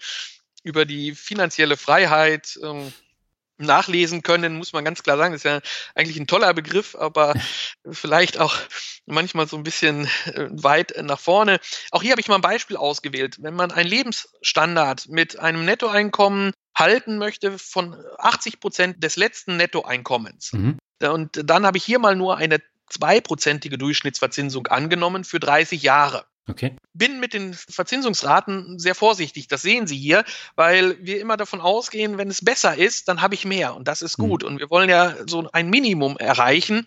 über 0.63 0.83
die 0.83 1.15
finanzielle 1.15 1.77
Freiheit 1.77 2.59
ähm, 2.61 2.91
nachlesen 3.65 4.21
können, 4.21 4.57
muss 4.57 4.73
man 4.73 4.85
ganz 4.85 5.03
klar 5.03 5.17
sagen. 5.17 5.33
Das 5.33 5.41
ist 5.41 5.49
ja 5.49 5.61
eigentlich 5.95 6.19
ein 6.19 6.27
toller 6.27 6.53
Begriff, 6.53 6.95
aber 6.95 7.33
vielleicht 7.91 8.39
auch 8.39 8.55
manchmal 9.05 9.47
so 9.47 9.57
ein 9.57 9.63
bisschen 9.63 10.05
äh, 10.25 10.47
weit 10.51 10.93
nach 11.01 11.19
vorne. 11.19 11.59
Auch 11.91 12.01
hier 12.01 12.11
habe 12.11 12.21
ich 12.21 12.27
mal 12.27 12.35
ein 12.35 12.41
Beispiel 12.41 12.77
ausgewählt. 12.77 13.37
Wenn 13.41 13.55
man 13.55 13.71
einen 13.71 13.89
Lebensstandard 13.89 15.07
mit 15.09 15.39
einem 15.39 15.65
Nettoeinkommen 15.65 16.51
halten 16.75 17.17
möchte 17.17 17.57
von 17.57 17.95
80 18.17 18.59
Prozent 18.59 19.03
des 19.03 19.15
letzten 19.15 19.57
Nettoeinkommens. 19.57 20.53
Mhm. 20.53 20.77
Und 21.01 21.41
dann 21.43 21.65
habe 21.65 21.77
ich 21.77 21.83
hier 21.83 21.99
mal 21.99 22.15
nur 22.15 22.37
eine 22.37 22.59
zweiprozentige 22.89 23.77
Durchschnittsverzinsung 23.77 24.67
angenommen 24.67 25.23
für 25.23 25.39
30 25.39 25.81
Jahre. 25.81 26.25
Okay. 26.47 26.75
Bin 26.93 27.19
mit 27.19 27.33
den 27.33 27.53
Verzinsungsraten 27.53 28.79
sehr 28.79 28.95
vorsichtig. 28.95 29.47
Das 29.47 29.61
sehen 29.61 29.87
Sie 29.87 29.97
hier, 29.97 30.23
weil 30.55 30.97
wir 30.99 31.21
immer 31.21 31.37
davon 31.37 31.61
ausgehen, 31.61 32.17
wenn 32.17 32.29
es 32.29 32.43
besser 32.43 32.75
ist, 32.75 33.07
dann 33.07 33.21
habe 33.21 33.35
ich 33.35 33.45
mehr 33.45 33.75
und 33.75 33.87
das 33.87 34.01
ist 34.01 34.17
mhm. 34.17 34.29
gut. 34.29 34.43
Mhm. 34.43 34.49
Und 34.49 34.59
wir 34.59 34.69
wollen 34.69 34.89
ja 34.89 35.15
so 35.27 35.49
ein 35.51 35.69
Minimum 35.69 36.17
erreichen. 36.17 36.85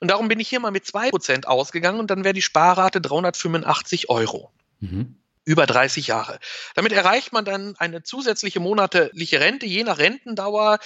Und 0.00 0.10
darum 0.10 0.28
bin 0.28 0.40
ich 0.40 0.48
hier 0.48 0.60
mal 0.60 0.72
mit 0.72 0.84
2% 0.84 1.46
ausgegangen 1.46 2.00
und 2.00 2.10
dann 2.10 2.24
wäre 2.24 2.34
die 2.34 2.42
Sparrate 2.42 3.00
385 3.00 4.10
Euro. 4.10 4.50
Mhm 4.80 5.16
über 5.46 5.64
30 5.64 6.08
Jahre. 6.08 6.38
Damit 6.74 6.92
erreicht 6.92 7.32
man 7.32 7.44
dann 7.44 7.76
eine 7.76 8.02
zusätzliche 8.02 8.58
monatliche 8.58 9.40
Rente, 9.40 9.64
je 9.64 9.84
nach 9.84 9.98
Rentendauer 9.98 10.80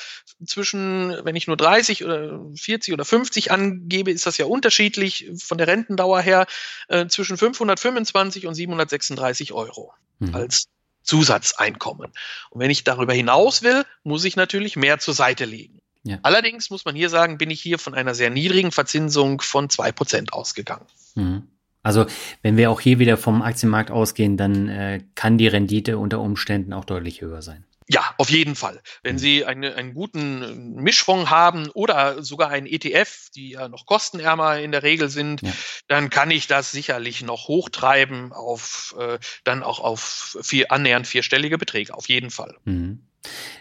zwischen, 0.45 1.17
wenn 1.25 1.35
ich 1.35 1.47
nur 1.47 1.57
30 1.57 2.05
oder 2.05 2.41
40 2.55 2.93
oder 2.93 3.07
50 3.07 3.51
angebe, 3.51 4.11
ist 4.13 4.27
das 4.27 4.37
ja 4.37 4.45
unterschiedlich 4.45 5.31
von 5.43 5.57
der 5.57 5.67
Rentendauer 5.67 6.21
her, 6.21 6.47
äh, 6.89 7.07
zwischen 7.07 7.39
525 7.39 8.47
und 8.47 8.55
736 8.55 9.55
Euro 9.55 9.95
mhm. 10.19 10.35
als 10.35 10.69
Zusatzeinkommen. 11.03 12.13
Und 12.51 12.61
wenn 12.61 12.71
ich 12.71 12.85
darüber 12.85 13.15
hinaus 13.15 13.63
will, 13.63 13.85
muss 14.05 14.25
ich 14.25 14.37
natürlich 14.37 14.77
mehr 14.77 14.99
zur 14.99 15.15
Seite 15.15 15.47
legen. 15.47 15.81
Ja. 16.03 16.19
Allerdings 16.23 16.69
muss 16.69 16.85
man 16.85 16.95
hier 16.95 17.09
sagen, 17.09 17.39
bin 17.39 17.51
ich 17.51 17.63
hier 17.63 17.79
von 17.79 17.95
einer 17.95 18.15
sehr 18.15 18.29
niedrigen 18.29 18.73
Verzinsung 18.73 19.41
von 19.41 19.69
2% 19.69 20.33
ausgegangen. 20.33 20.87
Mhm. 21.15 21.49
Also 21.83 22.07
wenn 22.43 22.57
wir 22.57 22.71
auch 22.71 22.81
hier 22.81 22.99
wieder 22.99 23.17
vom 23.17 23.43
Aktienmarkt 23.43 23.91
ausgehen, 23.91 24.37
dann 24.37 24.69
äh, 24.69 25.01
kann 25.15 25.39
die 25.39 25.49
Rendite 25.49 25.99
unter 25.99 26.21
Umständen 26.21 26.73
auch 26.73 26.85
deutlich 26.85 27.21
höher 27.21 27.43
sein. 27.43 27.65
Ja, 27.93 28.15
auf 28.19 28.31
jeden 28.31 28.55
Fall. 28.55 28.81
Wenn 29.03 29.17
mhm. 29.17 29.19
Sie 29.19 29.45
eine, 29.45 29.75
einen 29.75 29.95
guten 29.95 30.77
Mischfonds 30.77 31.29
haben 31.29 31.71
oder 31.71 32.23
sogar 32.23 32.49
einen 32.49 32.69
ETF, 32.69 33.31
die 33.35 33.51
ja 33.51 33.69
noch 33.69 33.85
kostenärmer 33.85 34.61
in 34.61 34.71
der 34.71 34.85
Regel 34.85 35.09
sind, 35.09 35.43
ja. 35.43 35.53
dann 35.89 36.09
kann 36.09 36.31
ich 36.31 36.47
das 36.47 36.71
sicherlich 36.71 37.25
noch 37.25 37.49
hochtreiben 37.49 38.33
auf 38.33 38.95
äh, 38.97 39.19
dann 39.43 39.65
auch 39.65 39.81
auf 39.81 40.39
vier, 40.41 40.71
annähernd 40.71 41.09
vierstellige 41.09 41.59
Beträge, 41.59 41.93
auf 41.93 42.09
jeden 42.09 42.31
Fall. 42.31 42.55
Mhm. 42.65 43.01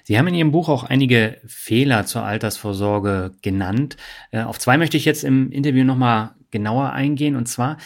Sie 0.03 0.17
haben 0.17 0.27
in 0.27 0.35
Ihrem 0.35 0.51
Buch 0.51 0.69
auch 0.69 0.83
einige 0.83 1.41
Fehler 1.47 2.05
zur 2.05 2.23
Altersvorsorge 2.23 3.31
genannt. 3.41 3.97
Äh, 4.29 4.43
auf 4.43 4.59
zwei 4.59 4.77
möchte 4.77 4.95
ich 4.95 5.05
jetzt 5.05 5.23
im 5.23 5.51
Interview 5.51 5.83
nochmal 5.83 6.35
genauer 6.51 6.91
eingehen. 6.91 7.35
Und 7.35 7.47
zwar, 7.47 7.77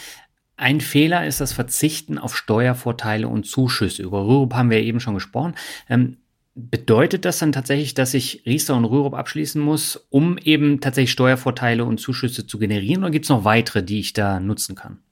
ein 0.63 0.79
Fehler 0.79 1.27
ist 1.27 1.41
das 1.41 1.51
Verzichten 1.51 2.17
auf 2.17 2.37
Steuervorteile 2.37 3.27
und 3.27 3.45
Zuschüsse. 3.45 4.01
Über 4.01 4.25
Rürup 4.25 4.53
haben 4.53 4.69
wir 4.69 4.79
eben 4.79 5.01
schon 5.01 5.13
gesprochen. 5.13 5.55
Ähm, 5.89 6.19
bedeutet 6.55 7.25
das 7.25 7.39
dann 7.39 7.51
tatsächlich, 7.51 7.95
dass 7.95 8.13
ich 8.13 8.43
Riester 8.45 8.73
und 8.75 8.85
Rürup 8.85 9.13
abschließen 9.13 9.61
muss, 9.61 10.07
um 10.09 10.37
eben 10.37 10.79
tatsächlich 10.79 11.11
Steuervorteile 11.11 11.83
und 11.83 11.99
Zuschüsse 11.99 12.47
zu 12.47 12.59
generieren? 12.59 13.03
Oder 13.03 13.11
gibt 13.11 13.25
es 13.25 13.29
noch 13.29 13.43
weitere, 13.43 13.83
die 13.83 13.99
ich 13.99 14.13
da 14.13 14.39
nutzen 14.39 14.75
kann? 14.75 15.03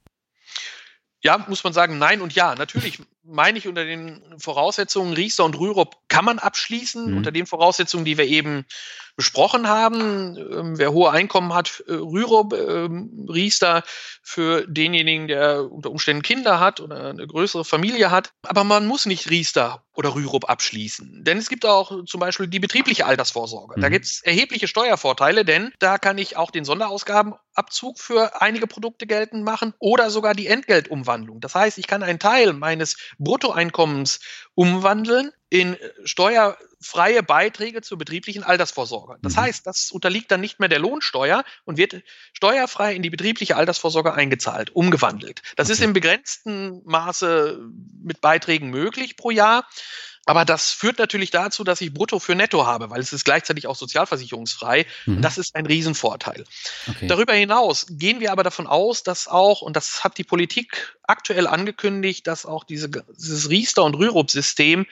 Ja, 1.21 1.45
muss 1.49 1.65
man 1.65 1.73
sagen, 1.73 1.97
nein 1.97 2.21
und 2.21 2.33
ja. 2.33 2.55
Natürlich 2.55 2.99
meine 3.23 3.57
ich 3.57 3.67
unter 3.67 3.83
den 3.83 4.21
Voraussetzungen 4.37 5.11
Riester 5.11 5.43
und 5.43 5.59
Rürup 5.59 5.97
kann 6.07 6.23
man 6.23 6.39
abschließen, 6.39 7.11
mhm. 7.11 7.17
unter 7.17 7.33
den 7.33 7.45
Voraussetzungen, 7.45 8.05
die 8.05 8.17
wir 8.17 8.25
eben 8.25 8.65
besprochen 9.15 9.67
haben. 9.67 10.37
Ähm, 10.37 10.77
wer 10.77 10.91
hohe 10.91 11.11
Einkommen 11.11 11.53
hat, 11.53 11.83
äh, 11.87 11.93
Rürup, 11.93 12.53
äh, 12.53 12.89
Riester 13.31 13.83
für 14.21 14.65
denjenigen, 14.67 15.27
der 15.27 15.71
unter 15.71 15.91
Umständen 15.91 16.23
Kinder 16.23 16.59
hat 16.59 16.79
oder 16.79 17.09
eine 17.09 17.27
größere 17.27 17.65
Familie 17.65 18.11
hat. 18.11 18.31
Aber 18.43 18.63
man 18.63 18.85
muss 18.85 19.05
nicht 19.05 19.29
Riester 19.29 19.83
oder 19.93 20.15
Rürup 20.15 20.49
abschließen. 20.49 21.23
Denn 21.23 21.37
es 21.37 21.49
gibt 21.49 21.65
auch 21.65 22.05
zum 22.05 22.19
Beispiel 22.19 22.47
die 22.47 22.59
betriebliche 22.59 23.05
Altersvorsorge. 23.05 23.75
Mhm. 23.77 23.81
Da 23.81 23.89
gibt 23.89 24.05
es 24.05 24.21
erhebliche 24.21 24.67
Steuervorteile, 24.67 25.43
denn 25.45 25.71
da 25.79 25.97
kann 25.97 26.17
ich 26.17 26.37
auch 26.37 26.51
den 26.51 26.65
Sonderausgabenabzug 26.65 27.99
für 27.99 28.41
einige 28.41 28.67
Produkte 28.67 29.05
geltend 29.05 29.43
machen 29.43 29.73
oder 29.79 30.09
sogar 30.09 30.33
die 30.33 30.47
Entgeltumwandlung. 30.47 31.41
Das 31.41 31.55
heißt, 31.55 31.77
ich 31.77 31.87
kann 31.87 32.03
einen 32.03 32.19
Teil 32.19 32.53
meines 32.53 32.97
Bruttoeinkommens 33.19 34.19
umwandeln 34.55 35.31
in 35.51 35.75
steuerfreie 36.05 37.23
Beiträge 37.23 37.81
zur 37.81 37.97
betrieblichen 37.97 38.41
Altersvorsorge. 38.41 39.17
Das 39.21 39.35
mhm. 39.35 39.41
heißt, 39.41 39.67
das 39.67 39.91
unterliegt 39.91 40.31
dann 40.31 40.39
nicht 40.39 40.61
mehr 40.61 40.69
der 40.69 40.79
Lohnsteuer 40.79 41.43
und 41.65 41.77
wird 41.77 42.03
steuerfrei 42.31 42.95
in 42.95 43.03
die 43.03 43.09
betriebliche 43.09 43.57
Altersvorsorge 43.57 44.13
eingezahlt, 44.13 44.73
umgewandelt. 44.73 45.41
Das 45.57 45.67
okay. 45.67 45.73
ist 45.73 45.81
im 45.81 45.91
begrenzten 45.91 46.81
Maße 46.85 47.59
mit 48.01 48.21
Beiträgen 48.21 48.69
möglich 48.69 49.17
pro 49.17 49.29
Jahr. 49.29 49.67
Aber 50.25 50.45
das 50.45 50.71
führt 50.71 50.99
natürlich 50.99 51.31
dazu, 51.31 51.65
dass 51.65 51.81
ich 51.81 51.93
brutto 51.93 52.19
für 52.19 52.35
netto 52.35 52.65
habe, 52.65 52.89
weil 52.89 53.01
es 53.01 53.11
ist 53.11 53.25
gleichzeitig 53.25 53.67
auch 53.67 53.75
sozialversicherungsfrei. 53.75 54.85
Mhm. 55.05 55.17
Und 55.17 55.21
das 55.23 55.37
ist 55.37 55.55
ein 55.55 55.65
Riesenvorteil. 55.65 56.45
Okay. 56.87 57.07
Darüber 57.07 57.33
hinaus 57.33 57.87
gehen 57.89 58.21
wir 58.21 58.31
aber 58.31 58.43
davon 58.43 58.67
aus, 58.67 59.03
dass 59.03 59.27
auch, 59.27 59.61
und 59.61 59.75
das 59.75 60.05
hat 60.05 60.17
die 60.17 60.23
Politik 60.23 60.95
aktuell 61.03 61.47
angekündigt, 61.47 62.25
dass 62.27 62.45
auch 62.45 62.63
diese, 62.63 62.89
dieses 62.89 63.49
Riester- 63.49 63.83
und 63.83 63.95
Rürup-System 63.95 64.85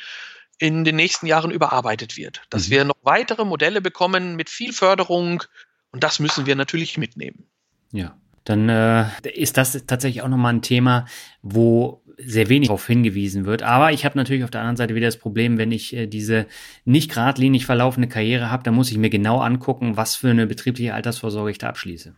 in 0.60 0.84
den 0.84 0.96
nächsten 0.96 1.26
Jahren 1.26 1.52
überarbeitet 1.52 2.18
wird. 2.18 2.44
Dass 2.50 2.68
mhm. 2.68 2.72
wir 2.72 2.86
noch 2.86 2.98
weitere 3.02 3.46
Modelle 3.46 3.82
bekommen 3.82 4.36
mit 4.36 4.50
viel 4.50 4.74
Förderung. 4.74 5.44
Und 5.92 6.04
das 6.04 6.20
müssen 6.20 6.46
wir 6.46 6.56
natürlich 6.56 6.98
mitnehmen. 6.98 7.48
Ja 7.92 8.16
dann 8.50 8.68
äh, 8.68 9.06
ist 9.32 9.58
das 9.58 9.86
tatsächlich 9.86 10.24
auch 10.24 10.28
nochmal 10.28 10.54
ein 10.54 10.64
Thema, 10.64 11.06
wo 11.44 12.04
sehr 12.18 12.50
wenig 12.50 12.68
darauf 12.68 12.88
hingewiesen 12.88 13.46
wird. 13.46 13.62
Aber 13.62 13.92
ich 13.92 14.06
habe 14.06 14.18
natürlich 14.18 14.44
auf 14.44 14.50
der 14.50 14.62
anderen 14.62 14.76
Seite 14.76 14.96
wieder 14.96 15.06
das 15.06 15.18
Problem, 15.18 15.60
wenn 15.60 15.72
ich 15.72 15.96
äh, 15.96 16.08
diese 16.08 16.48
nicht 16.84 17.12
geradlinig 17.12 17.68
verlaufende 17.68 18.10
Karriere 18.10 18.50
habe, 18.50 18.64
dann 18.64 18.74
muss 18.74 18.90
ich 18.90 18.98
mir 18.98 19.12
genau 19.12 19.40
angucken, 19.40 19.98
was 19.98 20.16
für 20.16 20.32
eine 20.32 20.48
betriebliche 20.48 20.96
Altersvorsorge 20.96 21.52
ich 21.52 21.60
da 21.60 21.70
abschließe. 21.70 22.16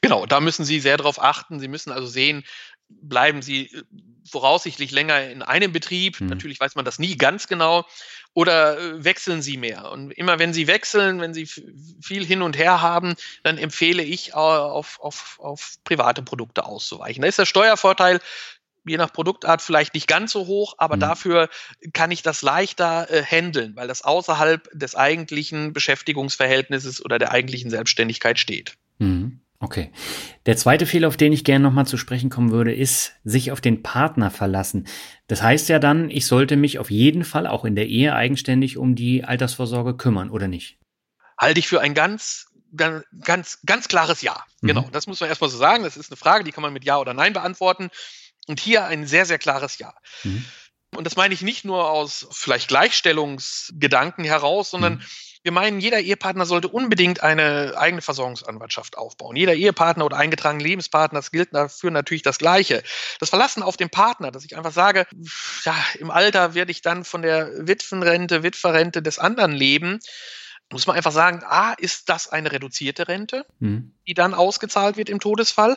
Genau, 0.00 0.24
da 0.24 0.40
müssen 0.40 0.64
Sie 0.64 0.80
sehr 0.80 0.96
darauf 0.96 1.22
achten. 1.22 1.60
Sie 1.60 1.68
müssen 1.68 1.92
also 1.92 2.06
sehen, 2.06 2.42
bleiben 2.88 3.42
Sie 3.42 3.66
äh, 3.66 3.82
voraussichtlich 4.30 4.90
länger 4.90 5.28
in 5.30 5.42
einem 5.42 5.72
Betrieb. 5.72 6.20
Mhm. 6.20 6.28
Natürlich 6.28 6.60
weiß 6.60 6.74
man 6.74 6.84
das 6.84 6.98
nie 6.98 7.16
ganz 7.16 7.46
genau 7.46 7.86
oder 8.34 8.78
äh, 8.78 9.04
wechseln 9.04 9.40
Sie 9.40 9.56
mehr? 9.56 9.90
Und 9.90 10.10
immer 10.12 10.38
wenn 10.38 10.52
Sie 10.52 10.66
wechseln, 10.66 11.20
wenn 11.20 11.32
Sie 11.32 11.46
viel 12.02 12.24
hin 12.24 12.42
und 12.42 12.56
her 12.58 12.82
haben, 12.82 13.14
dann 13.42 13.56
empfehle 13.56 14.02
ich 14.02 14.34
auf, 14.34 15.00
auf, 15.00 15.38
auf 15.40 15.76
private 15.84 16.22
Produkte 16.22 16.64
auszuweichen. 16.64 17.22
Da 17.22 17.28
ist 17.28 17.38
der 17.38 17.46
Steuervorteil 17.46 18.20
je 18.86 18.96
nach 18.98 19.12
Produktart 19.12 19.62
vielleicht 19.62 19.94
nicht 19.94 20.06
ganz 20.06 20.32
so 20.32 20.46
hoch, 20.46 20.74
aber 20.78 20.96
mhm. 20.96 21.00
dafür 21.00 21.48
kann 21.92 22.10
ich 22.10 22.22
das 22.22 22.42
leichter 22.42 23.10
äh, 23.10 23.22
handeln, 23.22 23.74
weil 23.74 23.88
das 23.88 24.02
außerhalb 24.02 24.68
des 24.72 24.94
eigentlichen 24.94 25.72
Beschäftigungsverhältnisses 25.72 27.04
oder 27.04 27.18
der 27.18 27.32
eigentlichen 27.32 27.70
Selbstständigkeit 27.70 28.38
steht. 28.38 28.76
Mhm. 28.98 29.40
Okay. 29.60 29.90
Der 30.44 30.56
zweite 30.56 30.86
Fehler, 30.86 31.08
auf 31.08 31.16
den 31.16 31.32
ich 31.32 31.44
gerne 31.44 31.62
nochmal 31.62 31.86
zu 31.86 31.96
sprechen 31.96 32.28
kommen 32.28 32.50
würde, 32.50 32.74
ist 32.74 33.14
sich 33.24 33.52
auf 33.52 33.60
den 33.60 33.82
Partner 33.82 34.30
verlassen. 34.30 34.86
Das 35.28 35.42
heißt 35.42 35.68
ja 35.68 35.78
dann, 35.78 36.10
ich 36.10 36.26
sollte 36.26 36.56
mich 36.56 36.78
auf 36.78 36.90
jeden 36.90 37.24
Fall 37.24 37.46
auch 37.46 37.64
in 37.64 37.74
der 37.74 37.86
Ehe 37.86 38.14
eigenständig 38.14 38.76
um 38.76 38.94
die 38.94 39.24
Altersvorsorge 39.24 39.96
kümmern, 39.96 40.30
oder 40.30 40.48
nicht? 40.48 40.78
Halte 41.38 41.58
ich 41.58 41.68
für 41.68 41.80
ein 41.80 41.94
ganz, 41.94 42.46
ganz, 42.74 43.04
ganz, 43.22 43.60
ganz 43.64 43.88
klares 43.88 44.20
Ja. 44.22 44.44
Mhm. 44.60 44.68
Genau. 44.68 44.88
Das 44.92 45.06
muss 45.06 45.20
man 45.20 45.28
erstmal 45.30 45.50
so 45.50 45.56
sagen. 45.56 45.84
Das 45.84 45.96
ist 45.96 46.10
eine 46.10 46.16
Frage, 46.16 46.44
die 46.44 46.52
kann 46.52 46.62
man 46.62 46.72
mit 46.72 46.84
Ja 46.84 46.98
oder 46.98 47.14
Nein 47.14 47.32
beantworten. 47.32 47.88
Und 48.46 48.60
hier 48.60 48.84
ein 48.84 49.06
sehr, 49.06 49.24
sehr 49.24 49.38
klares 49.38 49.78
Ja. 49.78 49.94
Mhm. 50.22 50.44
Und 50.94 51.04
das 51.04 51.16
meine 51.16 51.34
ich 51.34 51.42
nicht 51.42 51.64
nur 51.64 51.90
aus 51.90 52.28
vielleicht 52.30 52.68
Gleichstellungsgedanken 52.68 54.24
heraus, 54.24 54.70
sondern 54.70 54.94
mhm 54.94 55.02
wir 55.46 55.52
meinen, 55.52 55.78
jeder 55.78 56.00
Ehepartner 56.00 56.44
sollte 56.44 56.66
unbedingt 56.66 57.22
eine 57.22 57.74
eigene 57.78 58.02
Versorgungsanwartschaft 58.02 58.98
aufbauen. 58.98 59.36
Jeder 59.36 59.54
Ehepartner 59.54 60.04
oder 60.04 60.16
eingetragene 60.16 60.60
Lebenspartner, 60.60 61.20
das 61.20 61.30
gilt 61.30 61.54
dafür 61.54 61.92
natürlich 61.92 62.24
das 62.24 62.38
Gleiche. 62.38 62.82
Das 63.20 63.30
Verlassen 63.30 63.62
auf 63.62 63.76
den 63.76 63.88
Partner, 63.88 64.32
dass 64.32 64.44
ich 64.44 64.56
einfach 64.56 64.72
sage, 64.72 65.06
ja, 65.64 65.76
im 66.00 66.10
Alter 66.10 66.54
werde 66.54 66.72
ich 66.72 66.82
dann 66.82 67.04
von 67.04 67.22
der 67.22 67.48
Witwenrente, 67.68 68.42
Witwerrente 68.42 69.02
des 69.02 69.20
anderen 69.20 69.52
leben 69.52 70.00
muss 70.72 70.88
man 70.88 70.96
einfach 70.96 71.12
sagen, 71.12 71.44
A, 71.44 71.74
ist 71.74 72.08
das 72.08 72.28
eine 72.28 72.50
reduzierte 72.50 73.06
Rente, 73.06 73.46
mhm. 73.60 73.92
die 74.08 74.14
dann 74.14 74.34
ausgezahlt 74.34 74.96
wird 74.96 75.08
im 75.08 75.20
Todesfall? 75.20 75.76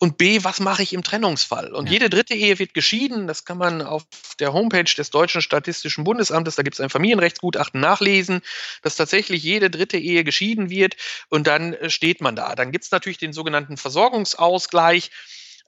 Und 0.00 0.18
B, 0.18 0.42
was 0.42 0.58
mache 0.58 0.82
ich 0.82 0.92
im 0.92 1.04
Trennungsfall? 1.04 1.72
Und 1.72 1.86
ja. 1.86 1.92
jede 1.92 2.10
dritte 2.10 2.34
Ehe 2.34 2.58
wird 2.58 2.74
geschieden. 2.74 3.28
Das 3.28 3.44
kann 3.44 3.58
man 3.58 3.80
auf 3.80 4.02
der 4.40 4.52
Homepage 4.52 4.92
des 4.92 5.10
Deutschen 5.10 5.40
Statistischen 5.40 6.02
Bundesamtes, 6.02 6.56
da 6.56 6.64
gibt 6.64 6.74
es 6.74 6.80
ein 6.80 6.90
Familienrechtsgutachten 6.90 7.80
nachlesen, 7.80 8.40
dass 8.82 8.96
tatsächlich 8.96 9.44
jede 9.44 9.70
dritte 9.70 9.98
Ehe 9.98 10.24
geschieden 10.24 10.68
wird 10.68 10.96
und 11.28 11.46
dann 11.46 11.74
äh, 11.74 11.88
steht 11.88 12.20
man 12.20 12.34
da. 12.34 12.56
Dann 12.56 12.72
gibt 12.72 12.84
es 12.84 12.90
natürlich 12.90 13.18
den 13.18 13.32
sogenannten 13.32 13.76
Versorgungsausgleich, 13.76 15.12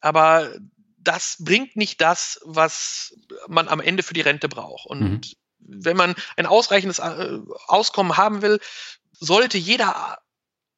aber 0.01 0.51
das 0.99 1.37
bringt 1.39 1.77
nicht 1.77 2.01
das, 2.01 2.41
was 2.45 3.17
man 3.47 3.69
am 3.69 3.81
Ende 3.81 4.03
für 4.03 4.15
die 4.15 4.23
Rente 4.23 4.49
braucht. 4.49 4.87
Und 4.87 5.01
mhm 5.01 5.21
wenn 5.69 5.97
man 5.97 6.15
ein 6.37 6.47
ausreichendes 6.47 6.99
äh, 6.99 7.39
Auskommen 7.67 8.17
haben 8.17 8.43
will, 8.43 8.61
sollte 9.13 9.59
jeder 9.59 10.19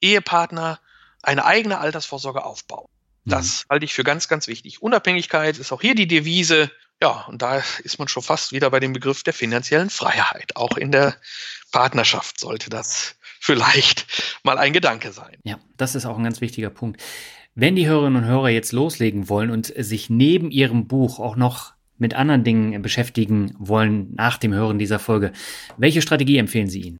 Ehepartner 0.00 0.80
eine 1.22 1.44
eigene 1.44 1.78
Altersvorsorge 1.78 2.44
aufbauen. 2.44 2.88
Das 3.24 3.64
mhm. 3.64 3.70
halte 3.70 3.84
ich 3.84 3.94
für 3.94 4.04
ganz, 4.04 4.28
ganz 4.28 4.46
wichtig. 4.46 4.82
Unabhängigkeit 4.82 5.58
ist 5.58 5.72
auch 5.72 5.80
hier 5.80 5.94
die 5.94 6.06
Devise. 6.06 6.70
Ja, 7.00 7.26
und 7.28 7.42
da 7.42 7.62
ist 7.84 7.98
man 7.98 8.08
schon 8.08 8.22
fast 8.22 8.52
wieder 8.52 8.70
bei 8.70 8.80
dem 8.80 8.92
Begriff 8.92 9.22
der 9.22 9.34
finanziellen 9.34 9.90
Freiheit. 9.90 10.56
Auch 10.56 10.76
in 10.76 10.90
der 10.90 11.16
Partnerschaft 11.70 12.40
sollte 12.40 12.70
das 12.70 13.16
vielleicht 13.40 14.06
mal 14.42 14.58
ein 14.58 14.72
Gedanke 14.72 15.12
sein. 15.12 15.36
Ja, 15.44 15.58
das 15.76 15.94
ist 15.94 16.06
auch 16.06 16.16
ein 16.16 16.24
ganz 16.24 16.40
wichtiger 16.40 16.70
Punkt. 16.70 17.00
Wenn 17.54 17.76
die 17.76 17.86
Hörerinnen 17.86 18.22
und 18.22 18.28
Hörer 18.28 18.48
jetzt 18.50 18.72
loslegen 18.72 19.28
wollen 19.28 19.50
und 19.50 19.72
sich 19.76 20.10
neben 20.10 20.50
ihrem 20.50 20.88
Buch 20.88 21.18
auch 21.18 21.36
noch 21.36 21.74
mit 21.98 22.14
anderen 22.14 22.44
Dingen 22.44 22.80
beschäftigen 22.82 23.54
wollen 23.58 24.14
nach 24.14 24.38
dem 24.38 24.54
Hören 24.54 24.78
dieser 24.78 24.98
Folge, 24.98 25.32
welche 25.76 26.02
Strategie 26.02 26.38
empfehlen 26.38 26.68
Sie 26.68 26.82
ihnen? 26.82 26.98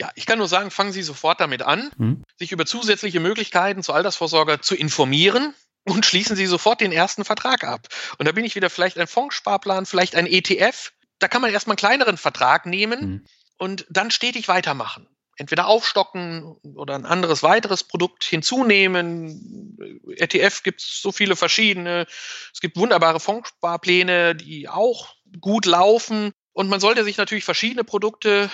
Ja, 0.00 0.10
ich 0.14 0.26
kann 0.26 0.38
nur 0.38 0.48
sagen, 0.48 0.70
fangen 0.70 0.92
Sie 0.92 1.02
sofort 1.02 1.40
damit 1.40 1.62
an, 1.62 1.90
hm? 1.96 2.22
sich 2.38 2.52
über 2.52 2.66
zusätzliche 2.66 3.20
Möglichkeiten 3.20 3.82
zur 3.82 3.94
Altersvorsorge 3.94 4.60
zu 4.60 4.74
informieren 4.74 5.54
und 5.84 6.04
schließen 6.04 6.36
Sie 6.36 6.46
sofort 6.46 6.80
den 6.80 6.92
ersten 6.92 7.24
Vertrag 7.24 7.64
ab. 7.64 7.88
Und 8.18 8.26
da 8.26 8.32
bin 8.32 8.44
ich 8.44 8.56
wieder 8.56 8.68
vielleicht 8.68 8.98
ein 8.98 9.06
Fondssparplan, 9.06 9.86
vielleicht 9.86 10.14
ein 10.14 10.26
ETF. 10.26 10.92
Da 11.18 11.28
kann 11.28 11.40
man 11.40 11.50
erstmal 11.50 11.74
einen 11.74 11.78
kleineren 11.78 12.16
Vertrag 12.18 12.66
nehmen 12.66 13.00
hm. 13.00 13.24
und 13.58 13.86
dann 13.88 14.10
stetig 14.10 14.48
weitermachen. 14.48 15.08
Entweder 15.36 15.66
aufstocken 15.66 16.56
oder 16.74 16.94
ein 16.94 17.04
anderes 17.04 17.42
weiteres 17.42 17.84
Produkt 17.84 18.24
hinzunehmen. 18.24 19.76
ETF 20.16 20.62
gibt 20.62 20.80
es 20.80 21.02
so 21.02 21.12
viele 21.12 21.36
verschiedene. 21.36 22.06
Es 22.52 22.60
gibt 22.60 22.76
wunderbare 22.76 23.20
Fondssparpläne, 23.20 24.34
die 24.34 24.68
auch 24.68 25.14
gut 25.40 25.66
laufen. 25.66 26.32
Und 26.52 26.68
man 26.68 26.80
sollte 26.80 27.04
sich 27.04 27.18
natürlich 27.18 27.44
verschiedene 27.44 27.84
Produkte 27.84 28.50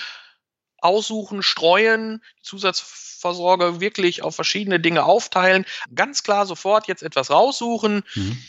aussuchen, 0.79 1.43
streuen, 1.43 2.23
Zusatzversorger 2.43 3.81
wirklich 3.81 4.23
auf 4.23 4.35
verschiedene 4.35 4.81
Dinge 4.81 5.05
aufteilen. 5.05 5.65
Ganz 5.95 6.25
klar 6.25 6.47
sofort 6.47 6.89
jetzt 6.89 7.05
etwas 7.05 7.31
raussuchen 7.31 8.03
mhm. 8.15 8.43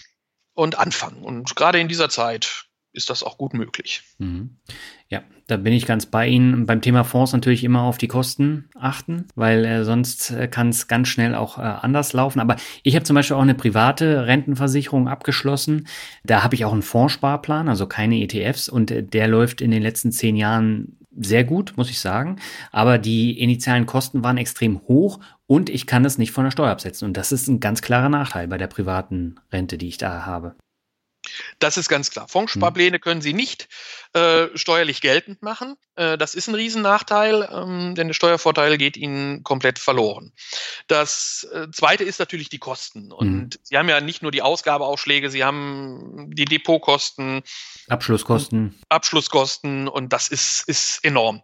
und 0.54 0.80
anfangen. 0.80 1.24
Und 1.24 1.56
gerade 1.56 1.80
in 1.80 1.88
dieser 1.88 2.10
Zeit 2.10 2.66
ist 2.94 3.10
das 3.10 3.24
auch 3.24 3.38
gut 3.38 3.54
möglich. 3.54 4.04
Mhm. 4.20 4.58
Ja, 5.10 5.24
da 5.48 5.58
bin 5.58 5.74
ich 5.74 5.86
ganz 5.86 6.06
bei 6.06 6.28
Ihnen. 6.28 6.66
Beim 6.66 6.82
Thema 6.82 7.04
Fonds 7.04 7.34
natürlich 7.34 7.64
immer 7.64 7.82
auf 7.82 7.98
die 7.98 8.08
Kosten 8.08 8.70
achten, 8.76 9.28
weil 9.36 9.66
äh, 9.66 9.84
sonst 9.84 10.32
äh, 10.32 10.48
kann 10.48 10.70
es 10.70 10.88
ganz 10.88 11.08
schnell 11.08 11.36
auch 11.36 11.58
äh, 11.58 11.62
anders 11.62 12.14
laufen. 12.14 12.40
Aber 12.40 12.56
ich 12.84 12.96
habe 12.96 13.04
zum 13.04 13.16
Beispiel 13.16 13.36
auch 13.36 13.42
eine 13.42 13.56
private 13.56 14.28
Rentenversicherung 14.28 15.08
abgeschlossen. 15.08 15.88
Da 16.24 16.44
habe 16.44 16.56
ich 16.56 16.66
auch 16.66 16.74
einen 16.74 16.84
Fondssparplan, 16.84 17.68
also 17.68 17.88
keine 17.88 18.22
ETFs 18.22 18.70
und 18.70 18.92
äh, 18.92 19.04
der 19.04 19.28
läuft 19.28 19.62
in 19.62 19.72
den 19.72 19.84
letzten 19.84 20.12
zehn 20.12 20.36
Jahren 20.36 20.98
sehr 21.16 21.44
gut, 21.44 21.74
muss 21.76 21.90
ich 21.90 22.00
sagen. 22.00 22.38
Aber 22.72 22.98
die 22.98 23.40
initialen 23.40 23.86
Kosten 23.86 24.24
waren 24.24 24.38
extrem 24.38 24.82
hoch 24.88 25.20
und 25.46 25.70
ich 25.70 25.86
kann 25.88 26.06
es 26.06 26.18
nicht 26.18 26.32
von 26.32 26.46
der 26.46 26.52
Steuer 26.52 26.72
absetzen. 26.72 27.08
Und 27.08 27.18
das 27.18 27.32
ist 27.32 27.48
ein 27.48 27.60
ganz 27.60 27.82
klarer 27.82 28.10
Nachteil 28.10 28.48
bei 28.48 28.58
der 28.58 28.68
privaten 28.68 29.36
Rente, 29.52 29.78
die 29.78 29.88
ich 29.88 29.98
da 29.98 30.26
habe. 30.26 30.56
Das 31.60 31.78
ist 31.78 31.90
ganz 31.90 32.12
klar. 32.12 32.28
Fondssparpläne 32.28 33.00
können 33.00 33.22
Sie 33.22 33.34
nicht 33.34 33.70
äh, 34.14 34.48
steuerlich 34.56 35.02
geltend 35.02 35.42
machen. 35.42 35.76
Äh, 35.96 36.18
das 36.18 36.36
ist 36.36 36.48
ein 36.48 36.56
Riesennachteil, 36.56 37.50
ähm, 37.52 37.96
denn 37.96 38.08
der 38.08 38.14
Steuervorteil 38.14 38.78
geht 38.78 38.98
Ihnen 38.98 39.44
komplett 39.44 39.80
verloren. 39.80 40.34
Das 40.88 41.48
äh, 41.54 41.68
Zweite 41.72 42.04
ist 42.04 42.20
natürlich 42.20 42.50
die 42.50 42.60
Kosten. 42.60 43.12
Und 43.12 43.30
mhm. 43.30 43.50
Sie 43.64 43.78
haben 43.78 43.90
ja 43.90 44.02
nicht 44.02 44.22
nur 44.22 44.32
die 44.32 44.42
Ausgabeausschläge, 44.42 45.30
Sie 45.30 45.44
haben 45.44 46.30
die 46.34 46.46
Depotkosten. 46.46 47.42
Abschlusskosten. 47.88 48.80
Abschlusskosten 48.90 49.88
und 49.88 50.14
das 50.14 50.28
ist, 50.28 50.68
ist 50.68 51.04
enorm. 51.04 51.42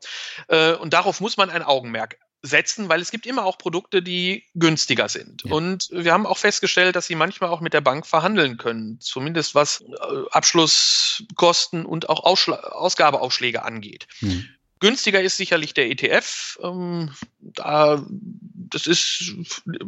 Äh, 0.48 0.74
und 0.74 0.94
darauf 0.94 1.22
muss 1.22 1.38
man 1.38 1.50
ein 1.50 1.64
Augenmerk 1.64 2.18
setzen, 2.42 2.90
weil 2.90 3.02
es 3.02 3.12
gibt 3.12 3.26
immer 3.26 3.46
auch 3.46 3.58
Produkte, 3.58 4.02
die 4.02 4.46
günstiger 4.56 5.10
sind. 5.10 5.44
Ja. 5.44 5.52
Und 5.52 5.90
wir 5.92 6.14
haben 6.14 6.26
auch 6.26 6.38
festgestellt, 6.38 6.96
dass 6.96 7.08
sie 7.08 7.16
manchmal 7.16 7.50
auch 7.50 7.62
mit 7.62 7.74
der 7.74 7.82
Bank 7.82 8.08
verhandeln 8.08 8.58
können, 8.58 9.00
zumindest 9.00 9.56
was 9.56 9.82
äh, 9.82 9.86
Abschlusskosten 10.32 11.86
und 11.86 12.10
auch 12.10 12.24
Ausschla 12.24 12.56
Ausgabeaufschläge 12.56 13.64
angeht. 13.64 14.08
Hm. 14.20 14.48
Günstiger 14.80 15.22
ist 15.22 15.36
sicherlich 15.36 15.74
der 15.74 15.90
ETF. 15.90 16.58
Ähm, 16.64 17.12
da, 17.40 18.06
das 18.10 18.88
ist, 18.88 19.34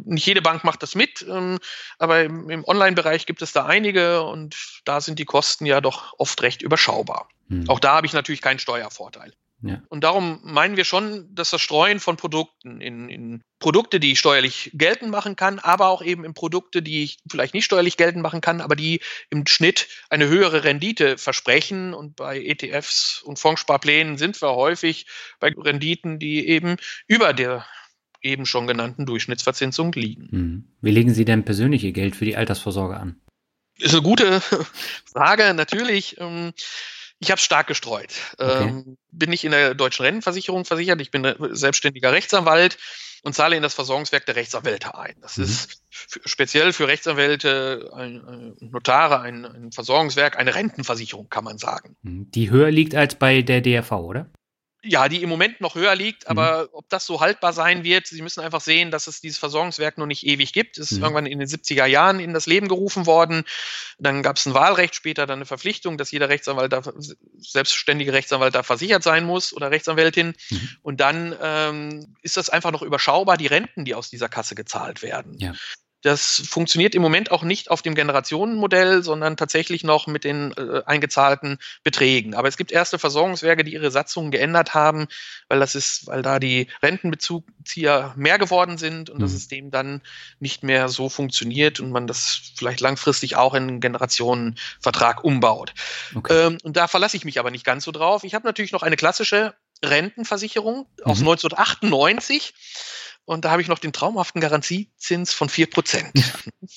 nicht 0.04 0.26
jede 0.26 0.42
Bank 0.42 0.64
macht 0.64 0.82
das 0.82 0.94
mit, 0.94 1.24
ähm, 1.28 1.58
aber 1.98 2.24
im, 2.24 2.50
im 2.50 2.64
Online-Bereich 2.64 3.24
gibt 3.24 3.40
es 3.40 3.52
da 3.52 3.64
einige 3.64 4.22
und 4.22 4.54
da 4.84 5.00
sind 5.00 5.18
die 5.18 5.24
Kosten 5.24 5.64
ja 5.64 5.80
doch 5.80 6.12
oft 6.18 6.42
recht 6.42 6.60
überschaubar. 6.60 7.28
Hm. 7.48 7.70
Auch 7.70 7.80
da 7.80 7.94
habe 7.94 8.06
ich 8.06 8.12
natürlich 8.12 8.42
keinen 8.42 8.58
Steuervorteil. 8.58 9.32
Ja. 9.62 9.82
Und 9.88 10.04
darum 10.04 10.40
meinen 10.42 10.76
wir 10.76 10.84
schon, 10.84 11.32
dass 11.34 11.50
das 11.50 11.60
Streuen 11.60 12.00
von 12.00 12.16
Produkten 12.16 12.80
in, 12.80 13.08
in, 13.08 13.42
Produkte, 13.60 14.00
die 14.00 14.12
ich 14.12 14.18
steuerlich 14.18 14.72
geltend 14.74 15.12
machen 15.12 15.36
kann, 15.36 15.60
aber 15.60 15.86
auch 15.86 16.02
eben 16.02 16.24
in 16.24 16.34
Produkte, 16.34 16.82
die 16.82 17.04
ich 17.04 17.18
vielleicht 17.30 17.54
nicht 17.54 17.64
steuerlich 17.64 17.96
geltend 17.96 18.20
machen 18.20 18.40
kann, 18.40 18.60
aber 18.60 18.74
die 18.74 19.00
im 19.30 19.46
Schnitt 19.46 19.86
eine 20.10 20.26
höhere 20.26 20.64
Rendite 20.64 21.16
versprechen. 21.16 21.94
Und 21.94 22.16
bei 22.16 22.42
ETFs 22.42 23.22
und 23.24 23.38
Fondssparplänen 23.38 24.18
sind 24.18 24.42
wir 24.42 24.56
häufig 24.56 25.06
bei 25.38 25.54
Renditen, 25.56 26.18
die 26.18 26.48
eben 26.48 26.76
über 27.06 27.32
der 27.32 27.64
eben 28.20 28.46
schon 28.46 28.66
genannten 28.66 29.06
Durchschnittsverzinsung 29.06 29.92
liegen. 29.92 30.28
Hm. 30.30 30.64
Wie 30.80 30.90
legen 30.90 31.14
Sie 31.14 31.24
denn 31.24 31.44
persönlich 31.44 31.84
Ihr 31.84 31.92
Geld 31.92 32.16
für 32.16 32.24
die 32.24 32.36
Altersvorsorge 32.36 32.96
an? 32.96 33.20
Ist 33.78 33.94
eine 33.94 34.02
gute 34.02 34.40
Frage, 35.12 35.54
natürlich. 35.54 36.16
Ähm, 36.18 36.52
ich 37.22 37.30
habe 37.30 37.40
stark 37.40 37.68
gestreut. 37.68 38.12
Okay. 38.36 38.64
Ähm, 38.64 38.98
bin 39.12 39.30
nicht 39.30 39.44
in 39.44 39.52
der 39.52 39.74
deutschen 39.74 40.04
Rentenversicherung 40.04 40.64
versichert. 40.64 41.00
Ich 41.00 41.12
bin 41.12 41.34
selbstständiger 41.52 42.10
Rechtsanwalt 42.10 42.78
und 43.22 43.32
zahle 43.32 43.54
in 43.54 43.62
das 43.62 43.74
Versorgungswerk 43.74 44.26
der 44.26 44.34
Rechtsanwälte 44.34 44.98
ein. 44.98 45.14
Das 45.22 45.36
mhm. 45.36 45.44
ist 45.44 45.82
speziell 46.24 46.72
für 46.72 46.88
Rechtsanwälte, 46.88 47.90
ein, 47.94 48.26
ein 48.26 48.56
Notare, 48.72 49.20
ein, 49.20 49.44
ein, 49.44 49.70
Versorgungswerk, 49.70 50.36
eine 50.36 50.56
Rentenversicherung, 50.56 51.28
kann 51.28 51.44
man 51.44 51.58
sagen. 51.58 51.96
Mhm. 52.02 52.28
Die 52.32 52.50
höher 52.50 52.72
liegt 52.72 52.96
als 52.96 53.14
bei 53.14 53.42
der 53.42 53.60
DRV, 53.60 53.92
oder? 53.92 54.26
Ja, 54.84 55.08
die 55.08 55.22
im 55.22 55.28
Moment 55.28 55.60
noch 55.60 55.76
höher 55.76 55.94
liegt, 55.94 56.26
aber 56.28 56.64
mhm. 56.64 56.68
ob 56.72 56.88
das 56.88 57.06
so 57.06 57.20
haltbar 57.20 57.52
sein 57.52 57.84
wird, 57.84 58.06
Sie 58.08 58.20
müssen 58.20 58.40
einfach 58.40 58.60
sehen, 58.60 58.90
dass 58.90 59.06
es 59.06 59.20
dieses 59.20 59.38
Versorgungswerk 59.38 59.96
noch 59.96 60.06
nicht 60.06 60.26
ewig 60.26 60.52
gibt. 60.52 60.76
Es 60.76 60.90
ist 60.90 60.98
mhm. 60.98 61.04
irgendwann 61.04 61.26
in 61.26 61.38
den 61.38 61.48
70er 61.48 61.86
Jahren 61.86 62.18
in 62.18 62.34
das 62.34 62.46
Leben 62.46 62.66
gerufen 62.66 63.06
worden. 63.06 63.44
Dann 63.98 64.22
gab 64.22 64.36
es 64.36 64.46
ein 64.46 64.54
Wahlrecht, 64.54 64.94
später 64.94 65.26
dann 65.26 65.38
eine 65.38 65.46
Verpflichtung, 65.46 65.98
dass 65.98 66.10
jeder 66.10 66.28
Rechtsanwalt 66.28 66.72
da, 66.72 66.82
selbstständige 67.38 68.12
Rechtsanwalt 68.12 68.54
da 68.54 68.64
versichert 68.64 69.04
sein 69.04 69.24
muss 69.24 69.52
oder 69.52 69.70
Rechtsanwältin. 69.70 70.34
Mhm. 70.50 70.68
Und 70.82 71.00
dann 71.00 71.36
ähm, 71.40 72.16
ist 72.22 72.36
das 72.36 72.50
einfach 72.50 72.72
noch 72.72 72.82
überschaubar, 72.82 73.36
die 73.36 73.46
Renten, 73.46 73.84
die 73.84 73.94
aus 73.94 74.10
dieser 74.10 74.28
Kasse 74.28 74.56
gezahlt 74.56 75.02
werden. 75.02 75.38
Ja. 75.38 75.54
Das 76.02 76.42
funktioniert 76.48 76.94
im 76.94 77.02
Moment 77.02 77.30
auch 77.30 77.44
nicht 77.44 77.70
auf 77.70 77.80
dem 77.80 77.94
Generationenmodell, 77.94 79.02
sondern 79.02 79.36
tatsächlich 79.36 79.84
noch 79.84 80.06
mit 80.08 80.24
den 80.24 80.52
äh, 80.56 80.82
eingezahlten 80.84 81.58
Beträgen. 81.84 82.34
Aber 82.34 82.48
es 82.48 82.56
gibt 82.56 82.72
erste 82.72 82.98
Versorgungswerke, 82.98 83.62
die 83.62 83.72
ihre 83.72 83.90
Satzungen 83.90 84.32
geändert 84.32 84.74
haben, 84.74 85.06
weil 85.48 85.60
das 85.60 85.74
ist, 85.74 86.08
weil 86.08 86.22
da 86.22 86.40
die 86.40 86.66
Rentenbezugzieher 86.82 88.14
mehr 88.16 88.38
geworden 88.38 88.78
sind 88.78 89.10
und 89.10 89.18
mhm. 89.18 89.22
das 89.22 89.30
System 89.30 89.70
dann 89.70 90.02
nicht 90.40 90.64
mehr 90.64 90.88
so 90.88 91.08
funktioniert 91.08 91.78
und 91.78 91.92
man 91.92 92.08
das 92.08 92.52
vielleicht 92.56 92.80
langfristig 92.80 93.36
auch 93.36 93.54
in 93.54 93.62
einen 93.62 93.80
Generationenvertrag 93.80 95.22
umbaut. 95.22 95.72
Okay. 96.14 96.46
Ähm, 96.46 96.58
und 96.64 96.76
da 96.76 96.88
verlasse 96.88 97.16
ich 97.16 97.24
mich 97.24 97.38
aber 97.38 97.52
nicht 97.52 97.64
ganz 97.64 97.84
so 97.84 97.92
drauf. 97.92 98.24
Ich 98.24 98.34
habe 98.34 98.46
natürlich 98.46 98.72
noch 98.72 98.82
eine 98.82 98.96
klassische 98.96 99.54
Rentenversicherung 99.84 100.86
mhm. 100.98 101.04
aus 101.04 101.20
1998 101.20 102.54
und 103.24 103.44
da 103.44 103.52
habe 103.52 103.62
ich 103.62 103.68
noch 103.68 103.78
den 103.78 103.92
traumhaften 103.92 104.40
Garantiezins 104.40 105.32
von 105.32 105.48
4%. 105.48 106.10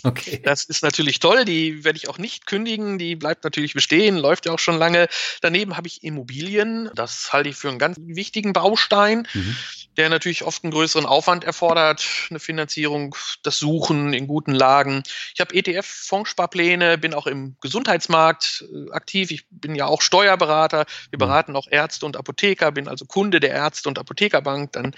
Okay. 0.04 0.42
Das 0.44 0.64
ist 0.66 0.84
natürlich 0.84 1.20
toll, 1.20 1.46
die 1.46 1.84
werde 1.84 1.98
ich 1.98 2.08
auch 2.10 2.18
nicht 2.18 2.46
kündigen, 2.46 3.00
die 3.00 3.16
bleibt 3.16 3.44
natürlich 3.44 3.74
bestehen, 3.74 4.18
läuft 4.18 4.46
ja 4.46 4.52
auch 4.52 4.60
schon 4.60 4.78
lange. 4.78 5.08
Daneben 5.42 5.78
habe 5.78 5.88
ich 5.88 6.04
Immobilien, 6.04 6.90
das 6.94 7.34
halte 7.34 7.50
ich 7.50 7.56
für 7.56 7.70
einen 7.70 7.80
ganz 7.80 7.98
wichtigen 8.00 8.54
Baustein, 8.54 9.28
mhm. 9.34 9.56
der 9.98 10.10
natürlich 10.10 10.44
oft 10.44 10.64
einen 10.64 10.72
größeren 10.72 11.06
Aufwand 11.06 11.44
erfordert, 11.44 12.06
eine 12.30 12.40
Finanzierung, 12.40 13.16
das 13.42 13.58
Suchen 13.58 14.14
in 14.14 14.28
guten 14.28 14.54
Lagen. 14.54 15.02
Ich 15.34 15.42
habe 15.42 15.56
ETF-Fondssparpläne, 15.56 16.98
bin 16.98 17.14
auch 17.14 17.26
im 17.26 17.56
Gesundheitsmarkt 17.62 18.66
äh, 18.72 18.92
aktiv, 18.92 19.32
ich 19.32 19.46
bin 19.50 19.76
ja 19.76 19.88
auch 19.88 20.02
Steuerberater, 20.02 20.86
wir 21.10 21.18
mhm. 21.18 21.20
beraten 21.20 21.56
auch 21.56 21.68
Ärzte 21.70 22.06
und 22.06 22.18
Apotheker, 22.18 22.72
bin 22.72 22.88
also 22.88 23.06
Kunde 23.06 23.40
der 23.40 23.52
Ärzte 23.52 23.90
und 23.90 23.98
Apothekerbank, 23.98 24.74
dann 24.74 24.94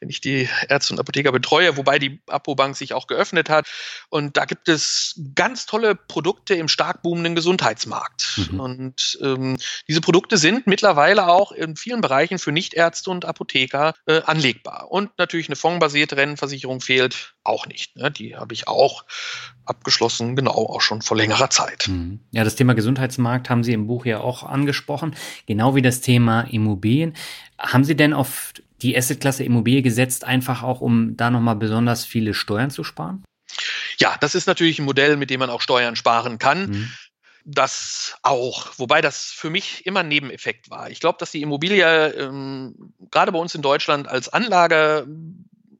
wenn 0.00 0.10
ich 0.10 0.20
die 0.20 0.48
Ärzte 0.68 0.89
und 0.90 1.00
Apotheker 1.00 1.32
betreue, 1.32 1.76
wobei 1.76 1.98
die 1.98 2.20
Apobank 2.28 2.76
sich 2.76 2.92
auch 2.92 3.06
geöffnet 3.06 3.48
hat. 3.48 3.66
Und 4.08 4.36
da 4.36 4.44
gibt 4.44 4.68
es 4.68 5.20
ganz 5.34 5.66
tolle 5.66 5.94
Produkte 5.94 6.54
im 6.54 6.68
stark 6.68 7.02
boomenden 7.02 7.34
Gesundheitsmarkt. 7.34 8.40
Mhm. 8.50 8.60
Und 8.60 9.18
ähm, 9.22 9.56
diese 9.88 10.00
Produkte 10.00 10.36
sind 10.36 10.66
mittlerweile 10.66 11.28
auch 11.28 11.52
in 11.52 11.76
vielen 11.76 12.00
Bereichen 12.00 12.38
für 12.38 12.52
Nichtärzte 12.52 13.10
und 13.10 13.24
Apotheker 13.24 13.94
äh, 14.06 14.20
anlegbar. 14.22 14.90
Und 14.90 15.10
natürlich 15.18 15.48
eine 15.48 15.56
fondbasierte 15.56 16.16
Rentenversicherung 16.16 16.80
fehlt 16.80 17.34
auch 17.44 17.66
nicht. 17.66 17.96
Ne? 17.96 18.10
Die 18.10 18.36
habe 18.36 18.54
ich 18.54 18.68
auch 18.68 19.04
abgeschlossen, 19.64 20.36
genau, 20.36 20.52
auch 20.52 20.80
schon 20.80 21.02
vor 21.02 21.16
längerer 21.16 21.50
Zeit. 21.50 21.88
Mhm. 21.88 22.20
Ja, 22.32 22.44
das 22.44 22.56
Thema 22.56 22.74
Gesundheitsmarkt 22.74 23.50
haben 23.50 23.64
Sie 23.64 23.72
im 23.72 23.86
Buch 23.86 24.04
ja 24.04 24.20
auch 24.20 24.42
angesprochen, 24.42 25.14
genau 25.46 25.74
wie 25.74 25.82
das 25.82 26.00
Thema 26.00 26.42
Immobilien. 26.42 27.14
Haben 27.58 27.84
Sie 27.84 27.96
denn 27.96 28.12
auf 28.12 28.52
die 28.82 28.96
Assetklasse 28.96 29.44
Immobilie 29.44 29.82
gesetzt, 29.82 30.24
einfach 30.24 30.62
auch, 30.62 30.80
um 30.80 31.16
da 31.16 31.30
nochmal 31.30 31.56
besonders 31.56 32.04
viele 32.04 32.34
Steuern 32.34 32.70
zu 32.70 32.84
sparen? 32.84 33.24
Ja, 33.98 34.16
das 34.20 34.34
ist 34.34 34.46
natürlich 34.46 34.78
ein 34.78 34.84
Modell, 34.84 35.16
mit 35.16 35.30
dem 35.30 35.40
man 35.40 35.50
auch 35.50 35.60
Steuern 35.60 35.96
sparen 35.96 36.38
kann. 36.38 36.70
Mhm. 36.70 36.92
das 37.44 38.16
auch, 38.22 38.78
wobei 38.78 39.00
das 39.00 39.32
für 39.34 39.48
mich 39.48 39.86
immer 39.86 40.00
ein 40.00 40.08
Nebeneffekt 40.08 40.70
war. 40.70 40.90
Ich 40.90 41.00
glaube, 41.00 41.16
dass 41.18 41.30
die 41.30 41.40
Immobilie 41.40 42.08
ähm, 42.10 42.92
gerade 43.10 43.32
bei 43.32 43.38
uns 43.38 43.54
in 43.54 43.62
Deutschland 43.62 44.08
als 44.08 44.28
Anlage 44.28 45.06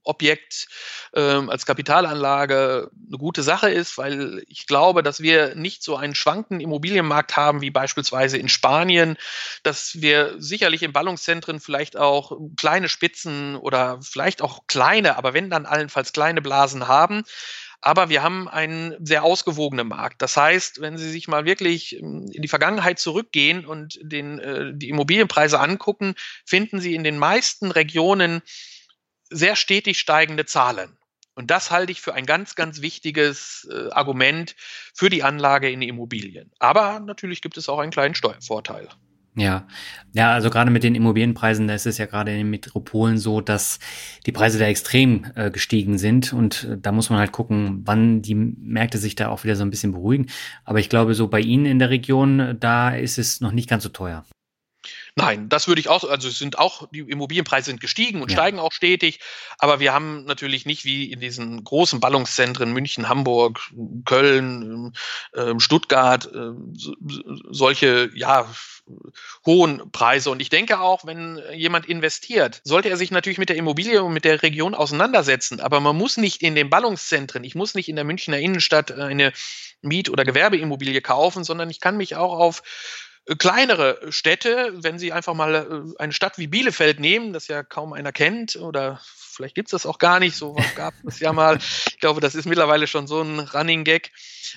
Objekt 0.05 0.69
ähm, 1.15 1.51
als 1.51 1.67
Kapitalanlage 1.67 2.91
eine 3.09 3.19
gute 3.19 3.43
Sache 3.43 3.71
ist, 3.71 3.99
weil 3.99 4.43
ich 4.49 4.67
glaube, 4.67 5.03
dass 5.03 5.21
wir 5.21 5.55
nicht 5.55 5.83
so 5.83 5.97
einen 5.97 6.15
schwankenden 6.15 6.61
Immobilienmarkt 6.61 7.37
haben 7.37 7.61
wie 7.61 7.71
beispielsweise 7.71 8.39
in 8.39 8.49
Spanien, 8.49 9.17
dass 9.63 10.01
wir 10.01 10.35
sicherlich 10.39 10.83
in 10.83 10.93
Ballungszentren 10.93 11.61
vielleicht 11.61 11.97
auch 11.97 12.33
kleine 12.57 12.89
Spitzen 12.89 13.57
oder 13.57 14.01
vielleicht 14.03 14.43
auch 14.43 14.67
kleine, 14.67 15.17
aber 15.17 15.35
wenn 15.35 15.51
dann 15.51 15.67
allenfalls 15.67 16.13
kleine 16.13 16.43
Blasen 16.43 16.89
haben. 16.89 17.25
Aber 17.83 18.11
wir 18.11 18.23
haben 18.23 18.47
einen 18.47 18.95
sehr 19.05 19.25
ausgewogenen 19.25 19.89
Markt. 19.89 20.21
Das 20.21 20.37
heißt, 20.37 20.83
wenn 20.83 20.99
Sie 20.99 21.11
sich 21.11 21.29
mal 21.29 21.47
wirklich 21.47 21.97
ähm, 21.97 22.31
in 22.31 22.43
die 22.43 22.49
Vergangenheit 22.49 22.99
zurückgehen 22.99 23.65
und 23.65 23.99
den, 24.03 24.39
äh, 24.39 24.73
die 24.75 24.91
Immobilienpreise 24.91 25.59
angucken, 25.59 26.15
finden 26.45 26.81
Sie 26.81 26.95
in 26.95 27.05
den 27.05 27.17
meisten 27.17 27.71
Regionen 27.71 28.43
sehr 29.31 29.57
stetig 29.57 29.99
steigende 29.99 30.45
Zahlen. 30.45 30.97
Und 31.35 31.51
das 31.51 31.71
halte 31.71 31.93
ich 31.93 32.01
für 32.01 32.15
ein 32.15 32.27
ganz, 32.27 32.55
ganz 32.55 32.83
wichtiges 32.83 33.69
äh, 33.73 33.91
Argument 33.93 34.55
für 34.95 35.09
die 35.09 35.23
Anlage 35.23 35.71
in 35.71 35.81
Immobilien. 35.81 36.51
Aber 36.59 37.01
natürlich 37.01 37.41
gibt 37.41 37.57
es 37.57 37.69
auch 37.69 37.79
einen 37.79 37.93
kleinen 37.93 38.15
Steuervorteil. 38.15 38.89
Ja, 39.37 39.67
ja, 40.13 40.33
also 40.33 40.51
gerade 40.51 40.73
mit 40.73 40.83
den 40.83 40.97
Immobilienpreisen, 40.97 41.69
da 41.69 41.75
ist 41.75 41.87
es 41.87 41.99
ja 41.99 42.07
gerade 42.07 42.33
in 42.33 42.39
den 42.39 42.51
Metropolen 42.51 43.17
so, 43.17 43.41
dass 43.41 43.79
die 44.27 44.33
Preise 44.33 44.59
da 44.59 44.67
extrem 44.67 45.25
äh, 45.37 45.53
gestiegen 45.53 45.99
sind 45.99 46.33
und 46.33 46.65
äh, 46.65 46.77
da 46.77 46.91
muss 46.91 47.11
man 47.11 47.21
halt 47.21 47.31
gucken, 47.31 47.83
wann 47.85 48.23
die 48.23 48.35
Märkte 48.35 48.99
sich 48.99 49.15
da 49.15 49.29
auch 49.29 49.45
wieder 49.45 49.55
so 49.55 49.63
ein 49.63 49.71
bisschen 49.71 49.93
beruhigen. 49.93 50.27
Aber 50.65 50.81
ich 50.81 50.89
glaube, 50.89 51.15
so 51.15 51.29
bei 51.29 51.41
Ihnen 51.41 51.65
in 51.65 51.79
der 51.79 51.91
Region, 51.91 52.57
da 52.59 52.91
ist 52.91 53.19
es 53.19 53.41
noch 53.41 53.53
nicht 53.53 53.69
ganz 53.71 53.85
so 53.85 53.89
teuer. 53.89 54.25
Nein, 55.17 55.49
das 55.49 55.69
würde 55.69 55.81
ich 55.81 55.89
auch, 55.89 56.05
also 56.05 56.29
es 56.29 56.39
sind 56.39 56.59
auch, 56.59 56.89
die 56.93 57.01
Immobilienpreise 57.01 57.67
sind 57.67 57.81
gestiegen 57.81 58.23
und 58.23 58.31
ja. 58.31 58.37
steigen 58.37 58.59
auch 58.59 58.73
stetig, 58.73 59.21
aber 59.59 59.81
wir 59.81 59.93
haben 59.93 60.25
natürlich 60.25 60.67
nicht 60.67 60.85
wie 60.85 61.11
in 61.11 61.21
diesen 61.21 61.65
großen 61.65 62.01
Ballungszentren 62.01 62.73
München, 62.73 63.09
Hamburg, 63.09 63.61
Köln, 64.05 64.93
äh, 65.33 65.59
Stuttgart 65.59 66.27
äh, 66.27 66.53
so, 66.75 66.95
solche, 67.51 68.11
ja, 68.15 68.47
hohen 69.47 69.91
Preise. 69.93 70.31
Und 70.31 70.41
ich 70.41 70.49
denke 70.49 70.81
auch, 70.81 71.07
wenn 71.07 71.41
jemand 71.55 71.87
investiert, 71.87 72.61
sollte 72.65 72.89
er 72.89 72.97
sich 72.97 73.11
natürlich 73.11 73.39
mit 73.39 73.49
der 73.49 73.57
Immobilie 73.57 74.03
und 74.03 74.13
mit 74.13 74.25
der 74.25 74.43
Region 74.43 74.75
auseinandersetzen. 74.75 75.61
Aber 75.61 75.81
man 75.81 75.97
muss 75.97 76.17
nicht 76.17 76.43
in 76.43 76.55
den 76.55 76.71
Ballungszentren, 76.71 77.45
ich 77.45 77.55
muss 77.55 77.75
nicht 77.75 77.89
in 77.89 77.97
der 77.97 78.05
Münchner 78.05 78.39
Innenstadt 78.39 78.93
eine 78.93 79.33
Miet- 79.83 80.11
oder 80.11 80.25
Gewerbeimmobilie 80.25 81.01
kaufen, 81.01 81.45
sondern 81.45 81.71
ich 81.71 81.81
kann 81.81 81.97
mich 81.97 82.17
auch 82.17 82.39
auf 82.39 82.63
kleinere 83.39 83.99
Städte, 84.11 84.73
wenn 84.75 84.99
Sie 84.99 85.13
einfach 85.13 85.35
mal 85.35 85.55
äh, 85.55 86.03
eine 86.03 86.13
Stadt 86.13 86.39
wie 86.39 86.47
Bielefeld 86.47 87.01
nehmen, 87.01 87.33
das 87.33 87.49
ja 87.49 87.63
kaum 87.63 87.93
einer 87.93 88.13
kennt, 88.13 88.57
oder 88.57 89.01
vielleicht 89.41 89.55
gibt 89.55 89.69
es 89.69 89.71
das 89.71 89.87
auch 89.87 89.99
gar 89.99 90.21
nicht, 90.21 90.37
so 90.37 90.57
gab 90.77 90.95
es 91.07 91.21
ja 91.21 91.33
mal. 91.33 91.59
Ich 91.89 91.99
glaube, 91.99 92.21
das 92.21 92.35
ist 92.35 92.47
mittlerweile 92.47 92.87
schon 92.87 93.07
so 93.07 93.23
ein 93.23 93.41
Running 93.41 93.85
Gag. 93.85 94.13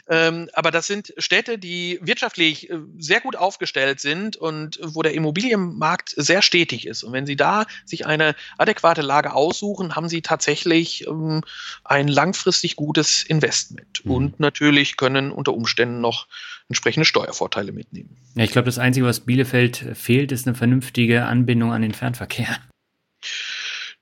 Ähm, 0.09 0.49
aber 0.53 0.71
das 0.71 0.87
sind 0.87 1.13
Städte, 1.17 1.57
die 1.57 1.99
wirtschaftlich 2.01 2.69
äh, 2.69 2.79
sehr 2.97 3.21
gut 3.21 3.35
aufgestellt 3.35 3.99
sind 3.99 4.35
und 4.35 4.79
wo 4.81 5.01
der 5.01 5.13
Immobilienmarkt 5.13 6.13
sehr 6.15 6.41
stetig 6.41 6.87
ist. 6.87 7.03
Und 7.03 7.13
wenn 7.13 7.25
Sie 7.25 7.35
da 7.35 7.65
sich 7.85 8.05
eine 8.05 8.35
adäquate 8.57 9.01
Lage 9.01 9.33
aussuchen, 9.33 9.95
haben 9.95 10.09
Sie 10.09 10.21
tatsächlich 10.21 11.07
ähm, 11.07 11.41
ein 11.83 12.07
langfristig 12.07 12.75
gutes 12.75 13.23
Investment. 13.23 14.03
Mhm. 14.03 14.11
Und 14.11 14.39
natürlich 14.39 14.97
können 14.97 15.31
unter 15.31 15.53
Umständen 15.53 16.01
noch 16.01 16.27
entsprechende 16.69 17.05
Steuervorteile 17.05 17.71
mitnehmen. 17.71 18.17
Ja, 18.35 18.43
ich 18.43 18.51
glaube, 18.51 18.65
das 18.65 18.79
Einzige, 18.79 19.05
was 19.05 19.21
Bielefeld 19.21 19.85
fehlt, 19.93 20.31
ist 20.31 20.47
eine 20.47 20.55
vernünftige 20.55 21.25
Anbindung 21.25 21.71
an 21.71 21.81
den 21.81 21.93
Fernverkehr. 21.93 22.57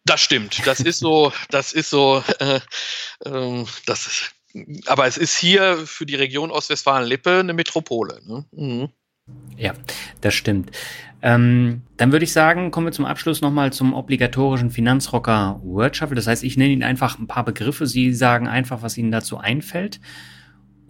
Das 0.06 0.22
stimmt. 0.22 0.66
Das 0.66 0.80
ist 0.80 1.00
so, 1.00 1.32
das 1.50 1.74
ist 1.74 1.90
so, 1.90 2.24
äh, 2.40 2.60
äh, 3.26 3.66
das 3.86 4.08
ist, 4.08 4.36
aber 4.88 5.06
es 5.06 5.18
ist 5.18 5.38
hier 5.38 5.78
für 5.86 6.06
die 6.06 6.16
Region 6.16 6.52
Ostwestfalen-Lippe 6.52 7.40
eine 7.40 7.54
Metropole. 7.54 8.20
Ne? 8.26 8.46
Mhm. 8.52 8.90
Ja, 9.58 9.74
das 10.22 10.34
stimmt. 10.34 10.72
Ähm, 11.22 11.84
dann 11.98 12.12
würde 12.12 12.26
ich 12.26 12.34
sagen, 12.34 12.72
kommen 12.72 12.88
wir 12.88 12.92
zum 12.92 13.06
Abschluss 13.06 13.42
nochmal 13.42 13.72
zum 13.72 13.94
obligatorischen 13.94 14.72
Finanzrocker 14.72 15.60
Word 15.64 15.96
Shuffle. 15.96 16.16
Das 16.16 16.26
heißt, 16.26 16.44
ich 16.44 16.58
nenne 16.58 16.74
Ihnen 16.74 16.84
einfach 16.84 17.20
ein 17.20 17.28
paar 17.28 17.46
Begriffe. 17.46 17.86
Sie 17.86 18.14
sagen 18.14 18.48
einfach, 18.48 18.82
was 18.82 18.98
Ihnen 18.98 19.12
dazu 19.12 19.38
einfällt. 19.38 20.00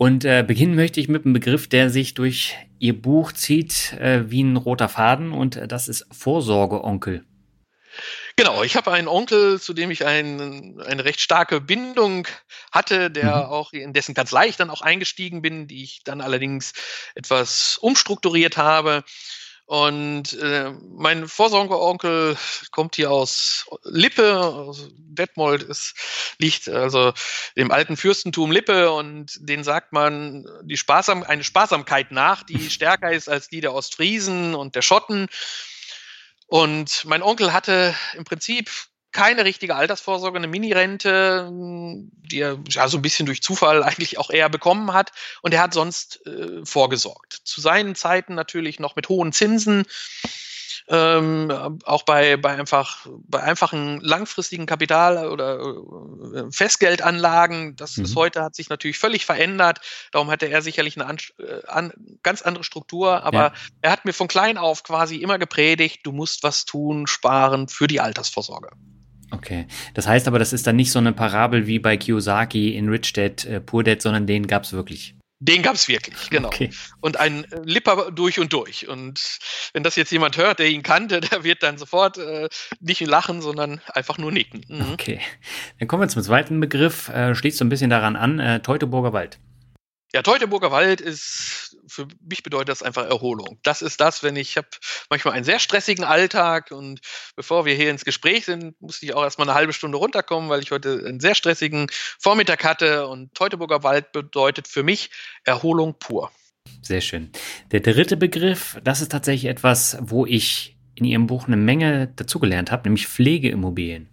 Und 0.01 0.25
äh, 0.25 0.43
beginnen 0.43 0.73
möchte 0.73 0.99
ich 0.99 1.09
mit 1.09 1.25
einem 1.25 1.33
Begriff, 1.33 1.69
der 1.69 1.91
sich 1.91 2.15
durch 2.15 2.57
Ihr 2.79 2.99
Buch 2.99 3.33
zieht 3.33 3.93
äh, 3.99 4.31
wie 4.31 4.41
ein 4.41 4.57
roter 4.57 4.89
Faden. 4.89 5.31
Und 5.31 5.57
äh, 5.57 5.67
das 5.67 5.87
ist 5.87 6.07
Vorsorgeonkel. 6.11 7.23
Genau, 8.35 8.63
ich 8.63 8.75
habe 8.75 8.91
einen 8.91 9.07
Onkel, 9.07 9.61
zu 9.61 9.73
dem 9.73 9.91
ich 9.91 10.03
ein, 10.03 10.81
eine 10.81 11.05
recht 11.05 11.21
starke 11.21 11.61
Bindung 11.61 12.27
hatte, 12.71 13.11
der 13.11 13.35
mhm. 13.35 13.51
auch 13.51 13.73
in 13.73 13.93
dessen 13.93 14.15
Kanzlei 14.15 14.47
ich 14.47 14.57
dann 14.57 14.71
auch 14.71 14.81
eingestiegen 14.81 15.43
bin, 15.43 15.67
die 15.67 15.83
ich 15.83 16.01
dann 16.03 16.19
allerdings 16.19 16.73
etwas 17.13 17.77
umstrukturiert 17.77 18.57
habe. 18.57 19.03
Und 19.71 20.33
äh, 20.33 20.73
mein 20.97 21.29
Vorsorgeonkel 21.29 22.35
kommt 22.71 22.97
hier 22.97 23.09
aus 23.09 23.69
Lippe, 23.85 24.37
aus 24.37 24.89
Detmold 24.97 25.63
ist, 25.63 25.95
liegt 26.39 26.67
also 26.67 27.13
im 27.55 27.71
alten 27.71 27.95
Fürstentum 27.95 28.51
Lippe 28.51 28.91
und 28.91 29.37
den 29.39 29.63
sagt 29.63 29.93
man 29.93 30.45
die 30.63 30.75
Sparsam, 30.75 31.23
eine 31.23 31.45
Sparsamkeit 31.45 32.11
nach, 32.11 32.43
die 32.43 32.69
stärker 32.69 33.13
ist 33.13 33.29
als 33.29 33.47
die 33.47 33.61
der 33.61 33.73
Ostfriesen 33.73 34.55
und 34.55 34.75
der 34.75 34.81
Schotten. 34.81 35.29
Und 36.47 37.05
mein 37.05 37.23
Onkel 37.23 37.53
hatte 37.53 37.95
im 38.17 38.25
Prinzip 38.25 38.69
keine 39.11 39.45
richtige 39.45 39.75
Altersvorsorge, 39.75 40.37
eine 40.37 40.47
Mini-Rente, 40.47 41.49
die 41.51 42.39
er 42.39 42.59
ja 42.69 42.87
so 42.87 42.97
ein 42.97 43.01
bisschen 43.01 43.25
durch 43.25 43.41
Zufall 43.41 43.83
eigentlich 43.83 44.17
auch 44.17 44.29
eher 44.29 44.49
bekommen 44.49 44.93
hat. 44.93 45.11
Und 45.41 45.53
er 45.53 45.61
hat 45.61 45.73
sonst 45.73 46.25
äh, 46.25 46.65
vorgesorgt. 46.65 47.41
Zu 47.43 47.61
seinen 47.61 47.95
Zeiten 47.95 48.35
natürlich 48.35 48.79
noch 48.79 48.95
mit 48.95 49.09
hohen 49.09 49.33
Zinsen. 49.33 49.85
Ähm, 50.87 51.79
auch 51.85 52.03
bei, 52.03 52.37
bei, 52.37 52.57
einfach, 52.57 53.07
bei 53.27 53.41
einfachen 53.41 54.01
langfristigen 54.01 54.65
Kapital- 54.65 55.29
oder 55.29 55.59
äh, 55.59 56.51
Festgeldanlagen. 56.51 57.75
Das 57.75 57.97
mhm. 57.97 58.05
ist 58.05 58.15
heute 58.15 58.41
hat 58.41 58.55
sich 58.55 58.69
natürlich 58.69 58.97
völlig 58.97 59.25
verändert. 59.25 59.79
Darum 60.11 60.29
hatte 60.29 60.47
er 60.47 60.61
sicherlich 60.61 60.97
eine 60.97 61.05
an, 61.05 61.17
äh, 61.39 61.65
an, 61.67 61.93
ganz 62.23 62.41
andere 62.41 62.63
Struktur. 62.63 63.23
Aber 63.23 63.37
ja. 63.37 63.53
er 63.81 63.91
hat 63.91 64.05
mir 64.05 64.13
von 64.13 64.27
klein 64.27 64.57
auf 64.57 64.83
quasi 64.83 65.17
immer 65.17 65.37
gepredigt, 65.37 66.01
du 66.03 66.11
musst 66.11 66.43
was 66.43 66.65
tun, 66.65 67.07
sparen 67.07 67.67
für 67.67 67.87
die 67.87 68.01
Altersvorsorge. 68.01 68.71
Okay. 69.31 69.65
Das 69.93 70.07
heißt 70.07 70.27
aber, 70.27 70.39
das 70.39 70.53
ist 70.53 70.67
dann 70.67 70.75
nicht 70.75 70.91
so 70.91 70.99
eine 70.99 71.13
Parabel 71.13 71.67
wie 71.67 71.79
bei 71.79 71.97
Kiyosaki 71.97 72.75
in 72.75 72.89
Rich 72.89 73.13
Dad, 73.13 73.45
äh, 73.45 73.61
Poor 73.61 73.83
Dad, 73.83 74.01
sondern 74.01 74.27
den 74.27 74.47
gab 74.47 74.63
es 74.63 74.73
wirklich. 74.73 75.15
Den 75.43 75.63
gab 75.63 75.73
es 75.73 75.87
wirklich, 75.87 76.29
genau. 76.29 76.49
Okay. 76.49 76.69
Und 76.99 77.17
ein 77.17 77.47
Lipper 77.63 78.11
durch 78.11 78.39
und 78.39 78.53
durch. 78.53 78.87
Und 78.87 79.39
wenn 79.73 79.81
das 79.81 79.95
jetzt 79.95 80.11
jemand 80.11 80.37
hört, 80.37 80.59
der 80.59 80.69
ihn 80.69 80.83
kannte, 80.83 81.19
der 81.31 81.43
wird 81.43 81.63
dann 81.63 81.79
sofort 81.79 82.19
äh, 82.19 82.47
nicht 82.79 83.01
lachen, 83.01 83.41
sondern 83.41 83.81
einfach 83.87 84.19
nur 84.19 84.31
nicken. 84.31 84.63
Mhm. 84.67 84.93
Okay. 84.93 85.19
Dann 85.79 85.87
kommen 85.87 86.03
wir 86.03 86.09
zum 86.09 86.21
zweiten 86.21 86.59
Begriff. 86.59 87.09
Äh, 87.09 87.33
schließt 87.33 87.57
so 87.57 87.65
ein 87.65 87.69
bisschen 87.69 87.89
daran 87.89 88.15
an. 88.15 88.39
Äh, 88.39 88.59
Teutoburger 88.61 89.13
Wald. 89.13 89.39
Ja, 90.13 90.21
Teutoburger 90.23 90.71
Wald 90.71 90.99
ist, 90.99 91.77
für 91.87 92.05
mich 92.27 92.43
bedeutet 92.43 92.67
das 92.67 92.83
einfach 92.83 93.07
Erholung. 93.07 93.59
Das 93.63 93.81
ist 93.81 94.01
das, 94.01 94.23
wenn 94.23 94.35
ich 94.35 94.57
habe 94.57 94.67
manchmal 95.09 95.35
einen 95.35 95.45
sehr 95.45 95.59
stressigen 95.59 96.03
Alltag 96.03 96.71
und 96.71 96.99
bevor 97.37 97.63
wir 97.65 97.75
hier 97.75 97.89
ins 97.89 98.03
Gespräch 98.03 98.43
sind, 98.43 98.79
musste 98.81 99.05
ich 99.05 99.13
auch 99.13 99.23
erstmal 99.23 99.47
eine 99.47 99.55
halbe 99.55 99.71
Stunde 99.71 99.97
runterkommen, 99.97 100.49
weil 100.49 100.61
ich 100.61 100.71
heute 100.71 101.01
einen 101.07 101.21
sehr 101.21 101.33
stressigen 101.33 101.87
Vormittag 102.19 102.65
hatte 102.65 103.07
und 103.07 103.33
Teutoburger 103.35 103.83
Wald 103.83 104.11
bedeutet 104.11 104.67
für 104.67 104.83
mich 104.83 105.11
Erholung 105.45 105.97
pur. 105.97 106.29
Sehr 106.81 107.01
schön. 107.01 107.31
Der 107.71 107.79
dritte 107.79 108.17
Begriff, 108.17 108.77
das 108.83 108.99
ist 108.99 109.13
tatsächlich 109.13 109.49
etwas, 109.49 109.97
wo 110.01 110.25
ich 110.25 110.75
in 110.95 111.05
Ihrem 111.05 111.27
Buch 111.27 111.47
eine 111.47 111.57
Menge 111.57 112.07
dazugelernt 112.17 112.69
habe, 112.69 112.83
nämlich 112.83 113.07
Pflegeimmobilien. 113.07 114.09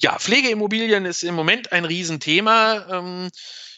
Ja, 0.00 0.18
Pflegeimmobilien 0.18 1.04
ist 1.04 1.22
im 1.22 1.34
Moment 1.34 1.72
ein 1.72 1.84
Riesenthema. 1.84 2.86
Ähm, 2.90 3.28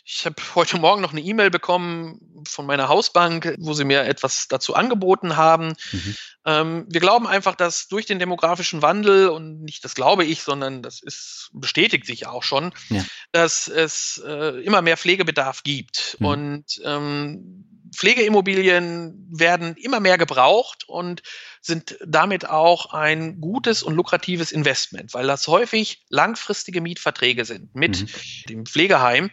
ich 0.05 0.27
habe 0.27 0.37
heute 0.55 0.79
Morgen 0.79 1.01
noch 1.01 1.13
eine 1.13 1.21
E-Mail 1.21 1.51
bekommen 1.51 2.45
von 2.47 2.67
meiner 2.67 2.89
Hausbank, 2.89 3.55
wo 3.59 3.73
sie 3.73 3.85
mir 3.85 4.03
etwas 4.03 4.49
dazu 4.49 4.75
angeboten 4.75 5.37
haben. 5.37 5.75
Mhm. 5.93 6.17
Ähm, 6.45 6.87
wir 6.89 7.01
glauben 7.01 7.29
einfach, 7.29 7.55
dass 7.55 7.87
durch 7.87 8.07
den 8.07 8.19
demografischen 8.19 8.83
Wandel, 8.83 9.29
und 9.29 9.63
nicht 9.63 9.85
das 9.85 9.95
glaube 9.95 10.25
ich, 10.25 10.43
sondern 10.43 10.83
das 10.83 11.01
ist, 11.01 11.51
bestätigt 11.53 12.07
sich 12.07 12.27
auch 12.27 12.43
schon, 12.43 12.73
ja. 12.89 13.05
dass 13.31 13.69
es 13.69 14.21
äh, 14.27 14.61
immer 14.65 14.83
mehr 14.83 14.97
Pflegebedarf 14.97 15.63
gibt. 15.63 16.17
Mhm. 16.19 16.27
Und 16.27 16.83
ähm, 16.85 17.65
Pflegeimmobilien 17.95 19.29
werden 19.31 19.77
immer 19.77 20.01
mehr 20.01 20.19
gebraucht 20.19 20.89
und 20.89 21.23
sind 21.61 21.97
damit 22.05 22.49
auch 22.49 22.93
ein 22.93 23.41
gutes 23.41 23.85
und 23.85 23.95
lukratives 23.95 24.51
Investment, 24.51 25.15
weil 25.15 25.27
das 25.29 25.47
häufig 25.47 26.05
langfristige 26.09 26.81
Mietverträge 26.81 27.45
sind 27.45 27.75
mit 27.75 28.01
mhm. 28.01 28.09
dem 28.49 28.67
Pflegeheim. 28.67 29.31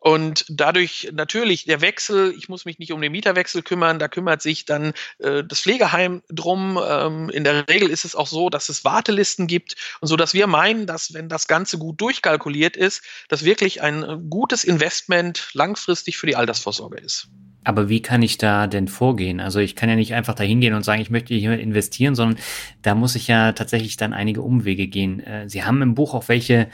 Und 0.00 0.44
dadurch 0.48 1.10
natürlich 1.12 1.64
der 1.64 1.80
Wechsel, 1.80 2.34
ich 2.36 2.48
muss 2.48 2.64
mich 2.64 2.78
nicht 2.78 2.92
um 2.92 3.00
den 3.00 3.12
Mieterwechsel 3.12 3.62
kümmern, 3.62 3.98
da 3.98 4.08
kümmert 4.08 4.42
sich 4.42 4.64
dann 4.64 4.92
äh, 5.18 5.42
das 5.44 5.60
Pflegeheim 5.60 6.22
drum. 6.28 6.78
Ähm, 6.86 7.30
in 7.30 7.44
der 7.44 7.68
Regel 7.68 7.90
ist 7.90 8.04
es 8.04 8.14
auch 8.14 8.26
so, 8.26 8.50
dass 8.50 8.68
es 8.68 8.84
Wartelisten 8.84 9.46
gibt 9.46 9.76
und 10.00 10.08
so, 10.08 10.16
dass 10.16 10.34
wir 10.34 10.46
meinen, 10.46 10.86
dass 10.86 11.14
wenn 11.14 11.28
das 11.28 11.46
Ganze 11.46 11.78
gut 11.78 12.00
durchkalkuliert 12.00 12.76
ist, 12.76 13.02
das 13.28 13.44
wirklich 13.44 13.82
ein 13.82 14.02
äh, 14.02 14.18
gutes 14.28 14.64
Investment 14.64 15.50
langfristig 15.52 16.18
für 16.18 16.26
die 16.26 16.36
Altersvorsorge 16.36 16.98
ist. 16.98 17.28
Aber 17.64 17.90
wie 17.90 18.00
kann 18.00 18.22
ich 18.22 18.38
da 18.38 18.66
denn 18.66 18.88
vorgehen? 18.88 19.40
Also 19.40 19.58
ich 19.58 19.76
kann 19.76 19.90
ja 19.90 19.96
nicht 19.96 20.14
einfach 20.14 20.34
da 20.34 20.42
hingehen 20.42 20.72
und 20.72 20.84
sagen, 20.84 21.02
ich 21.02 21.10
möchte 21.10 21.34
hier 21.34 21.58
investieren, 21.58 22.14
sondern 22.14 22.38
da 22.80 22.94
muss 22.94 23.14
ich 23.14 23.28
ja 23.28 23.52
tatsächlich 23.52 23.98
dann 23.98 24.14
einige 24.14 24.40
Umwege 24.40 24.86
gehen. 24.86 25.20
Äh, 25.20 25.50
Sie 25.50 25.64
haben 25.64 25.82
im 25.82 25.94
Buch 25.94 26.14
auch 26.14 26.28
welche 26.28 26.68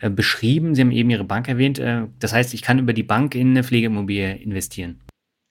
äh, 0.00 0.10
beschrieben. 0.10 0.74
Sie 0.74 0.80
haben 0.80 0.92
eben 0.92 1.10
Ihre 1.10 1.24
Bank 1.24 1.48
erwähnt. 1.48 1.78
Äh, 1.78 2.06
das 2.18 2.32
heißt, 2.32 2.54
ich 2.54 2.62
kann 2.62 2.78
über 2.78 2.92
die 2.92 3.02
Bank 3.02 3.34
in 3.34 3.50
eine 3.50 3.64
Pflegeimmobilie 3.64 4.36
investieren. 4.36 5.00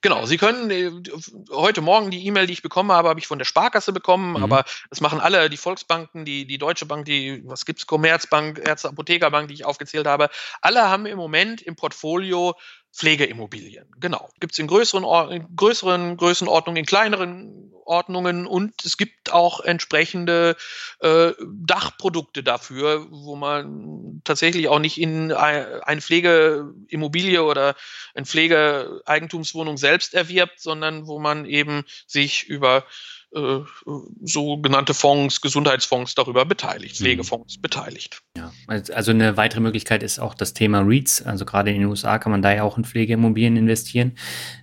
Genau, 0.02 0.24
Sie 0.24 0.38
können 0.38 0.70
äh, 0.70 0.90
heute 1.50 1.82
Morgen 1.82 2.10
die 2.10 2.26
E-Mail, 2.26 2.46
die 2.46 2.54
ich 2.54 2.62
bekommen 2.62 2.90
habe, 2.90 3.10
habe 3.10 3.20
ich 3.20 3.26
von 3.26 3.38
der 3.38 3.44
Sparkasse 3.44 3.92
bekommen, 3.92 4.30
mhm. 4.30 4.42
aber 4.42 4.64
das 4.88 5.02
machen 5.02 5.20
alle, 5.20 5.50
die 5.50 5.58
Volksbanken, 5.58 6.24
die, 6.24 6.46
die 6.46 6.56
Deutsche 6.56 6.86
Bank, 6.86 7.04
die, 7.04 7.42
was 7.44 7.66
gibt's, 7.66 7.86
Commerzbank, 7.86 8.62
Ärzte, 8.66 8.88
Apothekerbank, 8.88 9.48
die 9.48 9.54
ich 9.54 9.66
aufgezählt 9.66 10.06
habe. 10.06 10.30
Alle 10.62 10.88
haben 10.88 11.04
im 11.04 11.18
Moment 11.18 11.60
im 11.60 11.76
Portfolio 11.76 12.54
Pflegeimmobilien. 12.94 13.86
Genau. 13.98 14.30
Gibt 14.40 14.54
es 14.54 14.58
in 14.58 14.66
größeren, 14.66 15.04
in 15.30 15.54
größeren 15.54 16.16
Größenordnungen, 16.16 16.80
in 16.80 16.86
kleineren 16.86 17.69
Ordnungen 17.84 18.46
und 18.46 18.84
es 18.84 18.96
gibt 18.96 19.32
auch 19.32 19.60
entsprechende 19.60 20.56
äh, 21.00 21.32
Dachprodukte 21.46 22.42
dafür, 22.42 23.06
wo 23.10 23.36
man 23.36 24.20
tatsächlich 24.24 24.68
auch 24.68 24.78
nicht 24.78 25.00
in 25.00 25.32
eine 25.32 26.00
Pflegeimmobilie 26.00 27.42
oder 27.42 27.74
eine 28.14 28.26
Pflegeeigentumswohnung 28.26 29.76
selbst 29.76 30.14
erwirbt, 30.14 30.60
sondern 30.60 31.06
wo 31.06 31.18
man 31.18 31.44
eben 31.44 31.84
sich 32.06 32.44
über 32.44 32.84
äh, 33.32 33.60
sogenannte 34.22 34.92
Fonds, 34.92 35.40
Gesundheitsfonds 35.40 36.16
darüber 36.16 36.44
beteiligt, 36.44 36.98
mhm. 36.98 37.04
Pflegefonds 37.04 37.58
mhm. 37.58 37.62
beteiligt. 37.62 38.22
Ja, 38.36 38.52
also 38.66 39.12
eine 39.12 39.36
weitere 39.36 39.60
Möglichkeit 39.60 40.02
ist 40.02 40.18
auch 40.18 40.34
das 40.34 40.52
Thema 40.52 40.80
REITs. 40.80 41.22
Also 41.22 41.44
gerade 41.44 41.70
in 41.70 41.78
den 41.78 41.88
USA 41.88 42.18
kann 42.18 42.32
man 42.32 42.42
da 42.42 42.52
ja 42.52 42.64
auch 42.64 42.76
in 42.76 42.84
Pflegeimmobilien 42.84 43.56
investieren. 43.56 44.16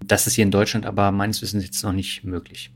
Das 0.03 0.27
ist 0.27 0.33
hier 0.33 0.43
in 0.43 0.51
Deutschland 0.51 0.85
aber 0.85 1.11
meines 1.11 1.41
Wissens 1.41 1.63
jetzt 1.63 1.81
noch 1.83 1.93
nicht 1.93 2.25
möglich. 2.25 2.71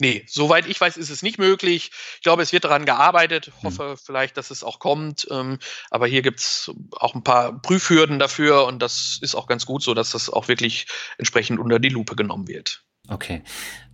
Nee, 0.00 0.24
soweit 0.28 0.66
ich 0.66 0.80
weiß, 0.80 0.96
ist 0.96 1.10
es 1.10 1.22
nicht 1.22 1.38
möglich. 1.38 1.90
Ich 2.16 2.22
glaube, 2.22 2.42
es 2.42 2.52
wird 2.52 2.64
daran 2.64 2.84
gearbeitet. 2.84 3.46
Hm. 3.46 3.52
Hoffe 3.64 3.90
hm. 3.90 3.96
vielleicht, 3.96 4.36
dass 4.36 4.50
es 4.50 4.64
auch 4.64 4.78
kommt. 4.78 5.26
Ähm, 5.30 5.58
aber 5.90 6.06
hier 6.06 6.22
gibt 6.22 6.40
es 6.40 6.70
auch 6.92 7.14
ein 7.14 7.24
paar 7.24 7.60
Prüfhürden 7.60 8.18
dafür 8.18 8.66
und 8.66 8.80
das 8.80 9.18
ist 9.20 9.34
auch 9.34 9.46
ganz 9.46 9.66
gut 9.66 9.82
so, 9.82 9.94
dass 9.94 10.10
das 10.10 10.30
auch 10.30 10.48
wirklich 10.48 10.86
entsprechend 11.18 11.58
unter 11.58 11.78
die 11.78 11.88
Lupe 11.88 12.16
genommen 12.16 12.48
wird. 12.48 12.84
Okay. 13.08 13.42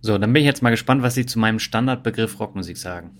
So, 0.01 0.17
dann 0.17 0.31
bin 0.31 0.41
ich 0.41 0.47
jetzt 0.47 0.61
mal 0.61 0.69
gespannt, 0.69 1.03
was 1.03 1.15
Sie 1.15 1.25
zu 1.25 1.37
meinem 1.39 1.59
Standardbegriff 1.59 2.39
Rockmusik 2.39 2.77
sagen. 2.77 3.17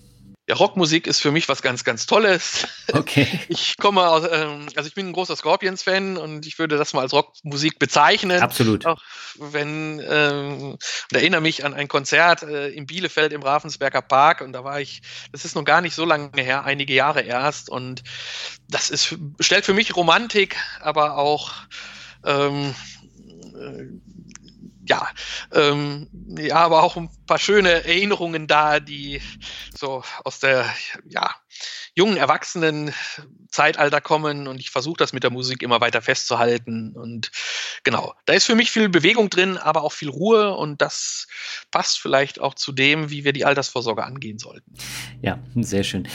Ja, 0.52 0.58
Rockmusik 0.58 1.06
ist 1.06 1.22
für 1.22 1.32
mich 1.32 1.48
was 1.48 1.62
ganz, 1.62 1.82
ganz 1.82 2.04
Tolles. 2.04 2.66
Okay. 2.92 3.26
Ich 3.48 3.78
komme 3.78 4.06
aus, 4.06 4.24
ähm, 4.30 4.66
also 4.76 4.86
ich 4.86 4.94
bin 4.94 5.08
ein 5.08 5.12
großer 5.14 5.34
Scorpions-Fan 5.34 6.18
und 6.18 6.44
ich 6.46 6.58
würde 6.58 6.76
das 6.76 6.92
mal 6.92 7.00
als 7.00 7.14
Rockmusik 7.14 7.78
bezeichnen. 7.78 8.42
Absolut. 8.42 8.84
Auch 8.84 9.00
wenn, 9.38 10.02
ähm, 10.06 10.72
und 10.72 11.12
erinnere 11.12 11.40
mich 11.40 11.64
an 11.64 11.72
ein 11.72 11.88
Konzert 11.88 12.42
äh, 12.42 12.68
in 12.68 12.84
Bielefeld 12.84 13.32
im 13.32 13.42
Ravensberger 13.42 14.02
Park 14.02 14.42
und 14.42 14.52
da 14.52 14.62
war 14.62 14.80
ich, 14.80 15.00
das 15.30 15.46
ist 15.46 15.54
noch 15.54 15.64
gar 15.64 15.80
nicht 15.80 15.94
so 15.94 16.04
lange 16.04 16.30
her, 16.36 16.64
einige 16.64 16.92
Jahre 16.92 17.22
erst 17.22 17.70
und 17.70 18.02
das 18.68 18.90
ist, 18.90 19.16
stellt 19.40 19.64
für 19.64 19.74
mich 19.74 19.96
Romantik, 19.96 20.56
aber 20.80 21.16
auch 21.16 21.52
ähm, 22.26 22.74
äh, 23.54 23.84
ja, 24.84 25.08
ähm, 25.52 26.08
ja, 26.36 26.56
aber 26.56 26.82
auch 26.82 26.96
ein 26.96 27.08
paar 27.26 27.38
schöne 27.38 27.70
Erinnerungen 27.84 28.46
da, 28.46 28.80
die 28.80 29.20
so 29.76 30.02
aus 30.24 30.40
der 30.40 30.66
ja, 31.08 31.30
jungen 31.94 32.16
Erwachsenen 32.16 32.92
Zeitalter 33.50 34.00
kommen 34.00 34.48
und 34.48 34.58
ich 34.58 34.70
versuche 34.70 34.96
das 34.96 35.12
mit 35.12 35.22
der 35.22 35.30
Musik 35.30 35.62
immer 35.62 35.80
weiter 35.80 36.02
festzuhalten 36.02 36.94
und 36.96 37.30
genau, 37.84 38.14
da 38.24 38.32
ist 38.32 38.46
für 38.46 38.54
mich 38.54 38.70
viel 38.70 38.88
Bewegung 38.88 39.30
drin, 39.30 39.58
aber 39.58 39.82
auch 39.82 39.92
viel 39.92 40.08
Ruhe 40.08 40.54
und 40.54 40.80
das 40.80 41.26
passt 41.70 42.00
vielleicht 42.00 42.40
auch 42.40 42.54
zu 42.54 42.72
dem, 42.72 43.10
wie 43.10 43.24
wir 43.24 43.32
die 43.32 43.44
Altersvorsorge 43.44 44.04
angehen 44.04 44.38
sollten. 44.38 44.72
Ja, 45.20 45.38
sehr 45.54 45.84
schön. 45.84 46.08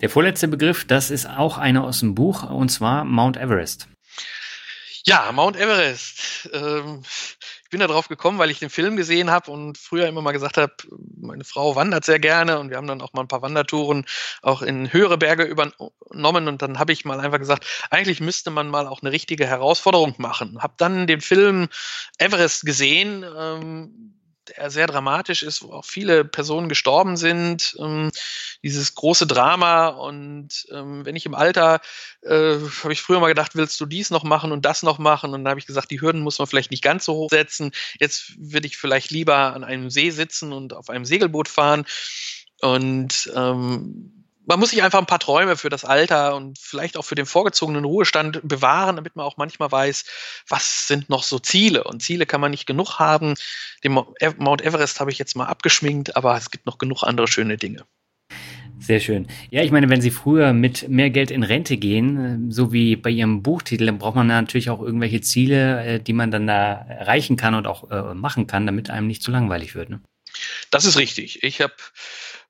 Der 0.00 0.10
vorletzte 0.10 0.48
Begriff, 0.48 0.84
das 0.84 1.10
ist 1.10 1.26
auch 1.26 1.58
einer 1.58 1.84
aus 1.84 2.00
dem 2.00 2.14
Buch 2.14 2.42
und 2.42 2.70
zwar 2.70 3.04
Mount 3.04 3.36
Everest. 3.36 3.88
Ja, 5.04 5.30
Mount 5.32 5.56
Everest. 5.56 6.48
Ähm, 6.52 7.02
bin 7.72 7.80
da 7.80 7.86
drauf 7.86 8.08
gekommen, 8.08 8.38
weil 8.38 8.50
ich 8.50 8.58
den 8.58 8.68
Film 8.68 8.96
gesehen 8.96 9.30
habe 9.30 9.50
und 9.50 9.78
früher 9.78 10.06
immer 10.06 10.20
mal 10.20 10.32
gesagt 10.32 10.58
habe, 10.58 10.74
meine 11.18 11.42
Frau 11.42 11.74
wandert 11.74 12.04
sehr 12.04 12.18
gerne 12.18 12.58
und 12.58 12.68
wir 12.68 12.76
haben 12.76 12.86
dann 12.86 13.00
auch 13.00 13.14
mal 13.14 13.22
ein 13.22 13.28
paar 13.28 13.40
Wandertouren 13.40 14.04
auch 14.42 14.60
in 14.60 14.92
höhere 14.92 15.16
Berge 15.16 15.44
übernommen 15.44 16.48
und 16.48 16.60
dann 16.60 16.78
habe 16.78 16.92
ich 16.92 17.06
mal 17.06 17.18
einfach 17.18 17.38
gesagt, 17.38 17.66
eigentlich 17.88 18.20
müsste 18.20 18.50
man 18.50 18.68
mal 18.68 18.86
auch 18.86 19.00
eine 19.00 19.10
richtige 19.10 19.46
Herausforderung 19.46 20.14
machen. 20.18 20.62
Habe 20.62 20.74
dann 20.76 21.06
den 21.06 21.22
Film 21.22 21.68
Everest 22.18 22.66
gesehen. 22.66 23.24
Ähm, 23.36 24.14
der 24.48 24.70
sehr 24.70 24.86
dramatisch 24.86 25.42
ist, 25.42 25.62
wo 25.62 25.72
auch 25.72 25.84
viele 25.84 26.24
Personen 26.24 26.68
gestorben 26.68 27.16
sind. 27.16 27.76
Ähm, 27.78 28.10
dieses 28.62 28.94
große 28.94 29.26
Drama. 29.26 29.88
Und 29.88 30.66
ähm, 30.72 31.04
wenn 31.04 31.16
ich 31.16 31.26
im 31.26 31.34
Alter, 31.34 31.80
äh, 32.22 32.56
habe 32.82 32.92
ich 32.92 33.02
früher 33.02 33.20
mal 33.20 33.28
gedacht, 33.28 33.54
willst 33.54 33.80
du 33.80 33.86
dies 33.86 34.10
noch 34.10 34.24
machen 34.24 34.52
und 34.52 34.64
das 34.64 34.82
noch 34.82 34.98
machen? 34.98 35.32
Und 35.32 35.44
dann 35.44 35.50
habe 35.50 35.60
ich 35.60 35.66
gesagt, 35.66 35.90
die 35.90 36.00
Hürden 36.00 36.22
muss 36.22 36.38
man 36.38 36.48
vielleicht 36.48 36.70
nicht 36.70 36.82
ganz 36.82 37.04
so 37.04 37.14
hoch 37.14 37.30
setzen. 37.30 37.72
Jetzt 37.98 38.34
würde 38.38 38.66
ich 38.66 38.76
vielleicht 38.76 39.10
lieber 39.10 39.54
an 39.54 39.64
einem 39.64 39.90
See 39.90 40.10
sitzen 40.10 40.52
und 40.52 40.74
auf 40.74 40.90
einem 40.90 41.04
Segelboot 41.04 41.48
fahren. 41.48 41.84
Und 42.60 43.30
ähm, 43.34 44.21
man 44.46 44.58
muss 44.58 44.70
sich 44.70 44.82
einfach 44.82 44.98
ein 44.98 45.06
paar 45.06 45.18
Träume 45.18 45.56
für 45.56 45.68
das 45.68 45.84
Alter 45.84 46.34
und 46.34 46.58
vielleicht 46.58 46.96
auch 46.96 47.04
für 47.04 47.14
den 47.14 47.26
vorgezogenen 47.26 47.84
Ruhestand 47.84 48.40
bewahren, 48.42 48.96
damit 48.96 49.16
man 49.16 49.26
auch 49.26 49.36
manchmal 49.36 49.70
weiß, 49.70 50.04
was 50.48 50.88
sind 50.88 51.08
noch 51.08 51.22
so 51.22 51.38
Ziele. 51.38 51.84
Und 51.84 52.02
Ziele 52.02 52.26
kann 52.26 52.40
man 52.40 52.50
nicht 52.50 52.66
genug 52.66 52.98
haben. 52.98 53.34
Den 53.84 53.92
Mount 53.92 54.62
Everest 54.62 55.00
habe 55.00 55.10
ich 55.10 55.18
jetzt 55.18 55.36
mal 55.36 55.46
abgeschminkt, 55.46 56.16
aber 56.16 56.36
es 56.36 56.50
gibt 56.50 56.66
noch 56.66 56.78
genug 56.78 57.02
andere 57.02 57.28
schöne 57.28 57.56
Dinge. 57.56 57.84
Sehr 58.82 58.98
schön. 58.98 59.28
Ja, 59.50 59.62
ich 59.62 59.70
meine, 59.70 59.88
wenn 59.90 60.00
Sie 60.00 60.10
früher 60.10 60.52
mit 60.52 60.88
mehr 60.88 61.10
Geld 61.10 61.30
in 61.30 61.44
Rente 61.44 61.76
gehen, 61.76 62.48
äh, 62.48 62.52
so 62.52 62.72
wie 62.72 62.96
bei 62.96 63.10
Ihrem 63.10 63.40
Buchtitel, 63.40 63.86
dann 63.86 63.98
braucht 63.98 64.16
man 64.16 64.26
natürlich 64.26 64.70
auch 64.70 64.82
irgendwelche 64.82 65.20
Ziele, 65.20 65.84
äh, 65.84 66.00
die 66.00 66.12
man 66.12 66.32
dann 66.32 66.48
da 66.48 66.84
erreichen 66.88 67.36
kann 67.36 67.54
und 67.54 67.68
auch 67.68 67.88
äh, 67.92 68.14
machen 68.14 68.48
kann, 68.48 68.66
damit 68.66 68.90
einem 68.90 69.06
nicht 69.06 69.22
zu 69.22 69.30
langweilig 69.30 69.76
wird. 69.76 69.90
Ne? 69.90 70.00
Das 70.70 70.84
ist 70.84 70.98
richtig. 70.98 71.44
Ich 71.44 71.60
habe 71.60 71.74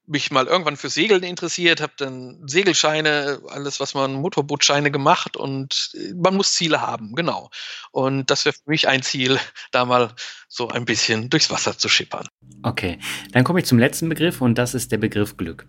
mich 0.06 0.30
mal 0.30 0.46
irgendwann 0.46 0.76
für 0.76 0.88
Segeln 0.88 1.22
interessiert, 1.22 1.80
habe 1.80 1.92
dann 1.96 2.46
Segelscheine, 2.46 3.40
alles, 3.48 3.80
was 3.80 3.94
man, 3.94 4.14
Motorbootscheine 4.14 4.90
gemacht 4.90 5.36
und 5.36 5.92
äh, 5.94 6.12
man 6.14 6.36
muss 6.36 6.54
Ziele 6.54 6.80
haben, 6.80 7.14
genau. 7.14 7.50
Und 7.90 8.30
das 8.30 8.44
wäre 8.44 8.54
für 8.54 8.70
mich 8.70 8.88
ein 8.88 9.02
Ziel, 9.02 9.38
da 9.70 9.84
mal 9.84 10.14
so 10.48 10.68
ein 10.68 10.84
bisschen 10.84 11.30
durchs 11.30 11.50
Wasser 11.50 11.78
zu 11.78 11.88
schippern. 11.88 12.26
Okay, 12.62 12.98
dann 13.32 13.44
komme 13.44 13.60
ich 13.60 13.66
zum 13.66 13.78
letzten 13.78 14.08
Begriff 14.08 14.40
und 14.40 14.56
das 14.56 14.74
ist 14.74 14.92
der 14.92 14.98
Begriff 14.98 15.36
Glück. 15.36 15.66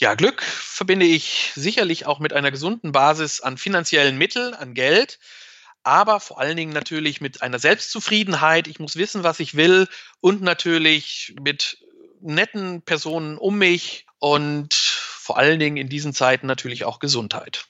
Ja, 0.00 0.14
Glück 0.14 0.42
verbinde 0.42 1.04
ich 1.04 1.52
sicherlich 1.54 2.06
auch 2.06 2.20
mit 2.20 2.32
einer 2.32 2.50
gesunden 2.50 2.92
Basis 2.92 3.40
an 3.40 3.58
finanziellen 3.58 4.16
Mitteln, 4.16 4.54
an 4.54 4.72
Geld, 4.72 5.18
aber 5.82 6.20
vor 6.20 6.40
allen 6.40 6.56
Dingen 6.56 6.72
natürlich 6.72 7.20
mit 7.20 7.42
einer 7.42 7.58
Selbstzufriedenheit. 7.58 8.66
Ich 8.66 8.78
muss 8.78 8.96
wissen, 8.96 9.24
was 9.24 9.40
ich 9.40 9.56
will 9.56 9.88
und 10.20 10.40
natürlich 10.40 11.34
mit 11.42 11.78
netten 12.22 12.82
Personen 12.82 13.38
um 13.38 13.58
mich 13.58 14.06
und 14.18 14.74
vor 14.74 15.38
allen 15.38 15.58
Dingen 15.58 15.76
in 15.76 15.88
diesen 15.88 16.12
Zeiten 16.12 16.46
natürlich 16.46 16.84
auch 16.84 16.98
Gesundheit. 16.98 17.66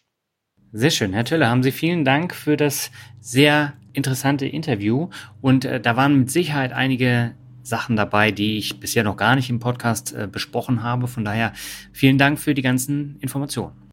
Sehr 0.72 0.90
schön, 0.90 1.12
Herr 1.12 1.24
Tölle, 1.24 1.48
haben 1.48 1.62
Sie 1.62 1.72
vielen 1.72 2.04
Dank 2.04 2.34
für 2.34 2.56
das 2.56 2.90
sehr 3.20 3.74
interessante 3.92 4.46
Interview. 4.46 5.10
Und 5.40 5.64
äh, 5.64 5.80
da 5.80 5.96
waren 5.96 6.20
mit 6.20 6.30
Sicherheit 6.30 6.72
einige 6.72 7.34
Sachen 7.62 7.96
dabei, 7.96 8.30
die 8.30 8.56
ich 8.56 8.80
bisher 8.80 9.04
noch 9.04 9.16
gar 9.16 9.34
nicht 9.34 9.50
im 9.50 9.58
Podcast 9.58 10.12
äh, 10.12 10.28
besprochen 10.30 10.82
habe. 10.82 11.08
Von 11.08 11.24
daher 11.24 11.52
vielen 11.92 12.18
Dank 12.18 12.38
für 12.38 12.54
die 12.54 12.62
ganzen 12.62 13.16
Informationen. 13.20 13.90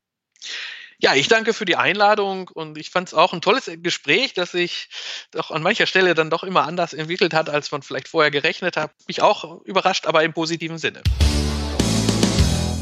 Ja, 0.99 1.13
ich 1.13 1.27
danke 1.27 1.53
für 1.53 1.65
die 1.65 1.75
Einladung 1.75 2.49
und 2.51 2.75
ich 2.75 2.89
fand 2.89 3.09
es 3.09 3.13
auch 3.13 3.31
ein 3.31 3.39
tolles 3.39 3.69
Gespräch, 3.83 4.33
das 4.33 4.53
sich 4.53 4.89
doch 5.29 5.51
an 5.51 5.61
mancher 5.61 5.85
Stelle 5.85 6.15
dann 6.15 6.31
doch 6.31 6.43
immer 6.43 6.65
anders 6.65 6.95
entwickelt 6.95 7.35
hat, 7.35 7.51
als 7.51 7.71
man 7.71 7.83
vielleicht 7.83 8.07
vorher 8.07 8.31
gerechnet 8.31 8.77
hat. 8.77 8.89
Mich 9.07 9.21
auch 9.21 9.61
überrascht, 9.65 10.07
aber 10.07 10.23
im 10.23 10.33
positiven 10.33 10.79
Sinne. 10.79 11.03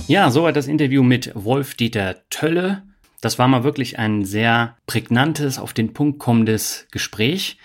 Ja, 0.07 0.31
soweit 0.31 0.55
das 0.55 0.67
Interview 0.67 1.03
mit 1.03 1.31
Wolf-Dieter 1.35 2.29
Tölle. 2.29 2.83
Das 3.19 3.37
war 3.37 3.49
mal 3.49 3.65
wirklich 3.65 3.99
ein 3.99 4.23
sehr 4.23 4.77
prägnantes, 4.87 5.59
auf 5.59 5.73
den 5.73 5.91
Punkt 5.91 6.17
kommendes 6.17 6.87
Gespräch 6.91 7.57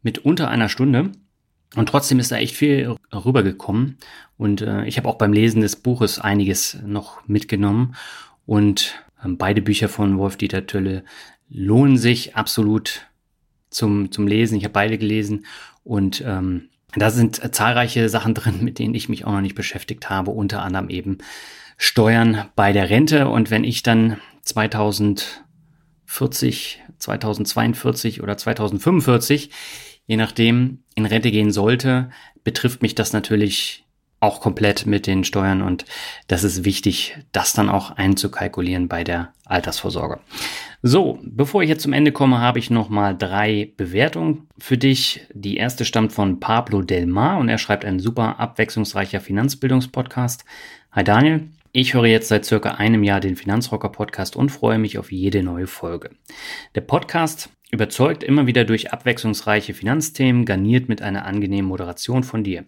mit 0.00 0.16
unter 0.16 0.48
einer 0.48 0.70
Stunde. 0.70 1.12
Und 1.76 1.90
trotzdem 1.90 2.18
ist 2.18 2.32
da 2.32 2.36
echt 2.36 2.56
viel 2.56 2.96
rübergekommen. 3.12 3.98
Und 4.38 4.62
äh, 4.62 4.86
ich 4.86 4.96
habe 4.96 5.10
auch 5.10 5.18
beim 5.18 5.34
Lesen 5.34 5.60
des 5.60 5.76
Buches 5.76 6.18
einiges 6.18 6.78
noch 6.86 7.28
mitgenommen. 7.28 7.96
Und 8.46 9.04
beide 9.24 9.62
Bücher 9.62 9.88
von 9.88 10.18
Wolf-Dieter 10.18 10.66
Tölle 10.66 11.04
lohnen 11.48 11.96
sich 11.96 12.36
absolut 12.36 13.06
zum, 13.70 14.12
zum 14.12 14.26
Lesen. 14.26 14.56
Ich 14.56 14.64
habe 14.64 14.72
beide 14.72 14.98
gelesen 14.98 15.46
und 15.84 16.22
ähm, 16.26 16.70
da 16.94 17.10
sind 17.10 17.54
zahlreiche 17.54 18.08
Sachen 18.08 18.34
drin, 18.34 18.64
mit 18.64 18.78
denen 18.78 18.94
ich 18.94 19.08
mich 19.08 19.24
auch 19.24 19.32
noch 19.32 19.40
nicht 19.40 19.54
beschäftigt 19.54 20.10
habe, 20.10 20.32
unter 20.32 20.62
anderem 20.62 20.90
eben 20.90 21.18
Steuern 21.76 22.46
bei 22.56 22.72
der 22.72 22.90
Rente. 22.90 23.28
Und 23.28 23.50
wenn 23.50 23.64
ich 23.64 23.82
dann 23.82 24.18
2040, 24.42 26.82
2042 26.98 28.22
oder 28.22 28.36
2045, 28.36 29.50
je 30.06 30.16
nachdem, 30.16 30.82
in 30.94 31.06
Rente 31.06 31.30
gehen 31.30 31.52
sollte, 31.52 32.10
betrifft 32.42 32.82
mich 32.82 32.94
das 32.94 33.12
natürlich 33.12 33.86
auch 34.20 34.40
komplett 34.40 34.86
mit 34.86 35.06
den 35.06 35.24
Steuern 35.24 35.62
und 35.62 35.86
das 36.28 36.44
ist 36.44 36.64
wichtig, 36.64 37.16
das 37.32 37.54
dann 37.54 37.70
auch 37.70 37.92
einzukalkulieren 37.92 38.86
bei 38.86 39.02
der 39.02 39.32
Altersvorsorge. 39.46 40.20
So, 40.82 41.18
bevor 41.22 41.62
ich 41.62 41.68
jetzt 41.68 41.82
zum 41.82 41.92
Ende 41.92 42.12
komme, 42.12 42.38
habe 42.38 42.58
ich 42.58 42.70
noch 42.70 42.90
mal 42.90 43.16
drei 43.16 43.72
Bewertungen 43.76 44.46
für 44.58 44.78
dich. 44.78 45.26
Die 45.32 45.56
erste 45.56 45.84
stammt 45.84 46.12
von 46.12 46.38
Pablo 46.38 46.82
Del 46.82 47.06
Mar 47.06 47.38
und 47.38 47.48
er 47.48 47.58
schreibt 47.58 47.84
ein 47.84 47.98
super 47.98 48.38
abwechslungsreicher 48.38 49.20
Finanzbildungspodcast. 49.20 50.44
Hi 50.92 51.04
Daniel, 51.04 51.48
ich 51.72 51.94
höre 51.94 52.06
jetzt 52.06 52.28
seit 52.28 52.44
circa 52.44 52.72
einem 52.72 53.04
Jahr 53.04 53.20
den 53.20 53.36
Finanzrocker 53.36 53.90
Podcast 53.90 54.36
und 54.36 54.50
freue 54.50 54.78
mich 54.78 54.98
auf 54.98 55.12
jede 55.12 55.42
neue 55.42 55.66
Folge. 55.66 56.10
Der 56.74 56.80
Podcast 56.80 57.50
überzeugt 57.70 58.24
immer 58.24 58.46
wieder 58.46 58.64
durch 58.64 58.92
abwechslungsreiche 58.92 59.74
Finanzthemen, 59.74 60.44
garniert 60.44 60.88
mit 60.88 61.02
einer 61.02 61.24
angenehmen 61.24 61.68
Moderation 61.68 62.24
von 62.24 62.44
dir. 62.44 62.64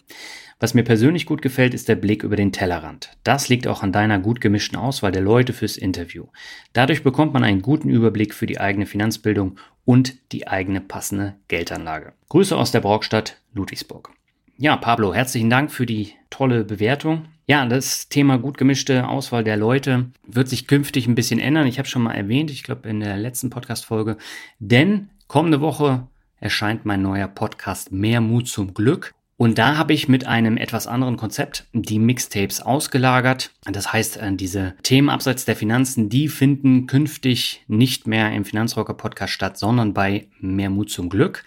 Was 0.61 0.75
mir 0.75 0.85
persönlich 0.85 1.27
gut 1.27 1.43
gefällt, 1.43 1.75
ist 1.75 1.89
der 1.89 1.97
Blick 1.97 2.23
über 2.23 2.37
den 2.37 2.53
Tellerrand. 2.53 3.11
Das 3.25 3.49
liegt 3.49 3.67
auch 3.67 3.83
an 3.83 3.91
deiner 3.91 4.21
gut 4.21 4.41
gemischten 4.41 4.79
Auswahl 4.79 5.11
der 5.11 5.23
Leute 5.23 5.53
fürs 5.53 5.77
Interview. 5.77 6.27
Dadurch 6.73 7.03
bekommt 7.03 7.33
man 7.33 7.43
einen 7.43 7.63
guten 7.63 7.89
Überblick 7.89 8.33
für 8.33 8.47
die 8.47 8.61
eigene 8.61 8.87
Finanzbildung 8.87 9.59
und 9.85 10.15
die 10.31 10.47
eigene 10.47 10.81
passende 10.81 11.35
Geldanlage. 11.49 12.13
Grüße 12.29 12.57
aus 12.57 12.71
der 12.71 12.81
Brockstadt 12.81 13.41
Ludwigsburg. 13.55 14.11
Ja, 14.57 14.77
Pablo, 14.77 15.13
herzlichen 15.13 15.51
Dank 15.51 15.73
für 15.73 15.87
die 15.87 16.13
tolle 16.31 16.65
Bewertung. 16.65 17.25
Ja, 17.53 17.67
das 17.67 18.09
Thema 18.09 18.39
gut 18.39 18.57
gemischte 18.57 19.07
Auswahl 19.07 19.45
der 19.45 19.59
Leute 19.59 20.07
wird 20.27 20.49
sich 20.49 20.67
künftig 20.67 21.07
ein 21.07 21.15
bisschen 21.15 21.39
ändern. 21.39 21.67
Ich 21.67 21.77
habe 21.77 21.87
schon 21.87 22.01
mal 22.01 22.15
erwähnt, 22.15 22.51
ich 22.51 22.63
glaube 22.63 22.89
in 22.89 23.01
der 23.01 23.19
letzten 23.19 23.51
Podcast-Folge, 23.51 24.17
denn 24.59 25.11
kommende 25.27 25.61
Woche 25.61 26.07
erscheint 26.41 26.87
mein 26.87 27.03
neuer 27.03 27.29
Podcast 27.29 27.93
Mehr 27.93 28.23
Mut 28.23 28.49
zum 28.49 28.73
Glück. 28.73 29.13
Und 29.37 29.59
da 29.59 29.77
habe 29.77 29.93
ich 29.93 30.09
mit 30.09 30.27
einem 30.27 30.57
etwas 30.57 30.87
anderen 30.87 31.19
Konzept 31.19 31.67
die 31.75 31.99
Mixtapes 31.99 32.63
ausgelagert. 32.63 33.51
Das 33.71 33.93
heißt, 33.93 34.17
äh, 34.17 34.33
diese 34.35 34.75
Themen 34.83 35.11
abseits 35.11 35.45
der 35.45 35.55
Finanzen, 35.55 36.09
die 36.09 36.29
finden 36.29 36.87
künftig 36.87 37.65
nicht 37.69 38.07
mehr 38.07 38.33
im 38.33 38.47
Finanzrocker 38.47 38.95
Podcast 38.95 39.35
statt, 39.35 39.59
sondern 39.59 39.93
bei 39.93 40.27
Mehr 40.41 40.71
Mut 40.71 40.89
zum 40.89 41.11
Glück. 41.11 41.45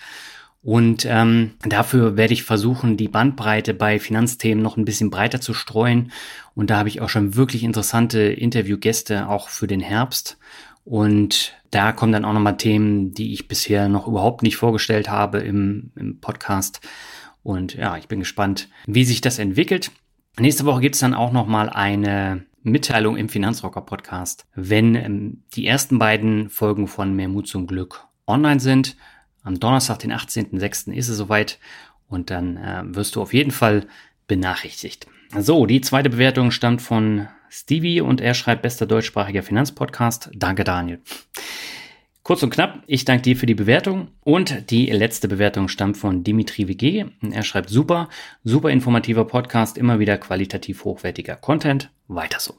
Und 0.65 1.05
ähm, 1.07 1.51
dafür 1.61 2.17
werde 2.17 2.33
ich 2.33 2.41
versuchen, 2.41 2.97
die 2.97 3.07
Bandbreite 3.07 3.75
bei 3.75 3.99
Finanzthemen 3.99 4.63
noch 4.63 4.77
ein 4.77 4.85
bisschen 4.85 5.11
breiter 5.11 5.39
zu 5.39 5.53
streuen. 5.53 6.11
Und 6.55 6.71
da 6.71 6.77
habe 6.79 6.89
ich 6.89 7.01
auch 7.01 7.09
schon 7.09 7.35
wirklich 7.35 7.63
interessante 7.63 8.19
Interviewgäste, 8.21 9.29
auch 9.29 9.49
für 9.49 9.67
den 9.67 9.79
Herbst. 9.79 10.39
Und 10.83 11.53
da 11.69 11.91
kommen 11.91 12.11
dann 12.11 12.25
auch 12.25 12.33
nochmal 12.33 12.57
Themen, 12.57 13.13
die 13.13 13.31
ich 13.31 13.47
bisher 13.47 13.89
noch 13.89 14.07
überhaupt 14.07 14.41
nicht 14.41 14.57
vorgestellt 14.57 15.07
habe 15.07 15.37
im, 15.37 15.91
im 15.95 16.19
Podcast. 16.19 16.81
Und 17.43 17.75
ja, 17.75 17.95
ich 17.97 18.07
bin 18.07 18.17
gespannt, 18.17 18.67
wie 18.87 19.05
sich 19.05 19.21
das 19.21 19.37
entwickelt. 19.37 19.91
Nächste 20.39 20.65
Woche 20.65 20.81
gibt 20.81 20.95
es 20.95 21.01
dann 21.01 21.13
auch 21.13 21.31
noch 21.31 21.45
mal 21.45 21.69
eine 21.69 22.43
Mitteilung 22.63 23.17
im 23.17 23.29
Finanzrocker 23.29 23.81
Podcast, 23.81 24.47
wenn 24.55 24.95
ähm, 24.95 25.43
die 25.53 25.67
ersten 25.67 25.99
beiden 25.99 26.49
Folgen 26.49 26.87
von 26.87 27.15
Mehr 27.15 27.29
Mut 27.29 27.47
zum 27.47 27.67
Glück 27.67 28.07
online 28.25 28.59
sind. 28.59 28.95
Am 29.45 29.59
Donnerstag, 29.59 29.99
den 29.99 30.11
18.06. 30.11 30.91
ist 30.91 31.07
es 31.07 31.17
soweit 31.17 31.59
und 32.09 32.31
dann 32.31 32.57
äh, 32.57 32.81
wirst 32.83 33.15
du 33.15 33.21
auf 33.21 33.33
jeden 33.33 33.51
Fall 33.51 33.85
benachrichtigt. 34.27 35.07
So, 35.37 35.67
die 35.67 35.81
zweite 35.81 36.09
Bewertung 36.09 36.49
stammt 36.49 36.81
von 36.81 37.27
Stevie 37.49 38.01
und 38.01 38.21
er 38.21 38.33
schreibt 38.33 38.63
bester 38.63 38.87
deutschsprachiger 38.87 39.43
Finanzpodcast. 39.43 40.31
Danke, 40.33 40.63
Daniel. 40.63 40.99
Kurz 42.23 42.41
und 42.41 42.49
knapp, 42.49 42.81
ich 42.87 43.05
danke 43.05 43.21
dir 43.21 43.37
für 43.37 43.45
die 43.45 43.53
Bewertung 43.53 44.07
und 44.21 44.71
die 44.71 44.87
letzte 44.87 45.27
Bewertung 45.27 45.67
stammt 45.67 45.95
von 45.95 46.23
Dimitri 46.23 46.67
WG. 46.67 47.05
Er 47.21 47.43
schreibt 47.43 47.69
super, 47.69 48.09
super 48.43 48.71
informativer 48.71 49.25
Podcast, 49.25 49.77
immer 49.77 49.99
wieder 49.99 50.17
qualitativ 50.17 50.85
hochwertiger 50.85 51.35
Content. 51.35 51.91
Weiter 52.07 52.39
so. 52.39 52.55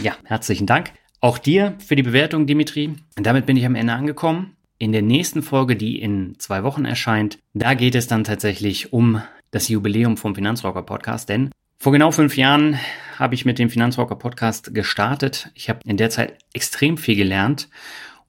Ja, 0.00 0.16
herzlichen 0.24 0.66
Dank. 0.66 0.92
Auch 1.20 1.36
dir 1.36 1.74
für 1.86 1.96
die 1.96 2.02
Bewertung, 2.02 2.46
Dimitri. 2.46 2.94
Und 3.18 3.26
damit 3.26 3.44
bin 3.44 3.58
ich 3.58 3.66
am 3.66 3.74
Ende 3.74 3.92
angekommen. 3.92 4.56
In 4.82 4.92
der 4.92 5.02
nächsten 5.02 5.42
Folge, 5.42 5.76
die 5.76 6.00
in 6.00 6.38
zwei 6.38 6.64
Wochen 6.64 6.86
erscheint, 6.86 7.38
da 7.52 7.74
geht 7.74 7.94
es 7.94 8.06
dann 8.06 8.24
tatsächlich 8.24 8.94
um 8.94 9.20
das 9.50 9.68
Jubiläum 9.68 10.16
vom 10.16 10.34
Finanzrocker 10.34 10.80
Podcast, 10.80 11.28
denn 11.28 11.50
vor 11.78 11.92
genau 11.92 12.12
fünf 12.12 12.34
Jahren 12.38 12.78
habe 13.18 13.34
ich 13.34 13.44
mit 13.44 13.58
dem 13.58 13.68
Finanzrocker 13.68 14.16
Podcast 14.16 14.72
gestartet. 14.72 15.50
Ich 15.54 15.68
habe 15.68 15.80
in 15.84 15.98
der 15.98 16.08
Zeit 16.08 16.38
extrem 16.54 16.96
viel 16.96 17.14
gelernt 17.14 17.68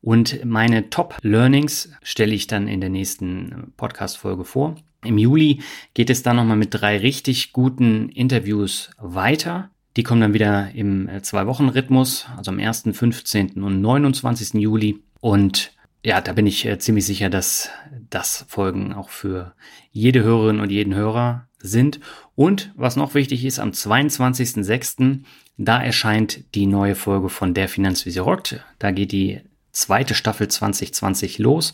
und 0.01 0.43
meine 0.43 0.89
Top-Learnings 0.89 1.93
stelle 2.03 2.33
ich 2.33 2.47
dann 2.47 2.67
in 2.67 2.81
der 2.81 2.89
nächsten 2.89 3.71
Podcast-Folge 3.77 4.43
vor. 4.43 4.75
Im 5.05 5.17
Juli 5.17 5.61
geht 5.93 6.09
es 6.09 6.21
dann 6.21 6.35
nochmal 6.35 6.57
mit 6.57 6.73
drei 6.73 6.97
richtig 6.97 7.53
guten 7.53 8.09
Interviews 8.09 8.91
weiter. 8.97 9.69
Die 9.95 10.03
kommen 10.03 10.19
dann 10.19 10.33
wieder 10.33 10.71
im 10.75 11.09
Zwei-Wochen-Rhythmus, 11.21 12.27
also 12.35 12.51
am 12.51 12.59
1., 12.59 12.89
15. 12.91 13.63
und 13.63 13.79
29. 13.79 14.55
Juli. 14.55 14.99
Und 15.21 15.71
ja, 16.03 16.21
da 16.21 16.33
bin 16.33 16.47
ich 16.47 16.65
äh, 16.65 16.79
ziemlich 16.79 17.05
sicher, 17.05 17.29
dass 17.29 17.69
das 18.09 18.45
Folgen 18.47 18.93
auch 18.93 19.09
für 19.09 19.53
jede 19.91 20.23
Hörerin 20.23 20.59
und 20.59 20.71
jeden 20.71 20.95
Hörer 20.95 21.47
sind. 21.59 21.99
Und 22.35 22.71
was 22.75 22.95
noch 22.95 23.13
wichtig 23.13 23.45
ist, 23.45 23.59
am 23.59 23.69
22.06. 23.69 25.19
da 25.57 25.81
erscheint 25.81 26.55
die 26.55 26.65
neue 26.65 26.95
Folge 26.95 27.29
von 27.29 27.53
Der 27.53 27.67
Finanzvisier 27.67 28.23
rockt. 28.23 28.63
Da 28.79 28.91
geht 28.91 29.11
die 29.11 29.41
zweite 29.71 30.15
Staffel 30.15 30.47
2020 30.47 31.37
los. 31.39 31.71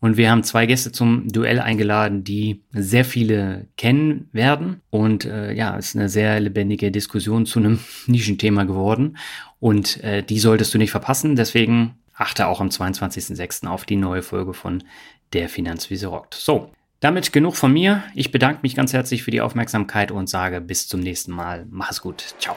Und 0.00 0.16
wir 0.16 0.30
haben 0.30 0.42
zwei 0.42 0.64
Gäste 0.64 0.92
zum 0.92 1.28
Duell 1.28 1.60
eingeladen, 1.60 2.24
die 2.24 2.62
sehr 2.72 3.04
viele 3.04 3.68
kennen 3.76 4.30
werden. 4.32 4.80
Und 4.88 5.26
äh, 5.26 5.52
ja, 5.52 5.76
es 5.76 5.88
ist 5.88 5.96
eine 5.96 6.08
sehr 6.08 6.40
lebendige 6.40 6.90
Diskussion 6.90 7.44
zu 7.44 7.58
einem 7.60 7.78
Nischenthema 8.06 8.64
geworden. 8.64 9.18
Und 9.60 10.02
äh, 10.02 10.22
die 10.22 10.38
solltest 10.38 10.72
du 10.72 10.78
nicht 10.78 10.90
verpassen. 10.90 11.36
Deswegen 11.36 11.96
achte 12.20 12.46
auch 12.46 12.60
am 12.60 12.68
22.06. 12.68 13.66
auf 13.66 13.84
die 13.84 13.96
neue 13.96 14.22
Folge 14.22 14.54
von 14.54 14.84
Der 15.32 15.48
Finanzwiese 15.48 16.08
rockt. 16.08 16.34
So, 16.34 16.70
damit 17.00 17.32
genug 17.32 17.56
von 17.56 17.72
mir. 17.72 18.02
Ich 18.14 18.30
bedanke 18.30 18.60
mich 18.62 18.74
ganz 18.74 18.92
herzlich 18.92 19.22
für 19.22 19.30
die 19.30 19.40
Aufmerksamkeit 19.40 20.12
und 20.12 20.28
sage 20.28 20.60
bis 20.60 20.86
zum 20.86 21.00
nächsten 21.00 21.32
Mal. 21.32 21.66
Mach 21.70 21.90
es 21.90 22.02
gut. 22.02 22.34
Ciao. 22.38 22.56